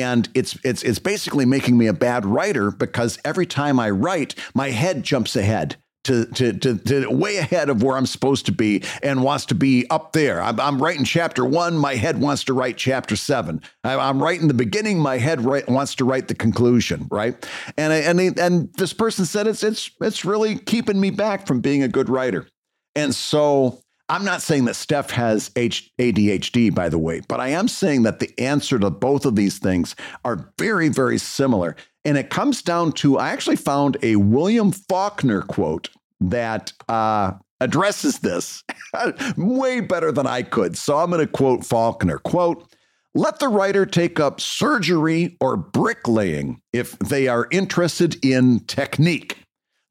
and 0.00 0.28
it's 0.34 0.58
it's 0.64 0.82
it's 0.82 0.98
basically 0.98 1.44
making 1.44 1.76
me 1.76 1.86
a 1.86 1.92
bad 1.92 2.24
writer 2.24 2.70
because 2.70 3.18
every 3.24 3.46
time 3.46 3.78
I 3.78 3.90
write, 3.90 4.34
my 4.54 4.70
head 4.70 5.02
jumps 5.02 5.36
ahead. 5.36 5.76
To, 6.06 6.24
to, 6.24 6.52
to, 6.52 6.78
to, 6.78 7.10
way 7.10 7.36
ahead 7.36 7.68
of 7.68 7.84
where 7.84 7.96
I'm 7.96 8.06
supposed 8.06 8.46
to 8.46 8.52
be 8.52 8.82
and 9.04 9.22
wants 9.22 9.46
to 9.46 9.54
be 9.54 9.88
up 9.88 10.12
there. 10.12 10.42
I'm, 10.42 10.58
I'm 10.58 10.82
writing 10.82 11.04
chapter 11.04 11.44
one, 11.44 11.76
my 11.76 11.94
head 11.94 12.20
wants 12.20 12.42
to 12.44 12.54
write 12.54 12.76
chapter 12.76 13.14
seven. 13.14 13.62
I, 13.84 14.08
am 14.08 14.20
writing 14.20 14.48
the 14.48 14.54
beginning, 14.54 14.98
my 14.98 15.18
head 15.18 15.40
wants 15.44 15.94
to 15.94 16.04
write 16.04 16.26
the 16.26 16.34
conclusion, 16.34 17.06
right? 17.08 17.36
And 17.76 17.92
and 17.92 18.36
and 18.36 18.72
this 18.74 18.92
person 18.92 19.26
said 19.26 19.46
it's 19.46 19.62
it's 19.62 19.92
it's 20.00 20.24
really 20.24 20.58
keeping 20.58 21.00
me 21.00 21.10
back 21.10 21.46
from 21.46 21.60
being 21.60 21.84
a 21.84 21.88
good 21.88 22.08
writer. 22.08 22.48
And 22.96 23.14
so 23.14 23.80
I'm 24.08 24.24
not 24.24 24.42
saying 24.42 24.66
that 24.66 24.76
Steph 24.76 25.10
has 25.10 25.48
ADHD, 25.50 26.74
by 26.74 26.88
the 26.88 26.98
way, 26.98 27.22
but 27.28 27.40
I 27.40 27.48
am 27.48 27.68
saying 27.68 28.02
that 28.02 28.18
the 28.18 28.38
answer 28.38 28.78
to 28.78 28.90
both 28.90 29.24
of 29.24 29.36
these 29.36 29.58
things 29.58 29.96
are 30.24 30.52
very, 30.58 30.88
very 30.88 31.18
similar. 31.18 31.76
And 32.04 32.18
it 32.18 32.30
comes 32.30 32.62
down 32.62 32.92
to 32.92 33.18
I 33.18 33.30
actually 33.30 33.56
found 33.56 33.96
a 34.02 34.16
William 34.16 34.72
Faulkner 34.72 35.42
quote 35.42 35.88
that 36.20 36.72
uh, 36.88 37.32
addresses 37.60 38.18
this 38.18 38.64
way 39.36 39.80
better 39.80 40.12
than 40.12 40.26
I 40.26 40.42
could. 40.42 40.76
So 40.76 40.98
I'm 40.98 41.10
going 41.10 41.24
to 41.24 41.32
quote 41.32 41.64
Faulkner 41.64 42.18
quote, 42.18 42.68
let 43.14 43.38
the 43.38 43.48
writer 43.48 43.84
take 43.84 44.18
up 44.18 44.40
surgery 44.40 45.36
or 45.40 45.56
bricklaying 45.56 46.62
if 46.72 46.98
they 46.98 47.28
are 47.28 47.46
interested 47.50 48.22
in 48.24 48.60
technique. 48.60 49.41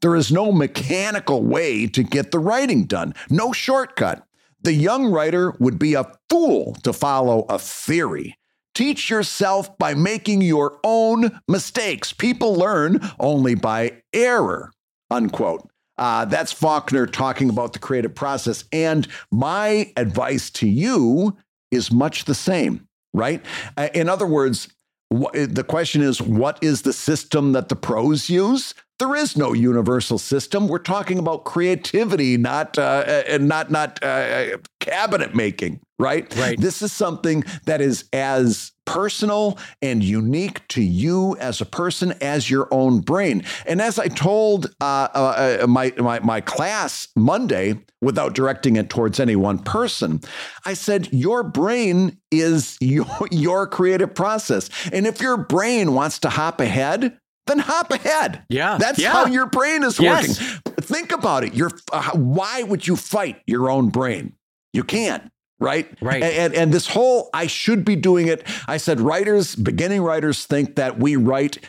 There 0.01 0.15
is 0.15 0.31
no 0.31 0.51
mechanical 0.51 1.43
way 1.43 1.87
to 1.87 2.03
get 2.03 2.31
the 2.31 2.39
writing 2.39 2.85
done, 2.85 3.13
no 3.29 3.51
shortcut. 3.51 4.25
The 4.63 4.73
young 4.73 5.11
writer 5.11 5.55
would 5.59 5.79
be 5.79 5.93
a 5.93 6.11
fool 6.29 6.75
to 6.83 6.93
follow 6.93 7.45
a 7.49 7.57
theory. 7.57 8.37
Teach 8.73 9.09
yourself 9.09 9.77
by 9.77 9.93
making 9.93 10.41
your 10.41 10.79
own 10.83 11.41
mistakes. 11.47 12.13
People 12.13 12.55
learn 12.55 12.99
only 13.19 13.55
by 13.55 14.01
error. 14.13 14.71
Unquote. 15.09 15.67
Uh, 15.97 16.25
that's 16.25 16.51
Faulkner 16.51 17.05
talking 17.05 17.49
about 17.49 17.73
the 17.73 17.79
creative 17.79 18.15
process. 18.15 18.63
And 18.71 19.07
my 19.29 19.91
advice 19.97 20.49
to 20.51 20.67
you 20.67 21.37
is 21.69 21.91
much 21.91 22.25
the 22.25 22.33
same, 22.33 22.87
right? 23.13 23.43
Uh, 23.77 23.89
in 23.93 24.09
other 24.09 24.25
words, 24.25 24.69
the 25.11 25.65
question 25.67 26.01
is 26.01 26.21
what 26.21 26.57
is 26.63 26.83
the 26.83 26.93
system 26.93 27.51
that 27.51 27.67
the 27.67 27.75
pros 27.75 28.29
use 28.29 28.73
there 29.01 29.15
is 29.15 29.35
no 29.35 29.51
universal 29.51 30.19
system. 30.19 30.67
We're 30.67 30.77
talking 30.77 31.17
about 31.17 31.43
creativity, 31.43 32.37
not 32.37 32.77
uh, 32.77 33.23
and 33.27 33.47
not 33.47 33.71
not 33.71 34.01
uh, 34.03 34.57
cabinet 34.79 35.33
making, 35.33 35.79
right? 35.97 36.31
Right. 36.37 36.59
This 36.61 36.83
is 36.83 36.93
something 36.93 37.43
that 37.65 37.81
is 37.81 38.05
as 38.13 38.71
personal 38.85 39.57
and 39.81 40.03
unique 40.03 40.67
to 40.67 40.83
you 40.83 41.35
as 41.37 41.61
a 41.61 41.65
person 41.65 42.13
as 42.21 42.49
your 42.49 42.67
own 42.69 42.99
brain. 42.99 43.43
And 43.65 43.81
as 43.81 43.97
I 43.97 44.07
told 44.07 44.67
uh, 44.81 45.07
uh, 45.15 45.57
uh 45.63 45.67
my, 45.67 45.93
my 45.97 46.19
my 46.19 46.41
class 46.41 47.07
Monday, 47.15 47.79
without 48.01 48.35
directing 48.35 48.75
it 48.75 48.91
towards 48.91 49.19
any 49.19 49.35
one 49.35 49.57
person, 49.57 50.21
I 50.63 50.75
said 50.75 51.11
your 51.11 51.41
brain 51.41 52.19
is 52.29 52.77
your 52.81 53.07
your 53.31 53.65
creative 53.65 54.13
process, 54.13 54.69
and 54.93 55.07
if 55.07 55.21
your 55.21 55.37
brain 55.37 55.95
wants 55.95 56.19
to 56.19 56.29
hop 56.29 56.61
ahead 56.61 57.17
then 57.47 57.59
hop 57.59 57.91
ahead. 57.91 58.43
Yeah. 58.49 58.77
That's 58.77 58.99
yeah. 58.99 59.11
how 59.11 59.25
your 59.25 59.47
brain 59.47 59.83
is 59.83 59.99
yes. 59.99 60.39
working. 60.39 60.73
Think 60.81 61.11
about 61.11 61.43
it. 61.43 61.53
You're, 61.53 61.71
uh, 61.91 62.11
why 62.11 62.63
would 62.63 62.87
you 62.87 62.95
fight 62.95 63.41
your 63.45 63.69
own 63.69 63.89
brain? 63.89 64.33
You 64.73 64.83
can't. 64.83 65.31
right? 65.61 65.87
Right. 66.01 66.21
And, 66.23 66.33
and, 66.33 66.53
and 66.55 66.73
this 66.73 66.87
whole 66.87 67.29
I 67.33 67.47
should 67.47 67.85
be 67.85 67.95
doing 67.95 68.27
it. 68.27 68.45
I 68.67 68.77
said 68.77 68.99
writers, 68.99 69.55
beginning 69.55 70.01
writers 70.01 70.45
think 70.45 70.75
that 70.75 70.99
we 70.99 71.15
write 71.15 71.59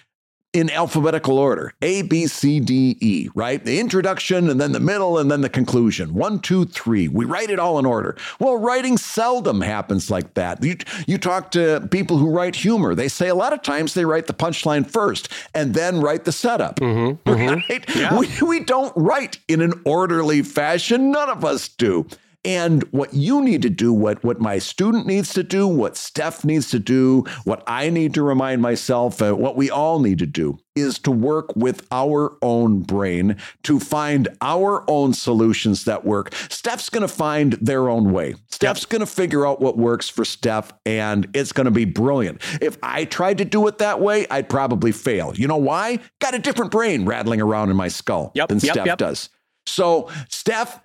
in 0.53 0.71
alphabetical 0.71 1.39
order 1.39 1.73
A, 1.81 2.03
B, 2.03 2.27
C, 2.27 2.61
D, 2.61 2.97
E, 3.01 3.29
right? 3.35 3.65
The 3.65 3.81
introduction 3.81 4.51
and 4.51 4.61
then 4.61 4.73
the 4.73 4.81
middle 4.81 5.19
and 5.19 5.31
then 5.31 5.41
the 5.41 5.49
conclusion. 5.49 6.15
One, 6.15 6.41
two, 6.41 6.67
three. 6.67 7.09
We 7.09 7.25
write 7.25 7.51
it 7.51 7.59
all 7.59 7.79
in 7.79 7.87
order. 7.87 8.17
Well, 8.39 8.57
writing 8.57 8.99
seldom 8.99 9.61
happens 9.61 10.11
like 10.11 10.35
that. 10.35 10.63
You, 10.63 10.77
you 11.07 11.19
talk 11.19 11.51
to 11.53 11.89
people 11.91 12.19
who 12.19 12.31
write 12.31 12.57
humor, 12.57 12.95
they 12.95 13.09
say 13.09 13.29
a 13.29 13.35
lot 13.35 13.53
of 13.53 13.63
times 13.63 13.95
they 13.95 14.05
write 14.05 14.27
the 14.27 14.35
punchline 14.35 14.89
first 14.89 15.29
and 15.55 15.75
then 15.75 16.01
write 16.01 16.25
the 16.25 16.33
setup. 16.33 16.77
Mm-hmm, 16.77 17.29
mm-hmm. 17.29 17.71
Right? 17.71 17.97
Yeah. 17.97 18.19
We, 18.19 18.29
we 18.47 18.61
don't 18.65 18.93
write 18.97 19.39
in 19.49 19.61
an 19.61 19.81
orderly 19.85 20.43
fashion. 20.43 21.11
None 21.11 21.31
of 21.31 21.45
us 21.45 21.69
do. 21.69 22.07
And 22.45 22.83
what 22.91 23.15
you 23.15 23.41
need 23.41 23.63
to 23.63 23.71
do, 23.71 23.93
what, 23.93 24.25
what 24.25 24.41
my 24.41 24.59
student 24.59 25.07
needs 25.07 25.33
to 25.35 25.45
do, 25.45 25.69
what 25.69 25.97
Steph 25.97 26.45
needs 26.45 26.71
to 26.71 26.81
do, 26.81 27.25
what 27.45 27.63
I 27.69 27.89
need 27.89 28.15
to 28.15 28.23
remind 28.23 28.61
myself, 28.61 29.23
uh, 29.23 29.33
what 29.33 29.57
we 29.57 29.71
all 29.71 30.01
need 30.01 30.19
to 30.19 30.27
do 30.27 30.59
is 30.75 30.99
to 31.01 31.11
work 31.11 31.55
with 31.55 31.87
our 31.93 32.37
own 32.43 32.81
brain 32.81 33.37
to 33.63 33.79
find 33.79 34.29
our 34.41 34.89
own 34.91 35.13
solutions 35.13 35.85
that 35.85 36.05
work. 36.05 36.35
Steph's 36.49 36.89
going 36.89 37.03
to 37.03 37.09
find 37.09 37.53
their 37.55 37.89
own 37.89 38.11
way. 38.11 38.35
Steph's 38.51 38.83
yep. 38.83 38.89
going 38.89 39.01
to 39.01 39.07
figure 39.07 39.47
out 39.47 39.61
what 39.61 39.79
works 39.79 40.09
for 40.09 40.25
Steph, 40.25 40.73
and 40.85 41.29
it's 41.35 41.53
going 41.53 41.67
to 41.67 41.71
be 41.71 41.85
brilliant. 41.85 42.43
If 42.61 42.77
I 42.83 43.05
tried 43.05 43.39
to 43.39 43.45
do 43.45 43.67
it 43.69 43.79
that 43.79 44.01
way, 44.01 44.27
I'd 44.31 44.49
probably 44.49 44.91
fail. 44.93 45.33
You 45.37 45.47
know 45.47 45.57
why? 45.59 46.01
Got 46.21 46.35
a 46.35 46.39
different 46.41 46.73
brain 46.73 47.05
rattling 47.05 47.41
around 47.41 47.71
in 47.71 47.77
my 47.77 47.89
skull 47.89 48.33
yep, 48.35 48.49
than 48.49 48.59
yep, 48.59 48.75
Steph 48.75 48.99
does. 48.99 49.29
So, 49.67 50.11
Steph, 50.29 50.81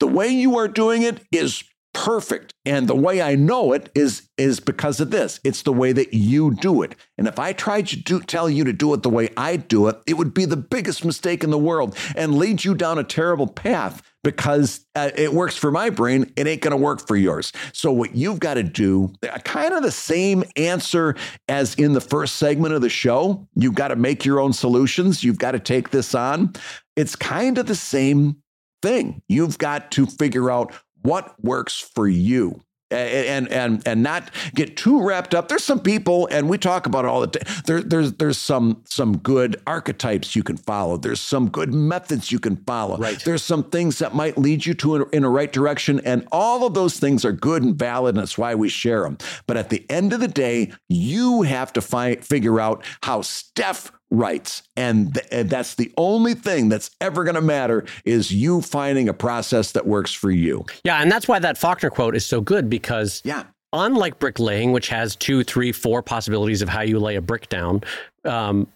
the 0.00 0.08
way 0.08 0.28
you 0.28 0.56
are 0.58 0.68
doing 0.68 1.02
it 1.02 1.20
is 1.30 1.62
perfect 1.92 2.54
and 2.64 2.86
the 2.86 2.94
way 2.94 3.20
i 3.20 3.34
know 3.34 3.72
it 3.72 3.90
is 3.94 4.28
is 4.38 4.60
because 4.60 5.00
of 5.00 5.10
this. 5.10 5.38
It's 5.44 5.62
the 5.62 5.72
way 5.72 5.92
that 5.92 6.14
you 6.14 6.54
do 6.54 6.82
it. 6.82 6.94
And 7.18 7.26
if 7.26 7.38
i 7.38 7.52
tried 7.52 7.88
to 7.88 7.96
do, 7.96 8.20
tell 8.20 8.48
you 8.48 8.64
to 8.64 8.72
do 8.72 8.94
it 8.94 9.02
the 9.02 9.10
way 9.10 9.30
i 9.36 9.56
do 9.56 9.88
it 9.88 9.96
it 10.06 10.14
would 10.14 10.32
be 10.32 10.44
the 10.44 10.56
biggest 10.56 11.04
mistake 11.04 11.42
in 11.42 11.50
the 11.50 11.58
world 11.58 11.96
and 12.14 12.38
lead 12.38 12.64
you 12.64 12.74
down 12.74 12.98
a 12.98 13.04
terrible 13.04 13.46
path 13.46 14.02
because 14.22 14.86
uh, 14.94 15.10
it 15.16 15.32
works 15.32 15.56
for 15.56 15.70
my 15.70 15.90
brain 15.90 16.32
it 16.36 16.46
ain't 16.46 16.62
going 16.62 16.70
to 16.70 16.76
work 16.76 17.06
for 17.06 17.16
yours. 17.16 17.52
So 17.72 17.90
what 17.90 18.14
you've 18.14 18.40
got 18.40 18.54
to 18.54 18.62
do 18.62 19.12
uh, 19.28 19.38
kind 19.38 19.74
of 19.74 19.82
the 19.82 19.90
same 19.90 20.44
answer 20.56 21.16
as 21.48 21.74
in 21.74 21.92
the 21.92 22.00
first 22.00 22.36
segment 22.36 22.74
of 22.74 22.82
the 22.82 22.88
show. 22.88 23.48
You've 23.54 23.74
got 23.74 23.88
to 23.88 23.96
make 23.96 24.24
your 24.24 24.40
own 24.40 24.52
solutions. 24.52 25.24
You've 25.24 25.38
got 25.38 25.52
to 25.52 25.58
take 25.58 25.90
this 25.90 26.14
on. 26.14 26.52
It's 26.96 27.16
kind 27.16 27.58
of 27.58 27.66
the 27.66 27.74
same 27.74 28.36
thing. 28.82 29.22
You've 29.28 29.58
got 29.58 29.90
to 29.92 30.06
figure 30.06 30.50
out 30.50 30.74
what 31.02 31.34
works 31.42 31.78
for 31.78 32.08
you 32.08 32.60
and 32.90 33.48
and 33.48 33.86
and 33.86 34.02
not 34.02 34.30
get 34.54 34.76
too 34.76 35.02
wrapped 35.02 35.34
up. 35.34 35.48
There's 35.48 35.64
some 35.64 35.80
people, 35.80 36.28
and 36.30 36.48
we 36.48 36.58
talk 36.58 36.86
about 36.86 37.04
it 37.04 37.08
all 37.08 37.20
the 37.20 37.28
time. 37.28 37.62
There, 37.66 37.82
there's 37.82 38.14
there's 38.14 38.38
some 38.38 38.82
some 38.84 39.18
good 39.18 39.60
archetypes 39.66 40.34
you 40.34 40.42
can 40.42 40.56
follow. 40.56 40.96
There's 40.96 41.20
some 41.20 41.48
good 41.48 41.72
methods 41.72 42.32
you 42.32 42.38
can 42.38 42.56
follow. 42.56 42.96
Right. 42.98 43.22
There's 43.24 43.42
some 43.42 43.64
things 43.64 43.98
that 43.98 44.14
might 44.14 44.36
lead 44.36 44.66
you 44.66 44.74
to 44.74 44.96
in, 44.96 45.04
in 45.12 45.24
a 45.24 45.30
right 45.30 45.52
direction, 45.52 46.00
and 46.04 46.26
all 46.32 46.66
of 46.66 46.74
those 46.74 46.98
things 46.98 47.24
are 47.24 47.32
good 47.32 47.62
and 47.62 47.76
valid, 47.76 48.16
and 48.16 48.22
that's 48.22 48.38
why 48.38 48.54
we 48.54 48.68
share 48.68 49.02
them. 49.02 49.18
But 49.46 49.56
at 49.56 49.70
the 49.70 49.88
end 49.88 50.12
of 50.12 50.20
the 50.20 50.28
day, 50.28 50.72
you 50.88 51.42
have 51.42 51.72
to 51.74 51.80
find 51.80 52.24
figure 52.24 52.60
out 52.60 52.84
how 53.02 53.22
Steph 53.22 53.92
writes 54.10 54.62
and, 54.76 55.14
th- 55.14 55.26
and 55.30 55.50
that's 55.50 55.74
the 55.76 55.92
only 55.96 56.34
thing 56.34 56.68
that's 56.68 56.90
ever 57.00 57.24
going 57.24 57.36
to 57.36 57.40
matter 57.40 57.84
is 58.04 58.32
you 58.32 58.60
finding 58.60 59.08
a 59.08 59.14
process 59.14 59.72
that 59.72 59.86
works 59.86 60.12
for 60.12 60.30
you. 60.30 60.64
Yeah 60.84 61.00
and 61.00 61.10
that's 61.10 61.28
why 61.28 61.38
that 61.38 61.56
faulkner 61.56 61.90
quote 61.90 62.16
is 62.16 62.26
so 62.26 62.40
good 62.40 62.68
because 62.68 63.22
yeah. 63.24 63.44
unlike 63.72 64.18
bricklaying 64.18 64.72
which 64.72 64.88
has 64.88 65.16
two 65.16 65.44
three 65.44 65.72
four 65.72 66.02
possibilities 66.02 66.62
of 66.62 66.68
how 66.68 66.82
you 66.82 66.98
lay 66.98 67.16
a 67.16 67.22
brick 67.22 67.48
down 67.48 67.82
um, 68.24 68.66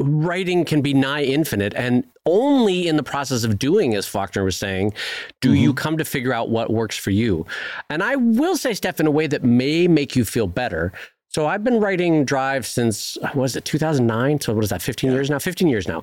writing 0.00 0.64
can 0.64 0.80
be 0.80 0.94
nigh 0.94 1.22
infinite 1.22 1.74
and 1.74 2.04
only 2.26 2.86
in 2.86 2.96
the 2.96 3.02
process 3.02 3.42
of 3.44 3.58
doing 3.58 3.94
as 3.94 4.06
faulkner 4.06 4.44
was 4.44 4.56
saying 4.56 4.92
do 5.40 5.50
mm-hmm. 5.50 5.62
you 5.62 5.74
come 5.74 5.96
to 5.96 6.04
figure 6.04 6.32
out 6.32 6.50
what 6.50 6.70
works 6.70 6.96
for 6.96 7.10
you. 7.10 7.46
And 7.90 8.02
i 8.02 8.16
will 8.16 8.56
say 8.56 8.74
steph 8.74 9.00
in 9.00 9.06
a 9.06 9.10
way 9.10 9.26
that 9.26 9.42
may 9.42 9.88
make 9.88 10.14
you 10.16 10.24
feel 10.24 10.46
better 10.46 10.92
so 11.28 11.46
I've 11.46 11.62
been 11.62 11.80
writing 11.80 12.24
Drive 12.24 12.66
since 12.66 13.18
was 13.34 13.56
it 13.56 13.64
2009? 13.64 14.40
So 14.40 14.54
what 14.54 14.64
is 14.64 14.70
that? 14.70 14.82
15 14.82 15.10
yeah. 15.10 15.16
years 15.16 15.30
now? 15.30 15.38
15 15.38 15.68
years 15.68 15.86
now, 15.86 16.02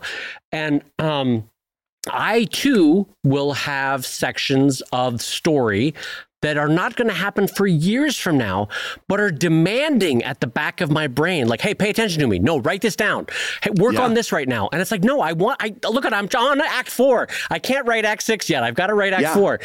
and 0.52 0.84
um, 1.00 1.50
I 2.12 2.46
too 2.46 3.08
will 3.24 3.54
have 3.54 4.06
sections 4.06 4.82
of 4.92 5.22
story 5.22 5.94
that 6.42 6.58
are 6.58 6.70
not 6.70 6.96
going 6.96 7.08
to 7.08 7.14
happen 7.14 7.48
for 7.48 7.66
years 7.66 8.20
from 8.20 8.38
now, 8.38 8.68
but 9.08 9.20
are 9.20 9.32
demanding 9.32 10.22
at 10.24 10.42
the 10.42 10.48
back 10.48 10.80
of 10.80 10.92
my 10.92 11.08
brain, 11.08 11.48
like, 11.48 11.60
"Hey, 11.60 11.74
pay 11.74 11.90
attention 11.90 12.22
to 12.22 12.28
me. 12.28 12.38
No, 12.38 12.60
write 12.60 12.82
this 12.82 12.96
down. 12.96 13.26
Hey, 13.64 13.72
work 13.80 13.96
yeah. 13.96 14.04
on 14.04 14.14
this 14.14 14.32
right 14.32 14.48
now." 14.48 14.70
And 14.72 14.80
it's 14.80 14.92
like, 14.92 15.04
"No, 15.04 15.22
I 15.22 15.34
want. 15.34 15.58
I 15.60 15.74
look 15.90 16.06
at. 16.06 16.14
I'm 16.14 16.30
on 16.38 16.62
Act 16.62 16.90
Four. 16.90 17.28
I 17.50 17.58
can't 17.58 17.88
write 17.88 18.06
Act 18.06 18.22
Six 18.22 18.48
yet. 18.48 18.64
I've 18.64 18.76
got 18.76 18.88
to 18.88 18.94
write 18.94 19.14
Act 19.14 19.24
yeah. 19.24 19.34
Four, 19.34 19.60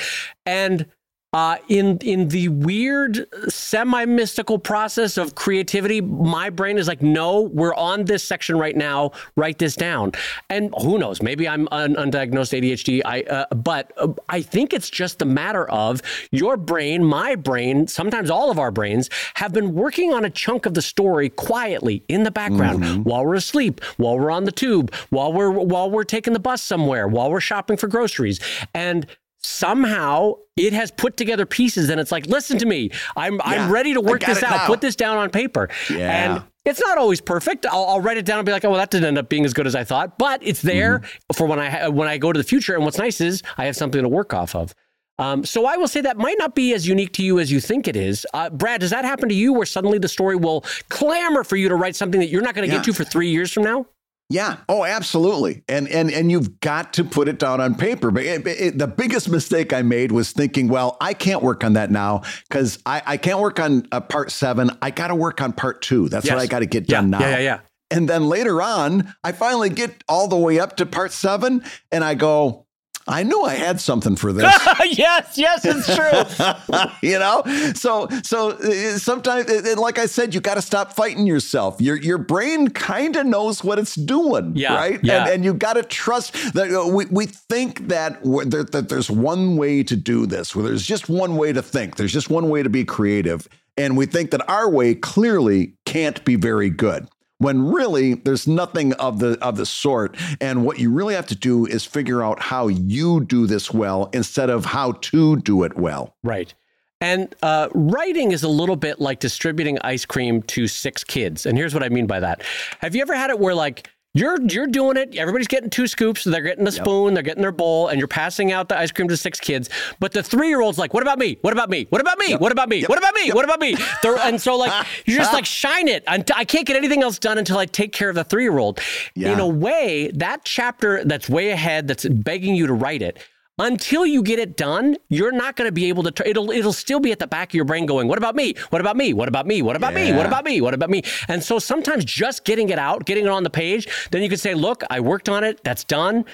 and 0.46 0.86
uh, 1.32 1.58
in 1.68 1.98
in 1.98 2.28
the 2.28 2.48
weird 2.48 3.26
semi 3.48 4.04
mystical 4.04 4.58
process 4.58 5.16
of 5.16 5.36
creativity, 5.36 6.00
my 6.00 6.50
brain 6.50 6.76
is 6.76 6.88
like, 6.88 7.02
no, 7.02 7.42
we're 7.42 7.74
on 7.74 8.04
this 8.04 8.24
section 8.24 8.58
right 8.58 8.76
now. 8.76 9.12
Write 9.36 9.58
this 9.58 9.76
down. 9.76 10.12
And 10.48 10.74
who 10.80 10.98
knows? 10.98 11.22
Maybe 11.22 11.48
I'm 11.48 11.68
un- 11.70 11.94
undiagnosed 11.94 12.58
ADHD. 12.60 13.02
I 13.04 13.22
uh, 13.22 13.54
but 13.54 13.92
uh, 13.96 14.08
I 14.28 14.42
think 14.42 14.72
it's 14.72 14.90
just 14.90 15.22
a 15.22 15.24
matter 15.24 15.70
of 15.70 16.02
your 16.32 16.56
brain, 16.56 17.04
my 17.04 17.36
brain, 17.36 17.86
sometimes 17.86 18.28
all 18.28 18.50
of 18.50 18.58
our 18.58 18.72
brains 18.72 19.08
have 19.34 19.52
been 19.52 19.74
working 19.74 20.12
on 20.12 20.24
a 20.24 20.30
chunk 20.30 20.66
of 20.66 20.74
the 20.74 20.82
story 20.82 21.28
quietly 21.28 22.02
in 22.08 22.24
the 22.24 22.32
background 22.32 22.82
mm-hmm. 22.82 23.02
while 23.04 23.24
we're 23.24 23.34
asleep, 23.34 23.80
while 23.98 24.18
we're 24.18 24.32
on 24.32 24.44
the 24.44 24.52
tube, 24.52 24.92
while 25.10 25.32
we're 25.32 25.50
while 25.50 25.88
we're 25.88 26.02
taking 26.02 26.32
the 26.32 26.40
bus 26.40 26.60
somewhere, 26.60 27.06
while 27.06 27.30
we're 27.30 27.40
shopping 27.40 27.76
for 27.76 27.86
groceries, 27.86 28.40
and 28.74 29.06
somehow 29.42 30.34
it 30.56 30.72
has 30.72 30.90
put 30.90 31.16
together 31.16 31.46
pieces 31.46 31.88
and 31.88 32.00
it's 32.00 32.12
like 32.12 32.26
listen 32.26 32.58
to 32.58 32.66
me 32.66 32.90
i'm 33.16 33.34
yeah, 33.34 33.40
i'm 33.44 33.72
ready 33.72 33.94
to 33.94 34.00
work 34.00 34.20
this 34.20 34.42
out 34.42 34.50
now. 34.50 34.66
put 34.66 34.80
this 34.80 34.94
down 34.94 35.16
on 35.16 35.30
paper 35.30 35.68
yeah. 35.88 36.34
and 36.34 36.42
it's 36.66 36.80
not 36.80 36.98
always 36.98 37.20
perfect 37.20 37.64
I'll, 37.64 37.86
I'll, 37.86 38.00
write 38.00 38.18
it 38.18 38.26
down 38.26 38.38
and 38.38 38.46
be 38.46 38.52
like 38.52 38.64
oh 38.64 38.70
well 38.70 38.78
that 38.78 38.90
didn't 38.90 39.06
end 39.06 39.18
up 39.18 39.30
being 39.30 39.46
as 39.46 39.54
good 39.54 39.66
as 39.66 39.74
i 39.74 39.82
thought 39.82 40.18
but 40.18 40.42
it's 40.42 40.60
there 40.60 40.98
mm-hmm. 40.98 41.32
for 41.34 41.46
when 41.46 41.58
i 41.58 41.88
when 41.88 42.06
i 42.06 42.18
go 42.18 42.32
to 42.32 42.38
the 42.38 42.44
future 42.44 42.74
and 42.74 42.84
what's 42.84 42.98
nice 42.98 43.20
is 43.20 43.42
i 43.56 43.64
have 43.64 43.76
something 43.76 44.02
to 44.02 44.08
work 44.08 44.34
off 44.34 44.54
of 44.54 44.74
um, 45.20 45.44
so 45.44 45.66
I 45.66 45.76
will 45.76 45.86
say 45.86 46.00
that 46.00 46.16
might 46.16 46.36
not 46.38 46.54
be 46.54 46.72
as 46.72 46.88
unique 46.88 47.12
to 47.12 47.22
you 47.22 47.40
as 47.40 47.52
you 47.52 47.60
think 47.60 47.86
it 47.86 47.94
is. 47.94 48.26
Uh, 48.32 48.48
Brad, 48.48 48.80
does 48.80 48.88
that 48.88 49.04
happen 49.04 49.28
to 49.28 49.34
you 49.34 49.52
where 49.52 49.66
suddenly 49.66 49.98
the 49.98 50.08
story 50.08 50.34
will 50.34 50.64
clamor 50.88 51.44
for 51.44 51.56
you 51.56 51.68
to 51.68 51.74
write 51.74 51.94
something 51.94 52.18
that 52.20 52.30
you're 52.30 52.40
not 52.40 52.54
going 52.54 52.66
to 52.66 52.72
yeah. 52.72 52.80
get 52.80 52.86
to 52.86 52.94
for 52.94 53.04
three 53.04 53.28
years 53.28 53.52
from 53.52 53.64
now? 53.64 53.84
Yeah. 54.30 54.58
Oh, 54.68 54.84
absolutely. 54.84 55.64
And 55.68 55.88
and 55.88 56.10
and 56.10 56.30
you've 56.30 56.60
got 56.60 56.92
to 56.94 57.04
put 57.04 57.26
it 57.26 57.40
down 57.40 57.60
on 57.60 57.74
paper. 57.74 58.12
But 58.12 58.24
it, 58.24 58.46
it, 58.46 58.78
the 58.78 58.86
biggest 58.86 59.28
mistake 59.28 59.72
I 59.72 59.82
made 59.82 60.12
was 60.12 60.30
thinking, 60.30 60.68
well, 60.68 60.96
I 61.00 61.14
can't 61.14 61.42
work 61.42 61.64
on 61.64 61.72
that 61.72 61.90
now 61.90 62.22
because 62.48 62.78
I, 62.86 63.02
I 63.04 63.16
can't 63.16 63.40
work 63.40 63.58
on 63.58 63.88
uh, 63.90 64.00
part 64.00 64.30
seven. 64.30 64.70
I 64.80 64.90
got 64.92 65.08
to 65.08 65.16
work 65.16 65.40
on 65.40 65.52
part 65.52 65.82
two. 65.82 66.08
That's 66.08 66.26
yes. 66.26 66.34
what 66.34 66.40
I 66.40 66.46
got 66.46 66.60
to 66.60 66.66
get 66.66 66.88
yeah. 66.88 67.00
done 67.00 67.10
now. 67.10 67.20
Yeah, 67.20 67.30
yeah, 67.30 67.38
yeah. 67.38 67.60
And 67.90 68.08
then 68.08 68.28
later 68.28 68.62
on, 68.62 69.12
I 69.24 69.32
finally 69.32 69.68
get 69.68 70.04
all 70.08 70.28
the 70.28 70.36
way 70.36 70.60
up 70.60 70.76
to 70.76 70.86
part 70.86 71.10
seven, 71.10 71.64
and 71.90 72.04
I 72.04 72.14
go, 72.14 72.66
I 73.08 73.22
knew 73.22 73.42
I 73.42 73.54
had 73.54 73.80
something 73.80 74.16
for 74.16 74.32
this. 74.32 74.44
yes, 74.92 75.36
yes, 75.36 75.64
it's 75.64 75.86
true. 75.86 76.84
you 77.08 77.18
know, 77.18 77.42
so 77.74 78.08
so 78.22 78.50
uh, 78.50 78.98
sometimes, 78.98 79.50
like 79.76 79.98
I 79.98 80.06
said, 80.06 80.34
you 80.34 80.40
got 80.40 80.54
to 80.54 80.62
stop 80.62 80.92
fighting 80.92 81.26
yourself. 81.26 81.80
Your 81.80 81.96
your 81.96 82.18
brain 82.18 82.68
kind 82.68 83.16
of 83.16 83.26
knows 83.26 83.64
what 83.64 83.78
it's 83.78 83.94
doing, 83.94 84.52
yeah, 84.54 84.74
right? 84.74 85.00
Yeah. 85.02 85.24
And, 85.24 85.34
and 85.34 85.44
you 85.44 85.54
got 85.54 85.74
to 85.74 85.82
trust 85.82 86.34
that. 86.54 86.72
Uh, 86.72 86.88
we 86.88 87.06
we 87.06 87.26
think 87.26 87.88
that 87.88 88.22
that 88.22 88.86
there's 88.88 89.10
one 89.10 89.56
way 89.56 89.82
to 89.82 89.96
do 89.96 90.26
this. 90.26 90.54
Where 90.54 90.64
there's 90.64 90.86
just 90.86 91.08
one 91.08 91.36
way 91.36 91.52
to 91.52 91.62
think. 91.62 91.96
There's 91.96 92.12
just 92.12 92.30
one 92.30 92.48
way 92.48 92.62
to 92.62 92.70
be 92.70 92.84
creative, 92.84 93.48
and 93.76 93.96
we 93.96 94.06
think 94.06 94.30
that 94.30 94.48
our 94.48 94.70
way 94.70 94.94
clearly 94.94 95.74
can't 95.84 96.24
be 96.24 96.36
very 96.36 96.70
good 96.70 97.08
when 97.40 97.72
really 97.72 98.14
there's 98.14 98.46
nothing 98.46 98.92
of 98.94 99.18
the 99.18 99.38
of 99.42 99.56
the 99.56 99.66
sort. 99.66 100.16
And 100.40 100.64
what 100.64 100.78
you 100.78 100.90
really 100.90 101.14
have 101.14 101.26
to 101.28 101.34
do 101.34 101.66
is 101.66 101.84
figure 101.84 102.22
out 102.22 102.40
how 102.40 102.68
you 102.68 103.24
do 103.24 103.46
this 103.46 103.72
well 103.72 104.10
instead 104.12 104.50
of 104.50 104.66
how 104.66 104.92
to 104.92 105.36
do 105.36 105.64
it 105.64 105.76
well. 105.76 106.14
Right. 106.22 106.54
And 107.00 107.34
uh, 107.42 107.68
writing 107.72 108.32
is 108.32 108.42
a 108.42 108.48
little 108.48 108.76
bit 108.76 109.00
like 109.00 109.20
distributing 109.20 109.78
ice 109.80 110.04
cream 110.04 110.42
to 110.42 110.68
six 110.68 111.02
kids. 111.02 111.46
And 111.46 111.56
here's 111.56 111.72
what 111.72 111.82
i 111.82 111.88
mean 111.88 112.06
by 112.06 112.20
that. 112.20 112.42
Have 112.80 112.94
you 112.94 113.00
ever 113.00 113.16
had 113.16 113.30
it 113.30 113.38
where 113.38 113.54
like 113.54 113.88
you're 114.12 114.40
you're 114.42 114.66
doing 114.66 114.96
it. 114.96 115.16
Everybody's 115.16 115.46
getting 115.46 115.70
two 115.70 115.86
scoops. 115.86 116.24
They're 116.24 116.42
getting 116.42 116.66
a 116.66 116.72
spoon. 116.72 117.06
Yep. 117.06 117.14
They're 117.14 117.22
getting 117.22 117.42
their 117.42 117.52
bowl, 117.52 117.88
and 117.88 117.98
you're 117.98 118.08
passing 118.08 118.50
out 118.50 118.68
the 118.68 118.76
ice 118.76 118.90
cream 118.90 119.06
to 119.08 119.16
six 119.16 119.38
kids. 119.38 119.70
But 120.00 120.12
the 120.12 120.22
three 120.22 120.48
year 120.48 120.60
old's 120.60 120.78
like, 120.78 120.92
"What 120.92 121.02
about 121.04 121.18
me? 121.18 121.38
What 121.42 121.52
about 121.52 121.70
me? 121.70 121.86
What 121.90 122.00
about 122.00 122.18
me? 122.18 122.30
Yep. 122.30 122.40
What 122.40 122.50
about 122.50 122.68
me? 122.68 122.80
Yep. 122.80 122.88
What 122.88 122.98
about 122.98 123.14
me? 123.14 123.30
What 123.32 123.44
about 123.44 123.60
me?" 123.60 123.76
and 124.22 124.40
so 124.40 124.56
like 124.56 124.86
you're 125.06 125.18
just 125.18 125.32
like 125.32 125.46
shine 125.46 125.86
it. 125.86 126.02
I 126.08 126.18
can't 126.18 126.66
get 126.66 126.76
anything 126.76 127.02
else 127.02 127.18
done 127.18 127.38
until 127.38 127.58
I 127.58 127.66
take 127.66 127.92
care 127.92 128.08
of 128.08 128.16
the 128.16 128.24
three 128.24 128.42
year 128.42 128.58
old. 128.58 128.80
Yeah. 129.14 129.32
In 129.32 129.40
a 129.40 129.46
way, 129.48 130.10
that 130.14 130.44
chapter 130.44 131.04
that's 131.04 131.28
way 131.28 131.50
ahead, 131.50 131.86
that's 131.86 132.04
begging 132.06 132.56
you 132.56 132.66
to 132.66 132.74
write 132.74 133.02
it 133.02 133.18
until 133.60 134.06
you 134.06 134.22
get 134.22 134.38
it 134.38 134.56
done, 134.56 134.96
you're 135.08 135.32
not 135.32 135.54
going 135.54 135.68
to 135.68 135.72
be 135.72 135.88
able 135.88 136.02
to. 136.02 136.10
Tr- 136.10 136.24
it'll 136.24 136.50
it'll 136.50 136.72
still 136.72 136.98
be 136.98 137.12
at 137.12 137.18
the 137.18 137.26
back 137.26 137.50
of 137.50 137.54
your 137.54 137.64
brain 137.64 137.86
going, 137.86 138.08
"What 138.08 138.18
about 138.18 138.34
me? 138.34 138.54
What 138.70 138.80
about 138.80 138.96
me? 138.96 139.12
What 139.12 139.28
about 139.28 139.46
me? 139.46 139.62
What 139.62 139.76
about 139.76 139.94
me? 139.94 140.12
What 140.12 140.26
about 140.26 140.44
me? 140.44 140.60
What 140.60 140.74
about 140.74 140.90
me?" 140.90 141.02
And 141.28 141.44
so 141.44 141.58
sometimes 141.58 142.04
just 142.04 142.44
getting 142.44 142.70
it 142.70 142.78
out, 142.78 143.04
getting 143.04 143.26
it 143.26 143.30
on 143.30 143.44
the 143.44 143.50
page, 143.50 143.86
then 144.10 144.22
you 144.22 144.28
can 144.28 144.38
say, 144.38 144.54
"Look, 144.54 144.82
I 144.90 145.00
worked 145.00 145.28
on 145.28 145.44
it. 145.44 145.62
That's 145.62 145.84
done." 145.84 146.24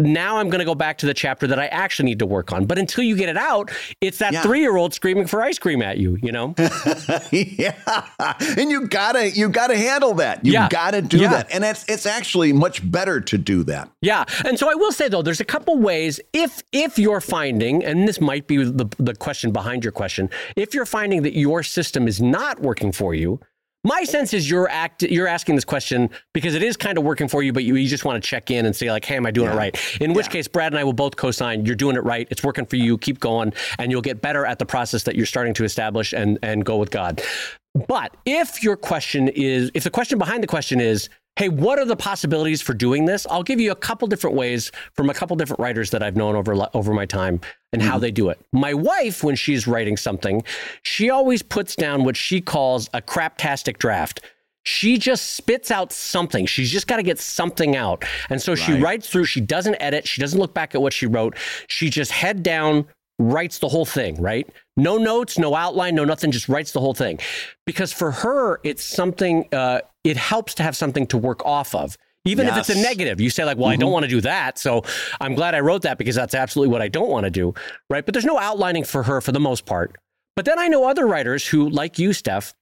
Now 0.00 0.38
I'm 0.38 0.48
going 0.50 0.58
to 0.58 0.64
go 0.64 0.74
back 0.74 0.98
to 0.98 1.06
the 1.06 1.14
chapter 1.14 1.46
that 1.46 1.58
I 1.60 1.66
actually 1.66 2.06
need 2.06 2.18
to 2.18 2.26
work 2.26 2.52
on. 2.52 2.66
But 2.66 2.78
until 2.78 3.04
you 3.04 3.14
get 3.16 3.28
it 3.28 3.36
out, 3.36 3.70
it's 4.00 4.18
that 4.18 4.32
Yeah. 4.32 4.42
three 4.42 4.58
year 4.60 4.76
old 4.76 4.92
screaming 4.92 5.26
for 5.28 5.40
ice 5.40 5.56
cream 5.58 5.82
at 5.82 5.98
you, 5.98 6.18
you 6.20 6.32
know? 6.32 6.52
yeah, 7.30 7.74
and 8.58 8.70
you 8.72 8.88
gotta 8.88 9.30
you 9.30 9.48
gotta 9.48 9.76
handle 9.76 10.14
that. 10.14 10.44
You 10.44 10.52
Yeah. 10.54 10.68
gotta 10.68 11.00
do 11.00 11.18
Yeah. 11.18 11.28
that, 11.28 11.46
and 11.52 11.62
it's 11.64 11.84
it's 11.88 12.06
actually 12.06 12.52
much 12.52 12.88
better 12.90 13.20
to 13.20 13.38
do 13.38 13.62
that. 13.64 13.88
Yeah, 14.00 14.24
and 14.44 14.58
so 14.58 14.68
I 14.68 14.74
will 14.74 14.90
say 14.92 15.08
though, 15.08 15.22
there's 15.22 15.40
a 15.40 15.44
couple 15.44 15.78
ways 15.78 16.18
if 16.32 16.60
if 16.72 16.98
you're 16.98 17.20
finding, 17.20 17.84
and 17.84 18.08
this 18.08 18.20
might 18.20 18.48
be 18.48 18.56
the 18.64 18.88
the 18.98 19.14
question 19.14 19.52
behind 19.52 19.84
your 19.84 19.92
question, 19.92 20.28
if 20.56 20.74
you're 20.74 20.86
finding 20.86 21.22
that 21.22 21.34
your 21.38 21.62
system 21.62 22.08
is 22.08 22.20
not 22.20 22.60
working 22.60 22.90
for 22.90 23.14
you, 23.14 23.38
my 23.84 24.02
sense 24.04 24.32
is 24.32 24.48
you're 24.50 24.68
act 24.68 25.02
you're 25.02 25.28
asking 25.28 25.54
this 25.54 25.64
question 25.64 26.10
because 26.32 26.54
it 26.54 26.62
is 26.62 26.76
kind 26.76 26.98
of 26.98 27.04
working 27.04 27.28
for 27.28 27.42
you, 27.42 27.52
but 27.52 27.64
you, 27.64 27.76
you 27.76 27.86
just 27.88 28.04
want 28.04 28.22
to 28.22 28.26
check 28.28 28.50
in 28.50 28.66
and 28.66 28.74
say 28.74 28.90
like, 28.90 29.04
hey, 29.04 29.16
am 29.16 29.26
I 29.26 29.30
doing 29.30 29.50
it 29.50 29.54
right? 29.54 29.78
In 30.00 30.14
which 30.14 30.26
Yeah. 30.26 30.32
case, 30.32 30.48
Brad 30.48 30.72
and 30.72 30.78
I 30.80 30.84
will 30.84 30.92
both 30.92 31.16
co-sign 31.16 31.64
you're 31.66 31.74
doing 31.76 31.96
it 31.96 32.02
right. 32.04 32.26
It's 32.30 32.42
working 32.42 32.66
for 32.66 32.76
you. 32.76 32.98
Keep 32.98 33.20
going, 33.20 33.52
and 33.78 33.92
you'll 33.92 34.02
get 34.02 34.20
better 34.22 34.44
at 34.46 34.58
the 34.58 34.66
process 34.66 35.02
that 35.04 35.14
you're 35.16 35.26
starting 35.26 35.54
to 35.54 35.64
establish 35.64 36.12
and 36.12 36.38
and 36.42 36.64
go 36.64 36.76
with 36.78 36.90
God. 36.90 37.22
But 37.88 38.16
if 38.24 38.62
your 38.62 38.76
question 38.76 39.28
is, 39.28 39.70
if 39.74 39.84
the 39.84 39.90
question 39.90 40.18
behind 40.18 40.42
the 40.42 40.46
question 40.46 40.80
is, 40.80 41.08
hey, 41.36 41.48
what 41.48 41.78
are 41.78 41.84
the 41.84 41.96
possibilities 41.96 42.62
for 42.62 42.74
doing 42.74 43.04
this? 43.04 43.26
I'll 43.28 43.42
give 43.42 43.60
you 43.60 43.72
a 43.72 43.76
couple 43.76 44.06
different 44.06 44.36
ways 44.36 44.70
from 44.92 45.10
a 45.10 45.14
couple 45.14 45.36
different 45.36 45.60
writers 45.60 45.90
that 45.90 46.02
I've 46.02 46.16
known 46.16 46.36
over 46.36 46.54
over 46.74 46.92
my 46.92 47.06
time 47.06 47.40
and 47.72 47.82
how 47.82 47.98
they 47.98 48.10
do 48.10 48.28
it. 48.28 48.38
My 48.52 48.72
wife, 48.72 49.24
when 49.24 49.34
she's 49.34 49.66
writing 49.66 49.96
something, 49.96 50.42
she 50.82 51.10
always 51.10 51.42
puts 51.42 51.74
down 51.74 52.04
what 52.04 52.16
she 52.16 52.40
calls 52.40 52.88
a 52.94 53.02
craptastic 53.02 53.78
draft. 53.78 54.20
She 54.66 54.96
just 54.96 55.34
spits 55.34 55.70
out 55.70 55.92
something. 55.92 56.46
She's 56.46 56.70
just 56.70 56.86
got 56.86 56.96
to 56.96 57.02
get 57.02 57.18
something 57.18 57.76
out. 57.76 58.04
And 58.30 58.40
so 58.40 58.54
she 58.54 58.72
writes 58.80 59.10
through, 59.10 59.26
she 59.26 59.40
doesn't 59.42 59.74
edit, 59.74 60.08
she 60.08 60.22
doesn't 60.22 60.38
look 60.38 60.54
back 60.54 60.74
at 60.74 60.80
what 60.80 60.94
she 60.94 61.06
wrote. 61.06 61.36
She 61.66 61.90
just 61.90 62.12
head 62.12 62.42
down 62.42 62.86
writes 63.18 63.58
the 63.58 63.68
whole 63.68 63.84
thing, 63.84 64.20
right? 64.20 64.48
No 64.76 64.96
notes, 64.96 65.38
no 65.38 65.54
outline, 65.54 65.94
no 65.94 66.04
nothing, 66.04 66.30
just 66.30 66.48
writes 66.48 66.72
the 66.72 66.80
whole 66.80 66.94
thing. 66.94 67.18
Because 67.66 67.92
for 67.92 68.10
her, 68.10 68.60
it's 68.64 68.82
something, 68.82 69.46
uh, 69.52 69.80
it 70.04 70.16
helps 70.16 70.54
to 70.54 70.62
have 70.62 70.76
something 70.76 71.06
to 71.08 71.18
work 71.18 71.44
off 71.44 71.74
of. 71.74 71.96
Even 72.26 72.46
if 72.46 72.56
it's 72.56 72.70
a 72.70 72.74
negative, 72.74 73.20
you 73.20 73.28
say, 73.28 73.44
like, 73.44 73.58
well, 73.58 73.68
I 73.68 73.76
don't 73.76 73.92
want 73.92 74.04
to 74.04 74.08
do 74.08 74.22
that. 74.22 74.58
So 74.58 74.82
I'm 75.20 75.34
glad 75.34 75.54
I 75.54 75.60
wrote 75.60 75.82
that 75.82 75.98
because 75.98 76.14
that's 76.14 76.34
absolutely 76.34 76.72
what 76.72 76.80
I 76.80 76.88
don't 76.88 77.10
want 77.10 77.24
to 77.24 77.30
do, 77.30 77.52
right? 77.90 78.04
But 78.04 78.14
there's 78.14 78.24
no 78.24 78.38
outlining 78.38 78.84
for 78.84 79.02
her 79.02 79.20
for 79.20 79.30
the 79.30 79.40
most 79.40 79.66
part. 79.66 79.96
But 80.34 80.46
then 80.46 80.58
I 80.58 80.68
know 80.68 80.88
other 80.88 81.06
writers 81.06 81.46
who, 81.46 81.68
like 81.68 81.98
you, 81.98 82.14
Steph, 82.14 82.54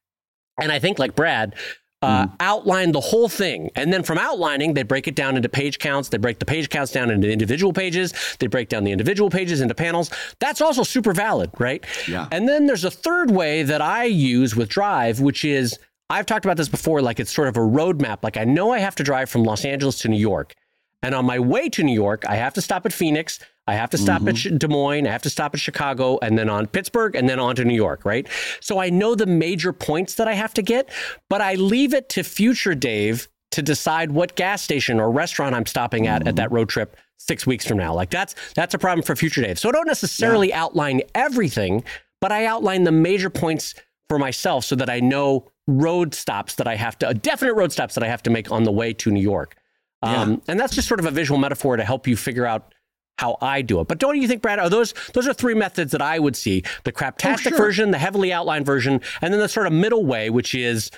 and 0.60 0.72
I 0.72 0.80
think 0.80 0.98
like 0.98 1.14
Brad, 1.14 1.54
uh, 2.02 2.26
outline 2.40 2.90
the 2.90 3.00
whole 3.00 3.28
thing. 3.28 3.70
And 3.76 3.92
then 3.92 4.02
from 4.02 4.18
outlining, 4.18 4.74
they 4.74 4.82
break 4.82 5.06
it 5.06 5.14
down 5.14 5.36
into 5.36 5.48
page 5.48 5.78
counts. 5.78 6.08
They 6.08 6.18
break 6.18 6.40
the 6.40 6.44
page 6.44 6.68
counts 6.68 6.90
down 6.90 7.10
into 7.10 7.30
individual 7.30 7.72
pages. 7.72 8.12
They 8.40 8.48
break 8.48 8.68
down 8.68 8.82
the 8.82 8.90
individual 8.90 9.30
pages 9.30 9.60
into 9.60 9.76
panels. 9.76 10.10
That's 10.40 10.60
also 10.60 10.82
super 10.82 11.12
valid, 11.12 11.52
right? 11.60 11.84
Yeah. 12.08 12.26
And 12.32 12.48
then 12.48 12.66
there's 12.66 12.84
a 12.84 12.90
third 12.90 13.30
way 13.30 13.62
that 13.62 13.80
I 13.80 14.04
use 14.04 14.56
with 14.56 14.68
Drive, 14.68 15.20
which 15.20 15.44
is 15.44 15.78
I've 16.12 16.26
talked 16.26 16.44
about 16.44 16.56
this 16.56 16.68
before, 16.68 17.00
like 17.00 17.18
it's 17.18 17.32
sort 17.32 17.48
of 17.48 17.56
a 17.56 17.60
roadmap. 17.60 18.18
Like 18.22 18.36
I 18.36 18.44
know 18.44 18.72
I 18.72 18.78
have 18.78 18.94
to 18.96 19.02
drive 19.02 19.30
from 19.30 19.44
Los 19.44 19.64
Angeles 19.64 19.98
to 20.00 20.08
New 20.08 20.18
York. 20.18 20.54
And 21.02 21.14
on 21.14 21.26
my 21.26 21.38
way 21.40 21.68
to 21.70 21.82
New 21.82 21.94
York, 21.94 22.24
I 22.28 22.36
have 22.36 22.54
to 22.54 22.62
stop 22.62 22.86
at 22.86 22.92
Phoenix. 22.92 23.40
I 23.66 23.74
have 23.74 23.90
to 23.90 23.98
stop 23.98 24.22
at 24.22 24.34
mm-hmm. 24.34 24.56
Ch- 24.56 24.58
Des 24.58 24.68
Moines. 24.68 25.06
I 25.06 25.10
have 25.10 25.22
to 25.22 25.30
stop 25.30 25.54
at 25.54 25.60
Chicago 25.60 26.18
and 26.22 26.38
then 26.38 26.48
on 26.48 26.66
Pittsburgh 26.66 27.16
and 27.16 27.28
then 27.28 27.40
on 27.40 27.56
to 27.56 27.64
New 27.64 27.74
York, 27.74 28.04
right? 28.04 28.28
So 28.60 28.78
I 28.78 28.90
know 28.90 29.14
the 29.14 29.26
major 29.26 29.72
points 29.72 30.14
that 30.16 30.28
I 30.28 30.34
have 30.34 30.54
to 30.54 30.62
get, 30.62 30.90
but 31.28 31.40
I 31.40 31.54
leave 31.54 31.92
it 31.94 32.08
to 32.10 32.22
future 32.22 32.74
Dave 32.74 33.28
to 33.52 33.62
decide 33.62 34.12
what 34.12 34.36
gas 34.36 34.62
station 34.62 35.00
or 35.00 35.10
restaurant 35.10 35.54
I'm 35.54 35.66
stopping 35.66 36.06
at 36.06 36.22
at 36.22 36.28
mm-hmm. 36.28 36.36
that 36.36 36.52
road 36.52 36.68
trip 36.68 36.96
six 37.18 37.46
weeks 37.46 37.66
from 37.66 37.78
now. 37.78 37.94
Like 37.94 38.10
that's 38.10 38.34
that's 38.54 38.74
a 38.74 38.78
problem 38.78 39.04
for 39.04 39.16
future 39.16 39.42
Dave. 39.42 39.58
So 39.58 39.68
I 39.68 39.72
don't 39.72 39.86
necessarily 39.86 40.52
outline 40.52 41.02
everything, 41.14 41.84
but 42.20 42.32
I 42.32 42.46
outline 42.46 42.84
the 42.84 42.92
major 42.92 43.30
points 43.30 43.74
for 44.08 44.18
myself 44.18 44.64
so 44.64 44.76
that 44.76 44.90
I 44.90 45.00
know 45.00 45.48
road 45.66 46.14
stops 46.14 46.56
that 46.56 46.66
I 46.66 46.76
have 46.76 46.98
to, 46.98 47.14
definite 47.14 47.54
road 47.54 47.72
stops 47.72 47.94
that 47.94 48.04
I 48.04 48.08
have 48.08 48.22
to 48.24 48.30
make 48.30 48.50
on 48.50 48.64
the 48.64 48.72
way 48.72 48.92
to 48.94 49.10
New 49.10 49.22
York. 49.22 49.56
Um, 50.02 50.42
And 50.48 50.58
that's 50.58 50.74
just 50.74 50.88
sort 50.88 50.98
of 51.00 51.06
a 51.06 51.10
visual 51.12 51.38
metaphor 51.38 51.76
to 51.76 51.84
help 51.84 52.06
you 52.08 52.16
figure 52.16 52.44
out 52.46 52.74
how 53.18 53.36
I 53.40 53.62
do 53.62 53.78
it. 53.80 53.86
But 53.86 53.98
don't 53.98 54.20
you 54.20 54.26
think, 54.26 54.42
Brad? 54.42 54.58
Are 54.58 54.68
those 54.68 54.94
those 55.12 55.28
are 55.28 55.34
three 55.34 55.54
methods 55.54 55.92
that 55.92 56.02
I 56.02 56.18
would 56.18 56.34
see: 56.34 56.64
the 56.82 56.90
craptastic 56.90 57.50
sure. 57.50 57.58
version, 57.58 57.92
the 57.92 57.98
heavily 57.98 58.32
outlined 58.32 58.66
version, 58.66 59.00
and 59.20 59.32
then 59.32 59.38
the 59.38 59.48
sort 59.48 59.66
of 59.68 59.72
middle 59.72 60.04
way, 60.04 60.28
which 60.30 60.54
is 60.56 60.90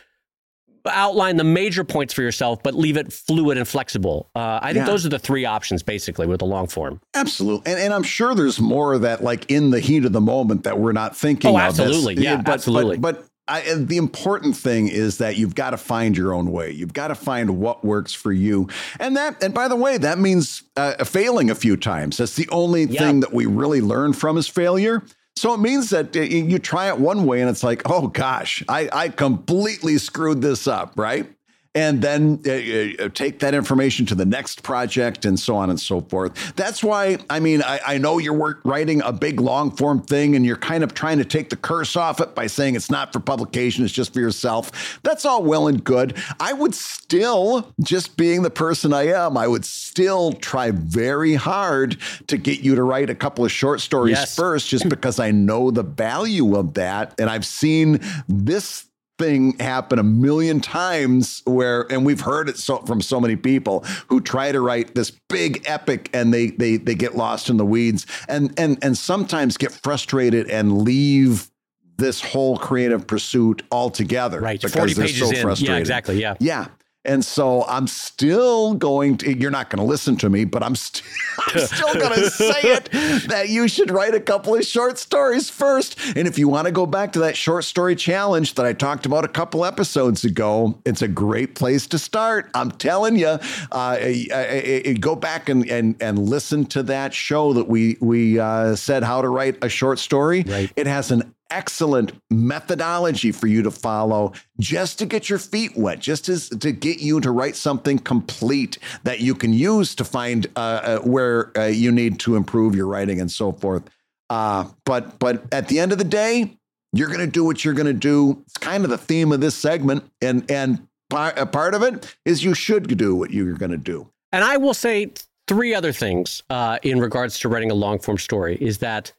outline 0.86 1.36
the 1.38 1.44
major 1.44 1.82
points 1.82 2.12
for 2.14 2.20
yourself, 2.22 2.62
but 2.62 2.74
leave 2.74 2.96
it 2.96 3.12
fluid 3.12 3.56
and 3.58 3.66
flexible. 3.66 4.30
Uh, 4.34 4.58
I 4.62 4.72
think 4.74 4.86
Yeah. 4.86 4.92
those 4.92 5.06
are 5.06 5.08
the 5.08 5.18
three 5.18 5.44
options, 5.46 5.82
basically, 5.82 6.26
with 6.26 6.40
the 6.40 6.46
long 6.46 6.66
form. 6.66 7.00
Absolutely. 7.14 7.72
And, 7.72 7.80
and 7.80 7.94
I'm 7.94 8.02
sure 8.02 8.34
there's 8.34 8.60
more 8.60 8.98
that, 8.98 9.22
like 9.24 9.50
in 9.50 9.70
the 9.70 9.80
heat 9.80 10.04
of 10.04 10.12
the 10.12 10.20
moment, 10.20 10.64
that 10.64 10.78
we're 10.78 10.92
not 10.92 11.16
thinking 11.16 11.50
Oh, 11.52 11.56
of. 11.56 11.62
absolutely. 11.62 12.22
Yeah, 12.22 12.36
but, 12.36 12.52
absolutely. 12.52 12.98
But, 12.98 13.18
but 13.20 13.28
I, 13.46 13.74
the 13.74 13.98
important 13.98 14.56
thing 14.56 14.88
is 14.88 15.18
that 15.18 15.36
you've 15.36 15.54
got 15.54 15.70
to 15.70 15.76
find 15.76 16.16
your 16.16 16.32
own 16.32 16.50
way. 16.50 16.70
You've 16.70 16.94
got 16.94 17.08
to 17.08 17.14
find 17.14 17.58
what 17.58 17.84
works 17.84 18.14
for 18.14 18.32
you. 18.32 18.68
And 18.98 19.16
that, 19.16 19.42
and 19.42 19.52
by 19.52 19.68
the 19.68 19.76
way, 19.76 19.98
that 19.98 20.18
means 20.18 20.62
uh, 20.76 21.04
failing 21.04 21.50
a 21.50 21.54
few 21.54 21.76
times. 21.76 22.16
That's 22.16 22.36
the 22.36 22.48
only 22.50 22.84
Yeah. 22.84 23.00
thing 23.00 23.20
that 23.20 23.32
we 23.34 23.44
really 23.46 23.80
learn 23.82 24.14
from 24.14 24.38
is 24.38 24.48
failure. 24.48 25.02
So 25.36 25.52
it 25.52 25.58
means 25.60 25.90
that 25.90 26.16
uh, 26.16 26.20
you 26.20 26.44
you 26.44 26.58
try 26.58 26.88
it 26.88 26.98
one 26.98 27.26
way 27.26 27.40
and 27.40 27.50
it's 27.50 27.64
like, 27.64 27.82
oh 27.90 28.06
gosh, 28.06 28.62
I, 28.68 28.88
I 28.92 29.08
completely 29.10 29.98
screwed 29.98 30.40
this 30.40 30.66
up, 30.66 30.92
right? 30.96 31.30
And 31.74 32.00
then 32.00 32.40
uh, 32.46 33.04
uh, 33.04 33.08
take 33.08 33.40
that 33.40 33.52
information 33.54 34.06
to 34.06 34.14
the 34.14 34.24
next 34.24 34.62
project 34.62 35.24
and 35.24 35.38
so 35.38 35.56
on 35.56 35.70
and 35.70 35.80
so 35.80 36.00
forth. 36.02 36.54
That's 36.54 36.84
why, 36.84 37.18
I 37.28 37.40
mean, 37.40 37.62
I, 37.62 37.80
I 37.86 37.98
know 37.98 38.18
you're 38.18 38.32
work, 38.32 38.60
writing 38.64 39.02
a 39.02 39.12
big 39.12 39.40
long 39.40 39.70
form 39.72 40.00
thing 40.00 40.36
and 40.36 40.46
you're 40.46 40.56
kind 40.56 40.84
of 40.84 40.94
trying 40.94 41.18
to 41.18 41.24
take 41.24 41.50
the 41.50 41.56
curse 41.56 41.96
off 41.96 42.20
it 42.20 42.34
by 42.34 42.46
saying 42.46 42.76
it's 42.76 42.90
not 42.90 43.12
for 43.12 43.20
publication, 43.20 43.84
it's 43.84 43.92
just 43.92 44.14
for 44.14 44.20
yourself. 44.20 45.00
That's 45.02 45.24
all 45.24 45.42
well 45.42 45.66
and 45.66 45.82
good. 45.82 46.16
I 46.38 46.52
would 46.52 46.74
still, 46.74 47.72
just 47.82 48.16
being 48.16 48.42
the 48.42 48.50
person 48.50 48.92
I 48.92 49.08
am, 49.08 49.36
I 49.36 49.48
would 49.48 49.64
still 49.64 50.32
try 50.34 50.70
very 50.70 51.34
hard 51.34 51.96
to 52.28 52.36
get 52.36 52.60
you 52.60 52.74
to 52.76 52.82
write 52.82 53.10
a 53.10 53.14
couple 53.14 53.44
of 53.44 53.50
short 53.50 53.80
stories 53.80 54.12
Yes. 54.18 54.36
first, 54.36 54.68
just 54.68 54.88
because 54.88 55.18
I 55.18 55.32
know 55.32 55.70
the 55.72 55.82
value 55.82 56.56
of 56.56 56.74
that. 56.74 57.14
And 57.18 57.28
I've 57.28 57.46
seen 57.46 58.00
this 58.28 58.86
thing 59.18 59.56
happen 59.58 59.98
a 59.98 60.02
million 60.02 60.60
times 60.60 61.42
where 61.46 61.82
and 61.92 62.04
we've 62.04 62.20
heard 62.22 62.48
it 62.48 62.56
so 62.56 62.78
from 62.78 63.00
so 63.00 63.20
many 63.20 63.36
people 63.36 63.80
who 64.08 64.20
try 64.20 64.50
to 64.50 64.60
write 64.60 64.94
this 64.94 65.12
big 65.28 65.62
epic 65.66 66.10
and 66.12 66.34
they 66.34 66.48
they 66.48 66.76
they 66.76 66.94
get 66.96 67.16
lost 67.16 67.48
in 67.48 67.56
the 67.56 67.64
weeds 67.64 68.06
and 68.28 68.52
and 68.58 68.76
and 68.82 68.98
sometimes 68.98 69.56
get 69.56 69.70
frustrated 69.70 70.50
and 70.50 70.82
leave 70.82 71.48
this 71.96 72.20
whole 72.20 72.56
creative 72.58 73.06
pursuit 73.06 73.62
altogether 73.70 74.40
Right. 74.40 74.60
because 74.60 74.72
40 74.74 74.94
they're 74.94 75.06
pages 75.06 75.40
so 75.40 75.48
in. 75.48 75.56
Yeah, 75.58 75.76
exactly. 75.76 76.20
Yeah. 76.20 76.34
Yeah. 76.40 76.66
And 77.06 77.24
so 77.24 77.64
I'm 77.66 77.86
still 77.86 78.74
going 78.74 79.18
to, 79.18 79.36
you're 79.38 79.50
not 79.50 79.68
going 79.70 79.78
to 79.78 79.84
listen 79.84 80.16
to 80.16 80.30
me, 80.30 80.44
but 80.44 80.62
I'm, 80.62 80.74
st- 80.74 81.02
I'm 81.48 81.58
still 81.66 81.92
going 81.94 82.14
to 82.18 82.30
say 82.30 82.60
it 82.62 82.88
that 83.28 83.48
you 83.50 83.68
should 83.68 83.90
write 83.90 84.14
a 84.14 84.20
couple 84.20 84.54
of 84.54 84.64
short 84.64 84.98
stories 84.98 85.50
first. 85.50 85.98
And 86.16 86.26
if 86.26 86.38
you 86.38 86.48
want 86.48 86.66
to 86.66 86.72
go 86.72 86.86
back 86.86 87.12
to 87.12 87.18
that 87.20 87.36
short 87.36 87.64
story 87.64 87.94
challenge 87.94 88.54
that 88.54 88.64
I 88.64 88.72
talked 88.72 89.04
about 89.06 89.24
a 89.24 89.28
couple 89.28 89.64
episodes 89.64 90.24
ago, 90.24 90.78
it's 90.86 91.02
a 91.02 91.08
great 91.08 91.54
place 91.54 91.86
to 91.88 91.98
start. 91.98 92.50
I'm 92.54 92.70
telling 92.70 93.16
you, 93.16 93.26
uh, 93.28 93.38
I- 93.72 94.26
I- 94.32 94.82
I- 94.86 94.92
go 94.94 95.14
back 95.14 95.48
and, 95.48 95.68
and, 95.70 95.96
and 96.00 96.18
listen 96.18 96.64
to 96.66 96.82
that 96.84 97.12
show 97.12 97.52
that 97.52 97.68
we, 97.68 97.96
we 98.00 98.38
uh, 98.38 98.76
said 98.76 99.02
how 99.02 99.20
to 99.20 99.28
write 99.28 99.62
a 99.62 99.68
short 99.68 99.98
story. 99.98 100.44
Right. 100.46 100.72
It 100.76 100.86
has 100.86 101.10
an 101.10 101.34
excellent 101.54 102.12
methodology 102.30 103.30
for 103.30 103.46
you 103.46 103.62
to 103.62 103.70
follow 103.70 104.32
just 104.58 104.98
to 104.98 105.06
get 105.06 105.30
your 105.30 105.38
feet 105.38 105.76
wet, 105.76 106.00
just 106.00 106.28
as 106.28 106.48
to 106.48 106.72
get 106.72 106.98
you 106.98 107.20
to 107.20 107.30
write 107.30 107.54
something 107.54 107.96
complete 107.98 108.78
that 109.04 109.20
you 109.20 109.34
can 109.36 109.52
use 109.52 109.94
to 109.94 110.04
find 110.04 110.48
uh, 110.56 110.58
uh, 110.58 110.98
where 110.98 111.56
uh, 111.56 111.66
you 111.66 111.92
need 111.92 112.18
to 112.18 112.34
improve 112.34 112.74
your 112.74 112.88
writing 112.88 113.20
and 113.20 113.30
so 113.30 113.52
forth. 113.52 113.84
Uh, 114.30 114.64
but 114.84 115.18
but 115.20 115.44
at 115.52 115.68
the 115.68 115.78
end 115.78 115.92
of 115.92 115.98
the 115.98 116.04
day, 116.04 116.58
you're 116.92 117.08
going 117.08 117.20
to 117.20 117.26
do 117.26 117.44
what 117.44 117.64
you're 117.64 117.74
going 117.74 117.86
to 117.86 117.92
do. 117.92 118.42
It's 118.46 118.58
kind 118.58 118.82
of 118.82 118.90
the 118.90 118.98
theme 118.98 119.30
of 119.30 119.40
this 119.40 119.54
segment, 119.54 120.04
and 120.20 120.50
and 120.50 120.88
part, 121.08 121.38
a 121.38 121.46
part 121.46 121.74
of 121.74 121.82
it 121.82 122.16
is 122.24 122.42
you 122.42 122.54
should 122.54 122.96
do 122.96 123.14
what 123.14 123.30
you're 123.30 123.54
going 123.54 123.70
to 123.70 123.76
do. 123.76 124.08
And 124.32 124.42
I 124.42 124.56
will 124.56 124.74
say 124.74 125.12
three 125.46 125.72
other 125.72 125.92
things 125.92 126.42
uh, 126.50 126.78
in 126.82 126.98
regards 127.00 127.38
to 127.40 127.48
writing 127.48 127.70
a 127.70 127.74
long 127.74 128.00
form 128.00 128.18
story 128.18 128.56
is 128.60 128.78
that 128.78 129.12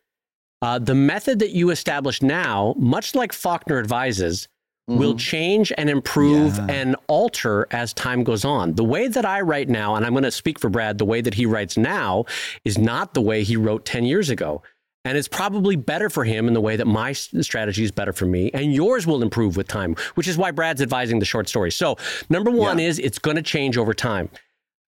uh, 0.65 0.79
the 0.79 0.95
method 0.95 1.37
that 1.37 1.51
you 1.51 1.69
establish 1.69 2.23
now, 2.23 2.73
much 2.75 3.13
like 3.13 3.31
Faulkner 3.31 3.77
advises, 3.77 4.47
mm-hmm. 4.89 4.99
will 4.99 5.15
change 5.15 5.71
and 5.77 5.91
improve 5.91 6.57
yeah. 6.57 6.65
and 6.69 6.95
alter 7.05 7.67
as 7.69 7.93
time 7.93 8.23
goes 8.23 8.43
on. 8.43 8.73
The 8.73 8.83
way 8.83 9.07
that 9.07 9.25
I 9.25 9.41
write 9.41 9.69
now, 9.69 9.93
and 9.95 10.03
I'm 10.03 10.13
going 10.13 10.23
to 10.23 10.31
speak 10.31 10.57
for 10.57 10.71
Brad, 10.71 10.97
the 10.97 11.05
way 11.05 11.21
that 11.21 11.35
he 11.35 11.45
writes 11.45 11.77
now 11.77 12.25
is 12.63 12.79
not 12.79 13.13
the 13.13 13.21
way 13.21 13.43
he 13.43 13.55
wrote 13.55 13.85
10 13.85 14.05
years 14.05 14.31
ago. 14.31 14.63
And 15.03 15.19
it's 15.19 15.27
probably 15.27 15.75
better 15.75 16.09
for 16.09 16.23
him 16.23 16.47
in 16.47 16.55
the 16.55 16.61
way 16.61 16.75
that 16.77 16.87
my 16.87 17.13
strategy 17.13 17.83
is 17.83 17.91
better 17.91 18.11
for 18.11 18.25
me, 18.25 18.49
and 18.55 18.73
yours 18.73 19.05
will 19.05 19.21
improve 19.21 19.55
with 19.55 19.67
time, 19.67 19.95
which 20.15 20.27
is 20.27 20.35
why 20.35 20.49
Brad's 20.49 20.81
advising 20.81 21.19
the 21.19 21.25
short 21.25 21.47
story. 21.47 21.71
So, 21.71 21.95
number 22.27 22.49
one 22.49 22.79
yeah. 22.79 22.87
is 22.87 22.97
it's 22.97 23.19
going 23.19 23.35
to 23.37 23.43
change 23.43 23.77
over 23.77 23.93
time. 23.93 24.31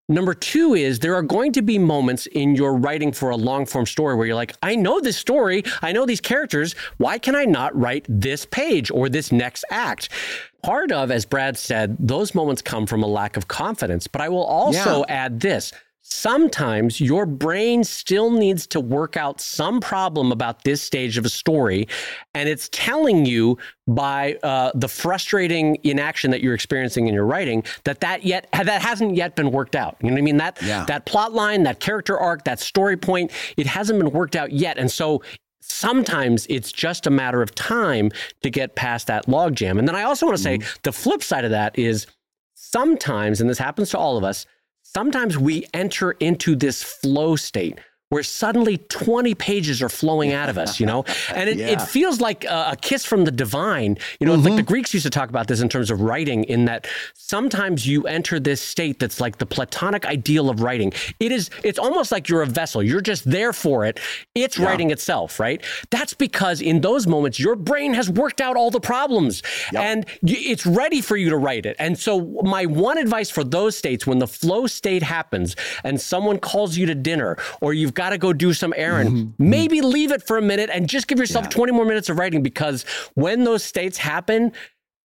Number 0.10 0.34
two 0.34 0.74
is 0.74 1.00
there 1.00 1.16
are 1.16 1.22
going 1.22 1.52
to 1.52 1.62
be 1.62 1.78
moments 1.78 2.28
in 2.28 2.56
your 2.56 2.76
writing 2.76 3.12
for 3.12 3.30
a 3.30 3.36
long 3.36 3.66
form 3.66 3.86
story 3.86 4.16
where 4.16 4.26
you're 4.26 4.36
like, 4.36 4.56
I 4.64 4.74
know 4.76 5.02
this 5.02 5.18
story, 5.18 5.64
I 5.82 5.92
know 5.92 6.06
these 6.06 6.22
characters. 6.22 6.76
Why 6.96 7.18
can 7.18 7.36
I 7.36 7.44
not 7.44 7.78
write 7.78 8.06
this 8.08 8.46
page 8.46 8.90
or 8.90 9.10
this 9.10 9.34
next 9.34 9.66
act? 9.70 10.08
Part 10.64 10.94
of, 10.94 11.12
as 11.12 11.26
Brad 11.26 11.58
said, 11.58 11.98
those 12.00 12.34
moments 12.34 12.62
come 12.62 12.86
from 12.88 13.04
a 13.04 13.08
lack 13.08 13.36
of 13.36 13.50
confidence. 13.50 14.08
But 14.08 14.22
I 14.22 14.30
will 14.30 14.46
also 14.46 15.00
yeah. 15.00 15.26
add 15.26 15.42
this 15.42 15.74
sometimes 16.10 17.02
your 17.02 17.26
brain 17.26 17.84
still 17.84 18.32
needs 18.32 18.66
to 18.66 18.80
work 18.80 19.18
out 19.18 19.42
some 19.42 19.82
problem 19.82 20.32
about 20.32 20.64
this 20.64 20.82
stage 20.82 21.18
of 21.18 21.26
a 21.26 21.30
story 21.30 21.86
and 22.34 22.48
it's 22.48 22.70
telling 22.72 23.26
you 23.26 23.58
by 23.88 24.34
uh, 24.42 24.72
the 24.74 24.88
frustrating 24.88 25.78
inaction 25.84 26.32
that 26.32 26.42
you're 26.42 26.54
experiencing 26.54 27.08
in 27.08 27.14
your 27.14 27.26
writing 27.26 27.62
that 27.84 28.00
that 28.00 28.24
yet 28.24 28.48
that 28.54 28.82
hasn't 28.82 29.18
yet 29.18 29.36
been 29.36 29.52
worked 29.52 29.76
out 29.76 29.98
you 30.02 30.08
know 30.08 30.14
what 30.14 30.20
i 30.20 30.22
mean 30.22 30.38
that 30.38 30.58
yeah. 30.64 30.86
that 30.86 31.06
plot 31.06 31.34
line 31.34 31.64
that 31.64 31.82
character 31.82 32.18
arc 32.18 32.46
that 32.46 32.62
story 32.62 32.96
point 32.96 33.30
it 33.58 33.68
hasn't 33.68 34.00
been 34.00 34.12
worked 34.12 34.38
out 34.38 34.54
yet 34.54 34.78
and 34.78 34.90
so 34.90 35.22
sometimes 35.60 36.48
it's 36.50 36.72
just 36.72 37.06
a 37.06 37.10
matter 37.10 37.42
of 37.42 37.54
time 37.54 38.10
to 38.42 38.50
get 38.50 38.76
past 38.76 39.08
that 39.08 39.26
logjam 39.26 39.78
and 39.78 39.86
then 39.86 39.96
i 39.96 40.04
also 40.04 40.26
want 40.26 40.38
to 40.38 40.42
say 40.42 40.58
mm-hmm. 40.58 40.80
the 40.84 40.92
flip 40.94 41.22
side 41.22 41.44
of 41.44 41.52
that 41.52 41.78
is 41.78 42.08
sometimes 42.54 43.42
and 43.42 43.50
this 43.50 43.58
happens 43.58 43.90
to 43.90 43.98
all 43.98 44.16
of 44.18 44.24
us 44.24 44.46
sometimes 44.96 45.38
we 45.38 45.66
enter 45.74 46.12
into 46.12 46.56
this 46.56 46.82
flow 46.82 47.36
state 47.36 47.80
where 48.10 48.24
suddenly 48.24 48.78
20 48.78 49.36
pages 49.36 49.82
are 49.82 49.90
flowing 49.90 50.32
out 50.32 50.50
of 50.50 50.58
us, 50.58 50.80
you 50.80 50.86
know? 50.86 51.04
And 51.36 51.50
it, 51.50 51.58
yeah. 51.58 51.68
it 51.68 51.82
feels 51.82 52.22
like 52.22 52.46
a, 52.46 52.70
a, 52.72 52.76
kiss 52.82 53.06
from 53.06 53.26
the 53.26 53.32
divine. 53.32 53.98
You 54.20 54.28
know, 54.28 54.34
mm-hmm. 54.34 54.46
like 54.46 54.56
the. 54.56 54.64
Greeks 54.64 54.94
used 54.94 55.06
to 55.06 55.10
talk 55.10 55.30
about 55.30 55.48
this 55.48 55.62
in 55.62 55.70
terms 55.70 55.92
of 55.92 56.02
writing, 56.02 56.44
in 56.46 56.66
that 56.66 56.88
sometimes 57.14 57.86
you 57.86 58.04
enter 58.04 58.40
this 58.40 58.62
state 58.62 59.00
that's 59.00 59.20
like 59.20 59.38
the 59.38 59.46
platonic 59.46 60.06
ideal 60.06 60.50
of 60.50 60.62
writing. 60.62 60.94
It 61.20 61.32
is, 61.32 61.50
it's 61.64 61.78
almost 61.78 62.12
like 62.12 62.30
you're 62.30 62.42
a 62.42 62.48
vessel. 62.48 62.82
You're 62.82 63.02
just 63.02 63.30
there 63.30 63.54
for 63.54 63.86
it. 63.86 64.00
It's 64.36 64.58
yeah. 64.58 64.66
writing 64.66 64.92
itself, 64.92 65.40
right? 65.40 65.64
That's 65.90 66.14
because 66.14 66.62
in 66.62 66.82
those 66.82 67.08
moments, 67.08 67.40
your 67.40 67.56
brain 67.56 67.94
has 67.94 68.10
worked 68.10 68.42
out 68.42 68.56
all 68.56 68.72
the 68.72 68.80
problems 68.80 69.44
yep. 69.72 69.84
and 69.84 70.06
it's 70.24 70.66
ready 70.66 71.02
for 71.02 71.18
you 71.18 71.30
to 71.30 71.38
write 71.38 71.66
it. 71.66 71.76
And 71.80 71.98
so, 71.98 72.22
my 72.44 72.66
one 72.66 72.98
advice 72.98 73.30
for 73.30 73.44
those 73.44 73.78
states, 73.78 74.08
when 74.08 74.20
the 74.20 74.28
flow 74.28 74.68
state 74.68 75.04
happens 75.04 75.56
and 75.84 76.00
someone 76.00 76.40
calls 76.40 76.78
you 76.78 76.86
to 76.86 76.96
dinner 76.96 77.38
or 77.62 77.74
you've 77.74 77.94
got 77.98 78.12
to 78.12 78.18
go 78.20 78.32
do 78.32 78.54
some 78.54 78.74
errand, 78.78 79.10
mm-hmm. 79.10 79.50
maybe 79.50 79.82
leave 79.82 80.12
it 80.12 80.22
for 80.22 80.38
a 80.38 80.42
minute 80.42 80.70
and 80.72 80.88
just 80.88 81.08
give 81.08 81.18
yourself 81.18 81.46
yeah. 81.46 81.50
20 81.50 81.72
more 81.74 81.84
minutes 81.84 82.10
of 82.10 82.20
writing 82.20 82.44
because 82.44 82.84
when 83.16 83.44
those 83.44 83.64
states 83.64 83.98
happen, 83.98 84.54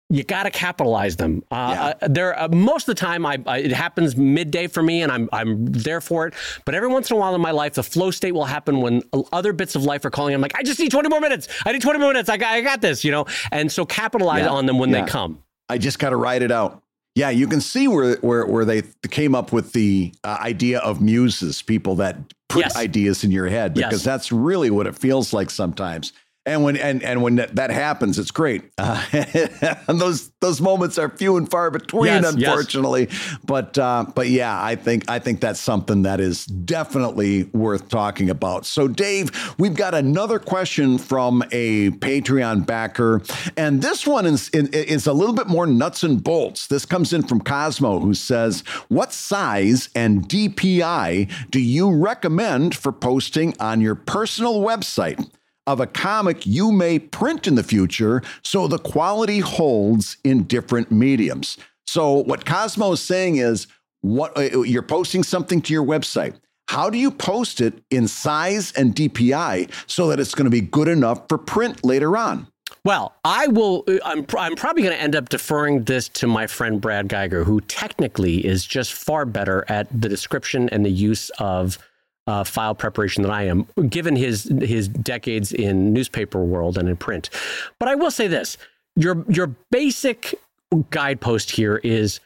you 0.10 0.24
got 0.24 0.44
to 0.44 0.50
capitalize 0.50 1.16
them. 1.18 1.44
Uh, 1.52 1.56
yeah. 1.56 1.84
uh, 2.02 2.08
there, 2.10 2.40
uh, 2.40 2.48
most 2.48 2.90
of 2.90 2.96
the 2.96 3.00
time, 3.00 3.28
I, 3.28 3.38
I, 3.46 3.60
it 3.60 3.72
happens 3.72 4.18
midday 4.18 4.66
for 4.66 4.82
me, 4.82 5.04
and 5.04 5.12
I'm 5.12 5.30
I'm 5.32 5.68
there 5.68 6.02
for 6.02 6.26
it. 6.26 6.34
But 6.66 6.74
every 6.74 6.88
once 6.88 7.12
in 7.12 7.16
a 7.16 7.20
while 7.20 7.36
in 7.36 7.42
my 7.42 7.52
life, 7.52 7.76
the 7.76 7.84
flow 7.84 8.10
state 8.10 8.32
will 8.32 8.46
happen 8.46 8.82
when 8.82 9.04
other 9.32 9.54
bits 9.54 9.76
of 9.76 9.84
life 9.84 10.04
are 10.06 10.10
calling. 10.10 10.34
I'm 10.34 10.42
like, 10.42 10.58
I 10.58 10.64
just 10.64 10.80
need 10.80 10.90
20 10.90 11.10
more 11.10 11.22
minutes. 11.22 11.48
I 11.64 11.74
need 11.74 11.84
20 11.84 12.00
more 12.00 12.12
minutes. 12.12 12.28
I 12.28 12.38
got, 12.38 12.54
I 12.54 12.62
got 12.62 12.82
this, 12.82 13.04
you 13.04 13.12
know. 13.12 13.28
And 13.52 13.72
so 13.72 13.86
capitalize 13.86 14.46
yeah. 14.46 14.50
on 14.50 14.66
them 14.66 14.80
when 14.80 14.90
yeah. 14.90 15.06
they 15.06 15.12
come. 15.12 15.44
I 15.70 15.78
just 15.78 16.00
got 16.00 16.10
to 16.10 16.16
write 16.16 16.42
it 16.42 16.52
out. 16.52 16.82
Yeah, 17.20 17.32
you 17.32 17.48
can 17.48 17.60
see 17.60 17.90
where 17.90 18.16
where 18.18 18.46
where 18.46 18.64
they 18.64 18.84
came 19.10 19.36
up 19.36 19.52
with 19.52 19.74
the 19.74 20.14
uh, 20.24 20.38
idea 20.40 20.80
of 20.80 21.02
muses, 21.02 21.62
people 21.62 21.96
that 21.96 22.16
put 22.48 22.62
yes. 22.62 22.78
ideas 22.78 23.26
in 23.26 23.32
your 23.32 23.48
head, 23.48 23.74
because 23.74 23.92
yes. 24.00 24.04
that's 24.04 24.32
really 24.32 24.70
what 24.70 24.88
it 24.88 24.96
feels 24.96 25.34
like 25.34 25.50
sometimes. 25.50 26.14
And 26.50 26.64
when 26.64 26.78
and 26.78 27.04
and 27.04 27.22
when 27.22 27.36
that, 27.36 27.70
happens, 27.70 28.18
it's 28.18 28.32
great. 28.32 28.64
Uh, 28.80 29.06
and 29.88 30.02
those 30.02 30.32
those 30.40 30.60
moments 30.60 30.98
are 30.98 31.08
few 31.08 31.38
and 31.38 31.50
far 31.50 31.70
between, 31.70 32.06
yes, 32.06 32.34
unfortunately. 32.34 33.08
Yes. 33.12 33.38
But 33.46 33.78
uh, 33.78 34.08
but 34.16 34.30
yeah, 34.30 34.60
I 34.60 34.76
think 34.76 35.08
I 35.08 35.20
think 35.20 35.42
that's 35.42 35.60
something 35.60 36.02
that 36.02 36.20
is 36.20 36.46
definitely 36.48 37.44
worth 37.54 37.88
talking 37.90 38.32
about. 38.32 38.66
So, 38.66 38.88
Dave, 38.88 39.30
we've 39.60 39.76
got 39.76 39.94
another 39.94 40.40
question 40.40 40.98
from 40.98 41.44
a 41.52 41.92
Patreon 41.92 42.66
backer, 42.66 43.22
and 43.56 43.84
this 43.84 44.08
one 44.08 44.26
is 44.26 44.50
is 44.50 45.06
a 45.06 45.14
little 45.14 45.36
bit 45.36 45.46
more 45.46 45.68
nuts 45.68 46.02
and 46.02 46.24
bolts. 46.24 46.66
This 46.66 46.84
comes 46.84 47.14
in 47.14 47.22
from 47.22 47.42
Cosmo, 47.42 48.00
who 48.00 48.16
says, 48.16 48.62
"What 48.88 49.14
size 49.14 49.90
and 49.94 50.28
DPI 50.28 51.30
do 51.52 51.60
you 51.60 51.92
recommend 51.92 52.76
for 52.76 52.92
posting 52.92 53.54
on 53.60 53.82
your 53.82 53.94
personal 53.94 54.62
website?" 54.62 55.30
Of 55.70 55.80
a 55.80 55.86
comic 55.86 56.48
you 56.48 56.72
may 56.72 56.98
print 56.98 57.46
in 57.46 57.54
the 57.54 57.62
future 57.62 58.24
so 58.42 58.68
the 58.68 58.80
quality 58.80 59.38
holds 59.38 60.18
in 60.24 60.46
different 60.46 60.92
mediums. 60.92 61.60
So, 61.86 62.14
what 62.14 62.44
Cosmo 62.44 62.94
is 62.94 63.02
saying 63.02 63.36
is, 63.36 63.68
what 64.02 64.36
uh, 64.36 64.64
you're 64.64 64.82
posting 64.82 65.22
something 65.22 65.62
to 65.62 65.72
your 65.72 65.86
website. 65.86 66.34
How 66.70 66.90
do 66.90 66.98
you 66.98 67.12
post 67.12 67.62
it 67.62 67.84
in 67.92 68.08
size 68.08 68.72
and 68.72 68.96
DPI 68.96 69.70
so 69.86 70.08
that 70.08 70.20
it's 70.20 70.34
going 70.34 70.46
to 70.46 70.52
be 70.52 70.62
good 70.62 70.88
enough 70.88 71.30
for 71.30 71.38
print 71.38 71.86
later 71.86 72.18
on? 72.18 72.48
Well, 72.84 73.14
I 73.24 73.46
will. 73.46 73.84
Uh, 73.88 73.98
I'm, 74.04 74.26
I'm 74.40 74.56
probably 74.56 74.82
going 74.82 74.96
to 74.96 75.02
end 75.02 75.16
up 75.16 75.30
deferring 75.30 75.84
this 75.84 76.10
to 76.10 76.26
my 76.26 76.48
friend 76.48 76.82
Brad 76.82 77.10
Guigar, 77.10 77.44
who 77.44 77.62
technically 77.62 78.44
is 78.44 78.66
just 78.66 78.92
far 78.92 79.26
better 79.26 79.66
at 79.68 79.88
the 79.92 80.10
description 80.10 80.68
and 80.70 80.84
the 80.84 80.90
use 80.90 81.30
of 81.38 81.78
uh, 82.30 82.44
file 82.44 82.76
preparation 82.76 83.24
than 83.24 83.32
I 83.32 83.48
am, 83.48 83.66
given 83.90 84.16
his 84.16 84.44
his 84.62 84.88
decades 84.88 85.52
in 85.52 85.94
newspaper 85.94 86.44
world 86.44 86.78
and 86.78 86.88
in 86.88 86.96
print. 86.96 87.32
But 87.80 87.90
I 87.90 87.96
will 87.96 88.12
say 88.12 88.28
this: 88.28 88.58
your 88.96 89.26
your 89.28 89.48
basic 89.72 90.36
guidepost 90.92 91.50
here 91.50 91.78
is 91.78 92.20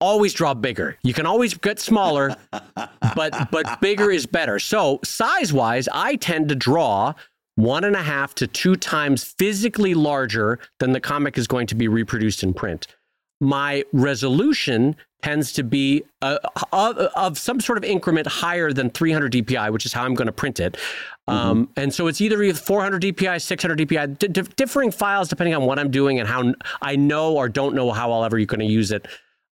always 0.00 0.32
draw 0.32 0.54
bigger. 0.54 0.96
You 1.02 1.12
can 1.12 1.26
always 1.26 1.54
get 1.54 1.80
smaller, 1.80 2.36
but 3.16 3.50
but 3.50 3.80
bigger 3.80 4.12
is 4.12 4.26
better. 4.26 4.60
So 4.60 5.00
size 5.02 5.52
wise, 5.52 5.88
I 5.92 6.14
tend 6.16 6.48
to 6.50 6.54
draw 6.54 7.14
one 7.56 7.82
and 7.82 7.96
a 7.96 8.02
half 8.02 8.36
to 8.36 8.46
two 8.46 8.76
times 8.76 9.24
physically 9.24 9.92
larger 9.92 10.60
than 10.78 10.92
the 10.92 11.00
comic 11.00 11.36
is 11.36 11.48
going 11.48 11.66
to 11.66 11.74
be 11.74 11.88
reproduced 11.88 12.44
in 12.44 12.54
print. 12.54 12.86
My 13.40 13.84
resolution 13.92 14.94
tends 15.22 15.52
to 15.52 15.62
be 15.62 16.02
uh, 16.20 16.38
of, 16.72 16.98
of, 16.98 17.38
some 17.38 17.60
sort 17.60 17.78
of 17.78 17.84
increment 17.84 18.26
higher 18.26 18.72
than 18.72 18.90
300 18.90 19.32
dpi, 19.32 19.72
which 19.72 19.86
is 19.86 19.92
how 19.92 20.04
I'm 20.04 20.14
going 20.14 20.26
to 20.26 20.32
print 20.32 20.60
it. 20.60 20.74
Mm-hmm. 21.28 21.30
Um, 21.32 21.68
and 21.76 21.94
so 21.94 22.08
it's 22.08 22.20
either 22.20 22.52
400 22.52 23.02
dpi, 23.02 23.40
600 23.40 23.78
dpi, 23.78 24.18
d- 24.18 24.28
d- 24.28 24.42
differing 24.56 24.90
files 24.90 25.28
depending 25.28 25.54
on 25.54 25.62
what 25.64 25.78
I'm 25.78 25.90
doing 25.90 26.18
and 26.18 26.28
how 26.28 26.52
I 26.80 26.96
know 26.96 27.36
or 27.36 27.48
don't 27.48 27.74
know 27.74 27.92
how 27.92 28.12
I'll 28.12 28.24
ever 28.24 28.38
you're 28.38 28.46
going 28.46 28.60
to 28.60 28.66
use 28.66 28.90
it. 28.90 29.06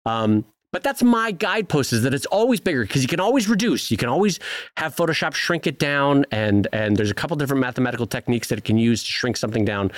Um, 0.06 0.46
but 0.72 0.84
that's 0.84 1.02
my 1.02 1.32
guidepost 1.32 1.94
is 1.94 2.04
that 2.04 2.14
it's 2.14 2.28
always 2.28 2.60
bigger 2.60 2.84
because 2.84 3.02
you 3.02 3.08
can 3.08 3.20
always 3.20 3.50
reduce. 3.50 3.90
You 3.90 3.98
can 3.98 4.08
always 4.08 4.40
have 4.78 4.96
Photoshop 4.96 5.34
shrink 5.34 5.66
it 5.66 5.80
down, 5.80 6.26
and 6.32 6.68
and 6.72 6.96
there's 6.96 7.10
a 7.10 7.16
couple 7.16 7.36
different 7.38 7.60
mathematical 7.60 8.06
techniques 8.06 8.50
that 8.50 8.60
it 8.60 8.66
can 8.66 8.78
use 8.78 9.04
to 9.04 9.12
shrink 9.12 9.36
something 9.36 9.66
down 9.66 9.92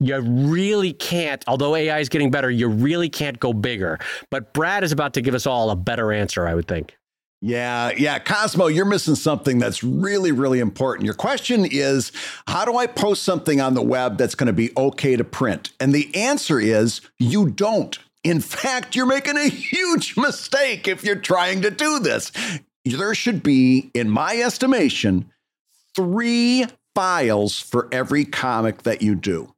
you 0.00 0.20
really 0.20 0.92
can't, 0.92 1.42
although 1.46 1.74
AI 1.74 1.98
is 2.00 2.08
getting 2.08 2.30
better, 2.30 2.50
you 2.50 2.68
really 2.68 3.08
can't 3.08 3.40
go 3.40 3.52
bigger. 3.52 3.98
But 4.30 4.52
Brad 4.52 4.84
is 4.84 4.92
about 4.92 5.14
to 5.14 5.22
give 5.22 5.34
us 5.34 5.46
all 5.46 5.70
a 5.70 5.76
better 5.76 6.12
answer, 6.12 6.46
I 6.46 6.54
would 6.54 6.68
think. 6.68 6.96
Yeah, 7.42 7.92
yeah. 7.96 8.18
Cosmo, 8.18 8.66
you're 8.66 8.86
missing 8.86 9.14
something 9.14 9.58
that's 9.58 9.84
really, 9.84 10.32
really 10.32 10.58
important. 10.58 11.04
Your 11.04 11.14
question 11.14 11.66
is 11.66 12.10
How 12.46 12.64
do 12.64 12.76
I 12.76 12.86
post 12.86 13.22
something 13.24 13.60
on 13.60 13.74
the 13.74 13.82
web 13.82 14.16
that's 14.16 14.34
going 14.34 14.46
to 14.46 14.52
be 14.52 14.70
okay 14.76 15.16
to 15.16 15.24
print? 15.24 15.70
And 15.78 15.94
the 15.94 16.14
answer 16.14 16.58
is 16.58 17.02
you 17.18 17.50
don't. 17.50 17.98
In 18.24 18.40
fact, 18.40 18.96
you're 18.96 19.06
making 19.06 19.36
a 19.36 19.48
huge 19.48 20.16
mistake 20.16 20.88
if 20.88 21.04
you're 21.04 21.14
trying 21.14 21.62
to 21.62 21.70
do 21.70 22.00
this. 22.00 22.32
There 22.84 23.14
should 23.14 23.42
be, 23.42 23.90
in 23.94 24.08
my 24.08 24.36
estimation, 24.36 25.30
three 25.94 26.66
files 26.94 27.60
for 27.60 27.88
every 27.92 28.24
comic 28.24 28.84
that 28.84 29.02
you 29.02 29.14
do. 29.14 29.52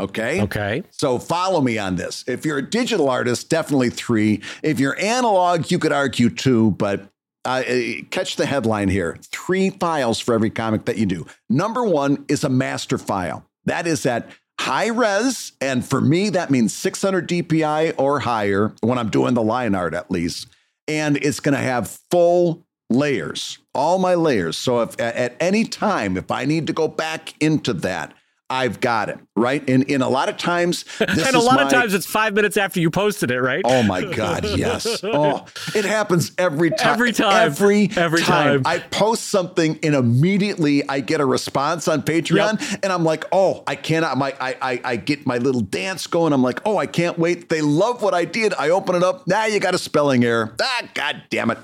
Okay. 0.00 0.42
Okay. 0.42 0.82
So 0.90 1.18
follow 1.18 1.60
me 1.60 1.78
on 1.78 1.96
this. 1.96 2.24
If 2.26 2.44
you're 2.44 2.58
a 2.58 2.68
digital 2.68 3.08
artist, 3.08 3.50
definitely 3.50 3.90
three. 3.90 4.42
If 4.62 4.80
you're 4.80 4.98
analog, 4.98 5.70
you 5.70 5.78
could 5.78 5.92
argue 5.92 6.30
two, 6.30 6.72
but 6.72 7.08
uh, 7.44 7.62
uh, 7.66 7.82
catch 8.10 8.36
the 8.36 8.46
headline 8.46 8.88
here 8.88 9.16
three 9.32 9.70
files 9.70 10.20
for 10.20 10.34
every 10.34 10.50
comic 10.50 10.84
that 10.86 10.98
you 10.98 11.06
do. 11.06 11.26
Number 11.48 11.84
one 11.84 12.24
is 12.28 12.44
a 12.44 12.48
master 12.48 12.98
file. 12.98 13.46
That 13.64 13.86
is 13.86 14.04
at 14.06 14.28
high 14.58 14.88
res. 14.88 15.52
And 15.60 15.84
for 15.84 16.00
me, 16.00 16.28
that 16.30 16.50
means 16.50 16.74
600 16.74 17.28
DPI 17.28 17.94
or 17.98 18.20
higher 18.20 18.74
when 18.80 18.98
I'm 18.98 19.08
doing 19.08 19.34
the 19.34 19.42
line 19.42 19.74
art, 19.74 19.94
at 19.94 20.10
least. 20.10 20.48
And 20.86 21.16
it's 21.16 21.40
going 21.40 21.54
to 21.54 21.62
have 21.62 21.98
full 22.10 22.66
layers, 22.90 23.58
all 23.74 23.98
my 23.98 24.14
layers. 24.14 24.58
So 24.58 24.82
if 24.82 25.00
at 25.00 25.36
any 25.40 25.64
time, 25.64 26.16
if 26.16 26.30
I 26.30 26.44
need 26.44 26.66
to 26.66 26.72
go 26.72 26.88
back 26.88 27.32
into 27.40 27.72
that, 27.74 28.12
I've 28.50 28.80
got 28.80 29.08
it 29.08 29.18
right. 29.40 29.66
And 29.68 29.84
in 29.84 30.02
a 30.02 30.08
lot 30.08 30.28
of 30.28 30.36
times, 30.36 30.84
and 31.00 31.34
a 31.34 31.40
lot 31.40 31.56
my, 31.56 31.62
of 31.64 31.70
times 31.70 31.94
it's 31.94 32.06
five 32.06 32.34
minutes 32.34 32.56
after 32.56 32.80
you 32.80 32.90
posted 32.90 33.30
it, 33.30 33.40
right? 33.40 33.62
Oh 33.64 33.82
my 33.82 34.02
God, 34.02 34.44
yes. 34.44 35.02
Oh, 35.12 35.46
it 35.74 35.84
happens 35.84 36.32
every 36.38 36.70
time. 36.70 36.94
Every 36.94 37.12
time. 37.12 37.46
Every 37.46 37.90
every 37.96 38.20
time. 38.20 38.62
time. 38.62 38.66
I 38.66 38.78
post 38.78 39.28
something 39.28 39.78
and 39.82 39.94
immediately 39.94 40.86
I 40.88 41.00
get 41.00 41.20
a 41.20 41.24
response 41.24 41.88
on 41.88 42.02
Patreon, 42.02 42.60
yep. 42.60 42.80
and 42.82 42.92
I'm 42.92 43.04
like, 43.04 43.24
oh, 43.32 43.62
I 43.66 43.76
cannot. 43.76 44.18
My 44.18 44.34
I, 44.40 44.56
I 44.60 44.80
I 44.84 44.96
get 44.96 45.26
my 45.26 45.38
little 45.38 45.60
dance 45.60 46.06
going. 46.06 46.32
I'm 46.32 46.42
like, 46.42 46.60
oh, 46.64 46.76
I 46.76 46.86
can't 46.86 47.18
wait. 47.18 47.48
They 47.48 47.60
love 47.60 48.02
what 48.02 48.14
I 48.14 48.24
did. 48.24 48.52
I 48.54 48.70
open 48.70 48.94
it 48.94 49.02
up. 49.02 49.26
Now 49.26 49.40
nah, 49.40 49.46
you 49.46 49.60
got 49.60 49.74
a 49.74 49.78
spelling 49.78 50.24
error. 50.24 50.54
Ah, 50.60 50.82
God 50.94 51.22
damn 51.30 51.50
it. 51.50 51.58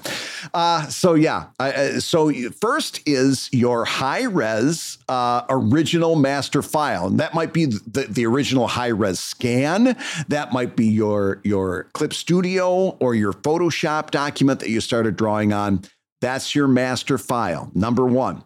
Uh, 0.55 0.87
so 0.89 1.15
yeah. 1.15 1.47
Uh, 1.59 2.01
so 2.01 2.33
first 2.51 3.01
is 3.07 3.49
your 3.53 3.85
high 3.85 4.25
res 4.25 4.99
uh, 5.09 5.43
original 5.49 6.17
master 6.17 6.63
file, 6.77 7.07
and 7.07 7.19
that 7.19 7.33
might 7.33 7.55
be 7.55 7.65
the, 7.65 8.07
the 8.07 8.27
original 8.27 8.67
high 8.67 8.89
res 8.89 9.19
scan. 9.19 9.97
That 10.29 10.53
might 10.53 10.77
be 10.77 10.85
your 10.85 11.41
your 11.43 11.85
Clip 11.95 12.13
Studio 12.13 12.99
or 13.01 13.15
your 13.15 13.33
Photoshop 13.33 14.11
document 14.11 14.61
that 14.61 14.69
you 14.69 14.83
started 14.83 15.17
drawing 15.17 15.55
on. 15.55 15.85
That's 16.21 16.55
your 16.55 16.69
master 16.69 17.17
file, 17.17 17.71
number 17.75 18.05
one. 18.05 18.43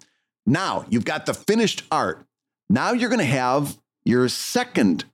Now 0.46 0.84
you've 0.88 1.04
got 1.04 1.26
the 1.26 1.34
finished 1.34 1.82
art. 1.90 2.24
Now 2.68 2.92
you're 2.92 3.08
going 3.08 3.18
to 3.18 3.24
have 3.24 3.76
your 4.04 4.28
second 4.28 5.06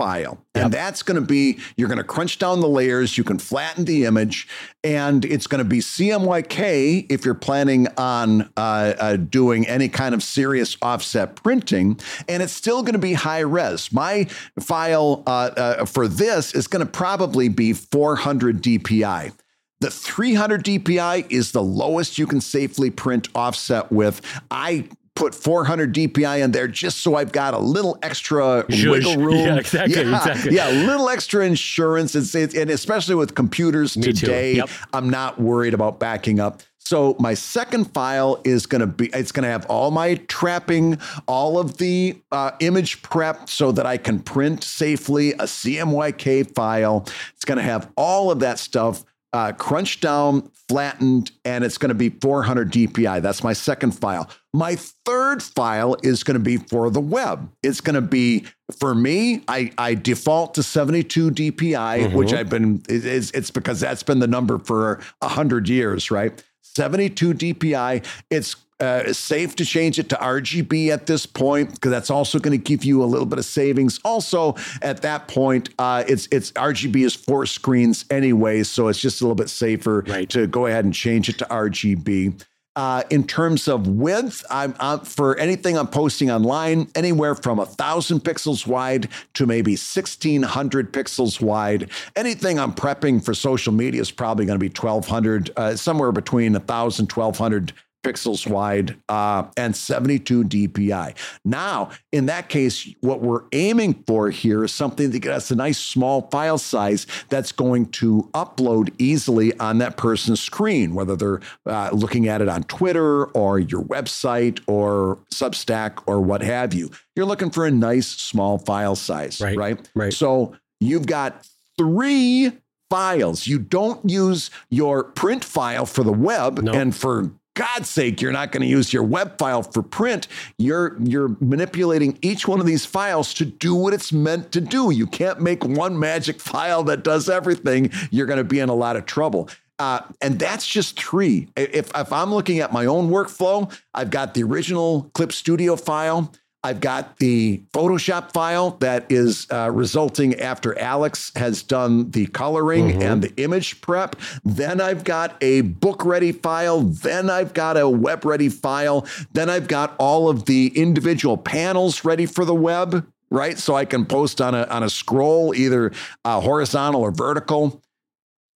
file. 0.00 0.42
Yep. 0.54 0.64
And 0.64 0.72
that's 0.72 1.02
going 1.02 1.20
to 1.20 1.26
be, 1.26 1.58
you're 1.76 1.88
going 1.88 1.98
to 1.98 2.04
crunch 2.04 2.38
down 2.38 2.60
the 2.60 2.68
layers, 2.68 3.18
you 3.18 3.22
can 3.22 3.38
flatten 3.38 3.84
the 3.84 4.06
image, 4.06 4.48
and 4.82 5.26
it's 5.26 5.46
going 5.46 5.58
to 5.58 5.68
be 5.68 5.80
CMYK 5.80 7.12
if 7.12 7.26
you're 7.26 7.34
planning 7.34 7.86
on 7.98 8.50
uh, 8.56 8.94
uh, 8.98 9.16
doing 9.16 9.68
any 9.68 9.90
kind 9.90 10.14
of 10.14 10.22
serious 10.22 10.78
offset 10.80 11.36
printing. 11.36 12.00
And 12.30 12.42
it's 12.42 12.54
still 12.54 12.82
going 12.82 12.94
to 12.94 12.98
be 12.98 13.12
high 13.12 13.40
res. 13.40 13.92
My 13.92 14.24
file 14.58 15.22
uh, 15.26 15.50
uh 15.54 15.84
for 15.84 16.08
this 16.08 16.54
is 16.54 16.66
going 16.66 16.84
to 16.84 16.90
probably 16.90 17.50
be 17.50 17.74
400 17.74 18.62
DPI. 18.62 19.34
The 19.80 19.90
300 19.90 20.64
DPI 20.64 21.30
is 21.30 21.52
the 21.52 21.62
lowest 21.62 22.16
you 22.16 22.26
can 22.26 22.40
safely 22.40 22.90
print 22.90 23.28
offset 23.34 23.92
with. 23.92 24.22
I 24.50 24.88
put 25.20 25.34
400 25.34 25.94
DPI 25.94 26.42
in 26.42 26.50
there 26.50 26.66
just 26.66 27.00
so 27.00 27.14
I've 27.14 27.30
got 27.30 27.52
a 27.52 27.58
little 27.58 27.98
extra 28.02 28.64
wiggle 28.70 29.16
room. 29.18 29.36
Yeah, 29.36 29.56
exactly, 29.56 29.94
yeah, 29.96 30.16
exactly. 30.16 30.56
Yeah, 30.56 30.70
a 30.70 30.86
little 30.86 31.10
extra 31.10 31.44
insurance. 31.44 32.14
It's, 32.14 32.34
it, 32.34 32.54
and 32.54 32.70
especially 32.70 33.16
with 33.16 33.34
computers 33.34 33.98
Me 33.98 34.14
today, 34.14 34.54
yep. 34.54 34.70
I'm 34.94 35.10
not 35.10 35.38
worried 35.38 35.74
about 35.74 36.00
backing 36.00 36.40
up. 36.40 36.62
So 36.78 37.16
my 37.20 37.34
second 37.34 37.92
file 37.92 38.40
is 38.44 38.64
going 38.64 38.80
to 38.80 38.86
be, 38.86 39.10
it's 39.12 39.30
going 39.30 39.44
to 39.44 39.50
have 39.50 39.66
all 39.66 39.90
my 39.90 40.14
trapping, 40.26 40.98
all 41.28 41.58
of 41.58 41.76
the 41.76 42.18
uh, 42.32 42.52
image 42.60 43.02
prep 43.02 43.50
so 43.50 43.72
that 43.72 43.84
I 43.84 43.98
can 43.98 44.20
print 44.20 44.64
safely 44.64 45.32
a 45.32 45.44
CMYK 45.44 46.54
file. 46.54 47.04
It's 47.34 47.44
going 47.44 47.58
to 47.58 47.64
have 47.64 47.92
all 47.94 48.30
of 48.30 48.40
that 48.40 48.58
stuff 48.58 49.04
uh, 49.34 49.52
crunched 49.52 50.00
down, 50.00 50.50
flattened, 50.68 51.30
and 51.44 51.62
it's 51.62 51.78
going 51.78 51.90
to 51.90 51.94
be 51.94 52.08
400 52.08 52.72
DPI. 52.72 53.22
That's 53.22 53.44
my 53.44 53.52
second 53.52 53.92
file. 53.92 54.28
My 54.52 54.76
third 54.76 55.42
file 55.42 55.96
is 56.02 56.24
going 56.24 56.34
to 56.34 56.44
be 56.44 56.56
for 56.56 56.90
the 56.90 57.00
web. 57.00 57.50
It's 57.62 57.80
going 57.80 57.94
to 57.94 58.00
be 58.00 58.46
for 58.78 58.94
me. 58.94 59.42
I, 59.46 59.70
I 59.78 59.94
default 59.94 60.54
to 60.54 60.62
72 60.62 61.30
DPI, 61.30 61.52
mm-hmm. 61.52 62.16
which 62.16 62.32
I've 62.32 62.48
been. 62.48 62.82
It's, 62.88 63.30
it's 63.30 63.50
because 63.50 63.80
that's 63.80 64.02
been 64.02 64.18
the 64.18 64.26
number 64.26 64.58
for 64.58 65.00
hundred 65.22 65.68
years, 65.68 66.10
right? 66.10 66.42
72 66.62 67.34
DPI. 67.34 68.04
It's 68.28 68.56
uh, 68.80 69.12
safe 69.12 69.54
to 69.56 69.64
change 69.64 69.98
it 69.98 70.08
to 70.08 70.16
RGB 70.16 70.88
at 70.88 71.06
this 71.06 71.26
point 71.26 71.74
because 71.74 71.90
that's 71.90 72.10
also 72.10 72.38
going 72.38 72.58
to 72.58 72.62
give 72.62 72.84
you 72.84 73.02
a 73.02 73.04
little 73.04 73.26
bit 73.26 73.38
of 73.38 73.44
savings. 73.44 74.00
Also, 74.04 74.56
at 74.80 75.02
that 75.02 75.28
point, 75.28 75.68
uh, 75.78 76.02
it's 76.08 76.26
it's 76.32 76.50
RGB 76.52 77.04
is 77.04 77.14
for 77.14 77.44
screens 77.46 78.04
anyway, 78.10 78.62
so 78.62 78.88
it's 78.88 79.00
just 79.00 79.20
a 79.20 79.24
little 79.24 79.34
bit 79.34 79.50
safer 79.50 80.04
right. 80.08 80.28
to 80.30 80.46
go 80.46 80.66
ahead 80.66 80.84
and 80.84 80.94
change 80.94 81.28
it 81.28 81.38
to 81.38 81.44
RGB. 81.44 82.42
Uh, 82.80 83.02
in 83.10 83.22
terms 83.22 83.68
of 83.68 83.86
width, 83.86 84.42
I'm, 84.48 84.74
I'm, 84.80 85.00
for 85.00 85.36
anything 85.36 85.76
I'm 85.76 85.86
posting 85.86 86.30
online, 86.30 86.88
anywhere 86.94 87.34
from 87.34 87.58
a 87.58 87.66
thousand 87.66 88.20
pixels 88.20 88.66
wide 88.66 89.10
to 89.34 89.44
maybe 89.44 89.72
1600 89.72 90.90
pixels 90.90 91.42
wide. 91.42 91.90
Anything 92.16 92.58
I'm 92.58 92.72
prepping 92.72 93.22
for 93.22 93.34
social 93.34 93.74
media 93.74 94.00
is 94.00 94.10
probably 94.10 94.46
going 94.46 94.58
to 94.58 94.64
be 94.64 94.70
1200, 94.70 95.50
uh, 95.58 95.76
somewhere 95.76 96.10
between 96.10 96.54
1000, 96.54 97.12
1200 97.12 97.74
pixels 98.02 98.46
wide 98.46 98.96
uh, 99.08 99.44
and 99.56 99.76
72 99.76 100.44
DPI. 100.44 101.14
Now, 101.44 101.90
in 102.12 102.26
that 102.26 102.48
case, 102.48 102.88
what 103.00 103.20
we're 103.20 103.44
aiming 103.52 104.04
for 104.06 104.30
here 104.30 104.64
is 104.64 104.72
something 104.72 105.10
that 105.10 105.18
gets 105.20 105.50
a 105.50 105.56
nice 105.56 105.78
small 105.78 106.28
file 106.30 106.58
size 106.58 107.06
that's 107.28 107.52
going 107.52 107.86
to 107.86 108.28
upload 108.34 108.92
easily 108.98 109.58
on 109.58 109.78
that 109.78 109.96
person's 109.96 110.40
screen, 110.40 110.94
whether 110.94 111.16
they're 111.16 111.40
uh, 111.66 111.90
looking 111.92 112.28
at 112.28 112.40
it 112.40 112.48
on 112.48 112.62
Twitter 112.64 113.26
or 113.26 113.58
your 113.58 113.82
website 113.82 114.60
or 114.66 115.18
Substack 115.32 116.02
or 116.06 116.20
what 116.20 116.42
have 116.42 116.74
you. 116.74 116.90
You're 117.14 117.26
looking 117.26 117.50
for 117.50 117.66
a 117.66 117.70
nice 117.70 118.08
small 118.08 118.58
file 118.58 118.96
size, 118.96 119.40
right? 119.40 119.56
Right. 119.56 119.90
right. 119.94 120.12
So 120.12 120.56
you've 120.80 121.06
got 121.06 121.46
three 121.76 122.52
files. 122.90 123.46
You 123.46 123.58
don't 123.58 124.08
use 124.08 124.50
your 124.68 125.04
print 125.04 125.44
file 125.44 125.86
for 125.86 126.02
the 126.02 126.12
web 126.12 126.60
nope. 126.60 126.74
and 126.74 126.94
for 126.94 127.30
God's 127.60 127.90
sake, 127.90 128.22
you're 128.22 128.32
not 128.32 128.52
going 128.52 128.62
to 128.62 128.66
use 128.66 128.90
your 128.90 129.02
web 129.02 129.36
file 129.36 129.62
for 129.62 129.82
print. 129.82 130.28
You're 130.56 130.96
you're 130.98 131.36
manipulating 131.40 132.18
each 132.22 132.48
one 132.48 132.58
of 132.58 132.64
these 132.64 132.86
files 132.86 133.34
to 133.34 133.44
do 133.44 133.74
what 133.74 133.92
it's 133.92 134.14
meant 134.14 134.50
to 134.52 134.62
do. 134.62 134.90
You 134.90 135.06
can't 135.06 135.42
make 135.42 135.62
one 135.62 135.98
magic 135.98 136.40
file 136.40 136.82
that 136.84 137.04
does 137.04 137.28
everything. 137.28 137.90
You're 138.10 138.24
going 138.24 138.38
to 138.38 138.44
be 138.44 138.60
in 138.60 138.70
a 138.70 138.74
lot 138.74 138.96
of 138.96 139.04
trouble. 139.04 139.50
Uh, 139.78 140.00
and 140.22 140.38
that's 140.38 140.66
just 140.66 140.98
three. 140.98 141.48
If, 141.54 141.94
if 141.94 142.12
I'm 142.14 142.32
looking 142.32 142.60
at 142.60 142.72
my 142.72 142.86
own 142.86 143.10
workflow, 143.10 143.70
I've 143.92 144.08
got 144.08 144.32
the 144.32 144.42
original 144.42 145.10
Clip 145.12 145.30
Studio 145.30 145.76
file. 145.76 146.32
I've 146.62 146.80
got 146.80 147.16
the 147.16 147.62
Photoshop 147.72 148.32
file 148.32 148.72
that 148.80 149.10
is 149.10 149.46
uh, 149.50 149.70
resulting 149.72 150.38
after 150.38 150.78
Alex 150.78 151.32
has 151.34 151.62
done 151.62 152.10
the 152.10 152.26
coloring 152.26 152.88
mm-hmm. 152.88 153.02
and 153.02 153.22
the 153.22 153.34
image 153.42 153.80
prep. 153.80 154.16
Then 154.44 154.78
I've 154.78 155.02
got 155.02 155.36
a 155.40 155.62
book 155.62 156.04
ready 156.04 156.32
file. 156.32 156.82
Then 156.82 157.30
I've 157.30 157.54
got 157.54 157.78
a 157.78 157.88
web 157.88 158.26
ready 158.26 158.50
file. 158.50 159.06
Then 159.32 159.48
I've 159.48 159.68
got 159.68 159.94
all 159.98 160.28
of 160.28 160.44
the 160.44 160.70
individual 160.74 161.38
panels 161.38 162.04
ready 162.04 162.26
for 162.26 162.44
the 162.44 162.54
web, 162.54 163.06
right? 163.30 163.56
So 163.56 163.74
I 163.74 163.86
can 163.86 164.04
post 164.04 164.42
on 164.42 164.54
a, 164.54 164.64
on 164.64 164.82
a 164.82 164.90
scroll, 164.90 165.54
either 165.54 165.92
uh, 166.26 166.40
horizontal 166.42 167.00
or 167.00 167.10
vertical. 167.10 167.80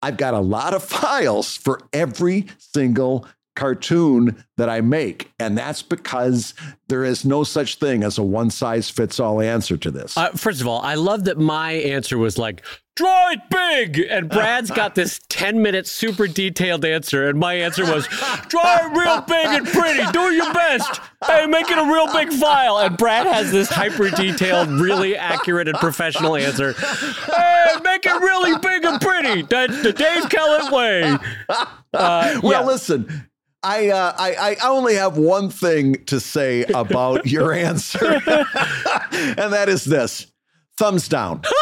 I've 0.03 0.16
got 0.16 0.34
a 0.34 0.40
lot 0.40 0.74
of 0.74 0.82
files 0.82 1.57
for 1.57 1.80
every 1.92 2.46
single 2.59 3.28
cartoon 3.55 4.44
that 4.57 4.68
I 4.68 4.80
make. 4.80 5.30
And 5.38 5.57
that's 5.57 5.82
because 5.82 6.55
there 6.88 7.05
is 7.05 7.24
no 7.24 7.44
such 7.44 7.76
thing 7.76 8.03
as 8.03 8.18
a 8.18 8.22
one 8.22 8.50
size 8.50 8.88
fits 8.88 9.18
all 9.18 9.40
answer 9.40 9.76
to 9.76 9.90
this. 9.90 10.16
Uh, 10.16 10.30
first 10.30 10.61
of 10.61 10.66
all, 10.66 10.80
I 10.80 10.94
love 10.94 11.24
that 11.24 11.38
my 11.38 11.72
answer 11.72 12.18
was 12.18 12.38
like, 12.38 12.62
draw 12.94 13.30
it 13.30 13.40
big. 13.50 13.98
And 13.98 14.28
Brad's 14.28 14.70
got 14.70 14.94
this 14.94 15.20
10 15.28 15.62
minute 15.62 15.86
super 15.86 16.26
detailed 16.26 16.84
answer. 16.84 17.28
And 17.28 17.38
my 17.38 17.55
answer 17.55 17.84
was, 17.84 18.07
draw 18.48 18.86
it 18.86 18.96
real 18.96 19.20
big 19.22 19.46
and 19.46 19.66
pretty. 19.66 20.05
Do 20.12 20.32
your 20.32 20.53
best. 20.53 21.00
Hey, 21.26 21.46
make 21.46 21.70
it 21.70 21.78
a 21.78 21.84
real 21.84 22.12
big 22.12 22.32
file. 22.32 22.78
And 22.78 22.96
Brad 22.96 23.26
has 23.26 23.50
this 23.50 23.68
hyper 23.70 24.11
detailed, 24.11 24.68
really 24.68 25.16
accurate 25.16 25.68
and 25.68 25.78
professional 25.78 26.36
answer. 26.36 26.72
Hey, 26.74 27.66
make 27.82 28.05
it 28.07 28.20
really 28.20 28.59
big 28.59 28.84
and 28.84 29.00
pretty. 29.00 29.42
That's 29.42 29.82
the 29.82 29.92
Dave 29.92 30.28
Kellett 30.28 30.72
way. 30.72 31.16
Uh, 31.94 32.40
well, 32.42 32.62
yeah. 32.62 32.64
listen, 32.64 33.26
I, 33.62 33.90
uh, 33.90 34.12
I 34.18 34.56
I 34.62 34.68
only 34.68 34.94
have 34.96 35.16
one 35.16 35.48
thing 35.48 36.04
to 36.06 36.18
say 36.18 36.64
about 36.74 37.26
your 37.30 37.52
answer, 37.52 38.04
and 39.12 39.52
that 39.52 39.66
is 39.68 39.84
this: 39.84 40.26
thumbs 40.76 41.08
down. 41.08 41.42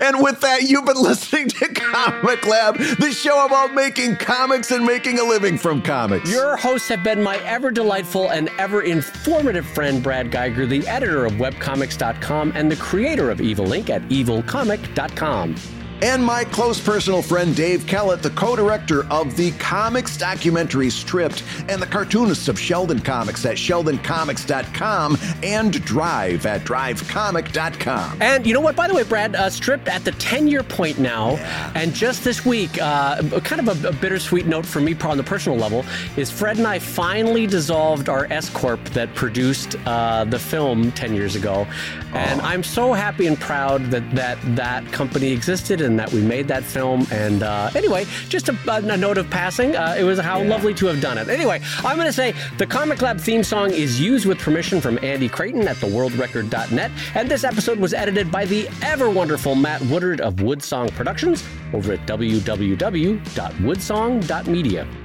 and 0.00 0.22
with 0.22 0.40
that, 0.40 0.62
you've 0.62 0.84
been 0.84 1.00
listening 1.00 1.48
to 1.48 1.68
Comic 1.68 2.46
Lab, 2.46 2.78
the 2.78 3.12
show 3.12 3.44
about 3.44 3.74
making 3.74 4.16
comics 4.16 4.70
and 4.70 4.84
making 4.84 5.18
a 5.18 5.24
living 5.24 5.58
from 5.58 5.82
comics. 5.82 6.30
Your 6.30 6.56
hosts 6.56 6.88
have 6.88 7.02
been 7.02 7.22
my 7.22 7.36
ever 7.38 7.70
delightful 7.70 8.30
and 8.30 8.48
ever 8.58 8.82
informative 8.82 9.66
friend, 9.66 10.02
Brad 10.02 10.30
Guigar, 10.30 10.66
the 10.66 10.86
editor 10.88 11.26
of 11.26 11.32
webcomics.com 11.34 12.52
and 12.54 12.70
the 12.70 12.76
creator 12.76 13.30
of 13.30 13.40
Evil 13.40 13.66
Inc. 13.66 13.90
at 13.90 14.02
evilcomic.com. 14.02 15.56
and 16.02 16.22
my 16.24 16.44
close 16.44 16.80
personal 16.80 17.22
friend 17.22 17.54
Dave 17.54 17.86
Kellett, 17.86 18.22
the 18.22 18.30
co 18.30 18.56
director 18.56 19.06
of 19.10 19.36
the 19.36 19.52
comics 19.52 20.16
documentary 20.16 20.90
Stripped 20.90 21.44
and 21.68 21.80
the 21.80 21.86
cartoonist 21.86 22.48
of 22.48 22.58
Sheldon 22.58 22.98
Comics 22.98 23.46
at 23.46 23.56
sheldoncomics.com 23.56 25.16
and 25.44 25.72
Drive 25.84 26.44
at 26.44 26.62
drivecomic.com. 26.62 28.20
And 28.20 28.46
you 28.46 28.52
know 28.52 28.60
what? 28.60 28.74
By 28.74 28.88
the 28.88 28.94
way, 28.94 29.04
Brad, 29.04 29.36
uh, 29.36 29.48
Stripped 29.48 29.86
at 29.88 30.04
the 30.04 30.12
10 30.12 30.48
year 30.48 30.62
point 30.64 30.98
now, 30.98 31.32
Yeah. 31.32 31.72
and 31.76 31.94
just 31.94 32.24
this 32.24 32.44
week, 32.44 32.80
uh, 32.82 33.22
kind 33.40 33.66
of 33.66 33.84
a, 33.84 33.88
a 33.88 33.92
bittersweet 33.92 34.46
note 34.46 34.66
for 34.66 34.80
me 34.80 34.96
on 35.04 35.16
the 35.16 35.22
personal 35.22 35.56
level 35.56 35.84
is 36.16 36.30
Fred 36.30 36.58
and 36.58 36.66
I 36.66 36.78
finally 36.80 37.46
dissolved 37.46 38.08
our 38.08 38.26
S 38.30 38.50
Corp 38.50 38.82
that 38.90 39.14
produced 39.14 39.76
uh, 39.86 40.24
the 40.24 40.38
film 40.38 40.90
10 40.92 41.14
years 41.14 41.36
ago. 41.36 41.66
And 42.12 42.40
I'm 42.42 42.62
so 42.62 42.92
happy 42.92 43.26
and 43.26 43.38
proud 43.38 43.84
that 43.90 44.08
that, 44.14 44.38
that 44.56 44.84
company 44.92 45.30
existed 45.30 45.80
and 45.80 45.91
that 45.96 46.12
we 46.12 46.20
made 46.20 46.48
that 46.48 46.64
film. 46.64 47.06
And 47.10 47.42
uh, 47.42 47.70
anyway, 47.74 48.06
just 48.28 48.48
a, 48.48 48.56
a 48.68 48.96
note 48.96 49.18
of 49.18 49.28
passing. 49.30 49.76
Uh, 49.76 49.94
it 49.98 50.04
was 50.04 50.18
how 50.18 50.42
lovely 50.42 50.74
to 50.74 50.86
have 50.86 51.00
done 51.00 51.18
it. 51.18 51.28
Anyway, 51.28 51.60
I'm 51.78 51.96
going 51.96 52.08
to 52.08 52.12
say 52.12 52.34
the 52.58 52.66
Comic 52.66 53.02
Lab 53.02 53.20
theme 53.20 53.42
song 53.42 53.70
is 53.70 54.00
used 54.00 54.26
with 54.26 54.38
permission 54.38 54.80
from 54.80 54.98
Andy 55.02 55.28
Creighton 55.28 55.66
at 55.68 55.76
theworldrecord.net. 55.76 56.90
And 57.14 57.30
this 57.30 57.44
episode 57.44 57.78
was 57.78 57.94
edited 57.94 58.30
by 58.30 58.44
the 58.44 58.68
ever 58.82 59.10
wonderful 59.10 59.54
Matt 59.54 59.80
Woodard 59.82 60.20
of 60.20 60.34
Woodsong 60.36 60.90
Productions 60.92 61.44
over 61.72 61.92
at 61.92 62.06
www.woodsong.media. 62.06 65.01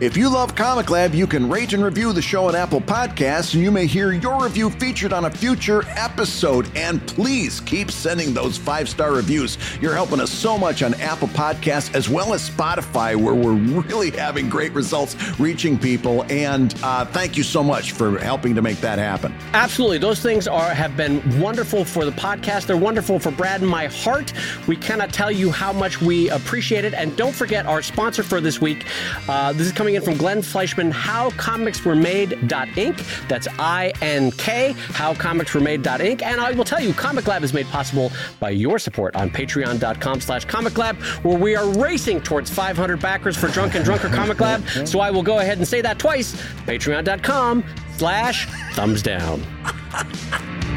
If 0.00 0.16
you 0.16 0.28
love 0.28 0.54
Comic 0.54 0.90
Lab, 0.90 1.12
you 1.12 1.26
can 1.26 1.50
rate 1.50 1.72
and 1.72 1.82
review 1.82 2.12
the 2.12 2.22
show 2.22 2.46
on 2.46 2.54
Apple 2.54 2.80
Podcasts, 2.80 3.54
and 3.54 3.62
you 3.64 3.72
may 3.72 3.84
hear 3.84 4.12
your 4.12 4.40
review 4.44 4.70
featured 4.70 5.12
on 5.12 5.24
a 5.24 5.30
future 5.30 5.82
episode. 5.88 6.70
And 6.76 7.04
please 7.08 7.58
keep 7.58 7.90
sending 7.90 8.32
those 8.32 8.56
five 8.56 8.88
star 8.88 9.12
reviews. 9.12 9.58
You're 9.80 9.94
helping 9.94 10.20
us 10.20 10.30
so 10.30 10.56
much 10.56 10.84
on 10.84 10.94
Apple 11.00 11.26
Podcasts 11.26 11.92
as 11.96 12.08
well 12.08 12.32
as 12.32 12.48
Spotify, 12.48 13.16
where 13.16 13.34
we're 13.34 13.54
really 13.54 14.12
having 14.12 14.48
great 14.48 14.72
results 14.72 15.16
reaching 15.40 15.76
people. 15.76 16.24
And 16.30 16.72
uh, 16.84 17.04
thank 17.06 17.36
you 17.36 17.42
so 17.42 17.64
much 17.64 17.90
for 17.90 18.20
helping 18.20 18.54
to 18.54 18.62
make 18.62 18.80
that 18.80 19.00
happen. 19.00 19.34
Absolutely. 19.52 19.98
Those 19.98 20.20
things 20.20 20.46
are 20.46 20.70
have 20.70 20.96
been 20.96 21.40
wonderful 21.40 21.84
for 21.84 22.04
the 22.04 22.12
podcast. 22.12 22.66
They're 22.66 22.76
wonderful 22.76 23.18
for 23.18 23.32
Brad 23.32 23.62
and 23.62 23.70
my 23.70 23.86
heart. 23.86 24.32
We 24.68 24.76
cannot 24.76 25.12
tell 25.12 25.32
you 25.32 25.50
how 25.50 25.72
much 25.72 26.00
we 26.00 26.30
appreciate 26.30 26.84
it. 26.84 26.94
And 26.94 27.16
don't 27.16 27.34
forget 27.34 27.66
our 27.66 27.82
sponsor 27.82 28.22
for 28.22 28.40
this 28.40 28.60
week. 28.60 28.86
Uh, 29.28 29.52
this 29.52 29.66
is 29.66 29.72
coming 29.72 29.87
in 29.94 30.02
from 30.02 30.16
Glenn 30.16 30.42
Fleishman, 30.42 30.92
howcomicsweremade.ink. 30.92 33.28
That's 33.28 33.48
I-N-K, 33.58 34.72
How 34.72 35.14
Comics 35.14 35.54
Were 35.54 35.60
Made 35.60 35.78
howcomicsweremade.ink. 35.82 36.22
And 36.22 36.40
I 36.40 36.52
will 36.52 36.64
tell 36.64 36.80
you, 36.80 36.92
Comic 36.92 37.26
Lab 37.26 37.42
is 37.42 37.52
made 37.52 37.66
possible 37.66 38.10
by 38.40 38.50
your 38.50 38.78
support 38.78 39.16
on 39.16 39.30
patreon.com 39.30 40.20
slash 40.20 40.44
comic 40.44 40.78
lab, 40.78 40.96
where 41.22 41.38
we 41.38 41.56
are 41.56 41.68
racing 41.78 42.20
towards 42.20 42.50
500 42.50 43.00
backers 43.00 43.36
for 43.36 43.48
Drunk 43.48 43.74
and 43.74 43.84
Drunker 43.84 44.08
Comic 44.08 44.40
Lab. 44.40 44.66
So 44.86 45.00
I 45.00 45.10
will 45.10 45.22
go 45.22 45.38
ahead 45.38 45.58
and 45.58 45.66
say 45.66 45.80
that 45.80 45.98
twice. 45.98 46.34
Patreon.com 46.66 47.64
slash 47.96 48.46
thumbs 48.74 49.02
down. 49.02 49.42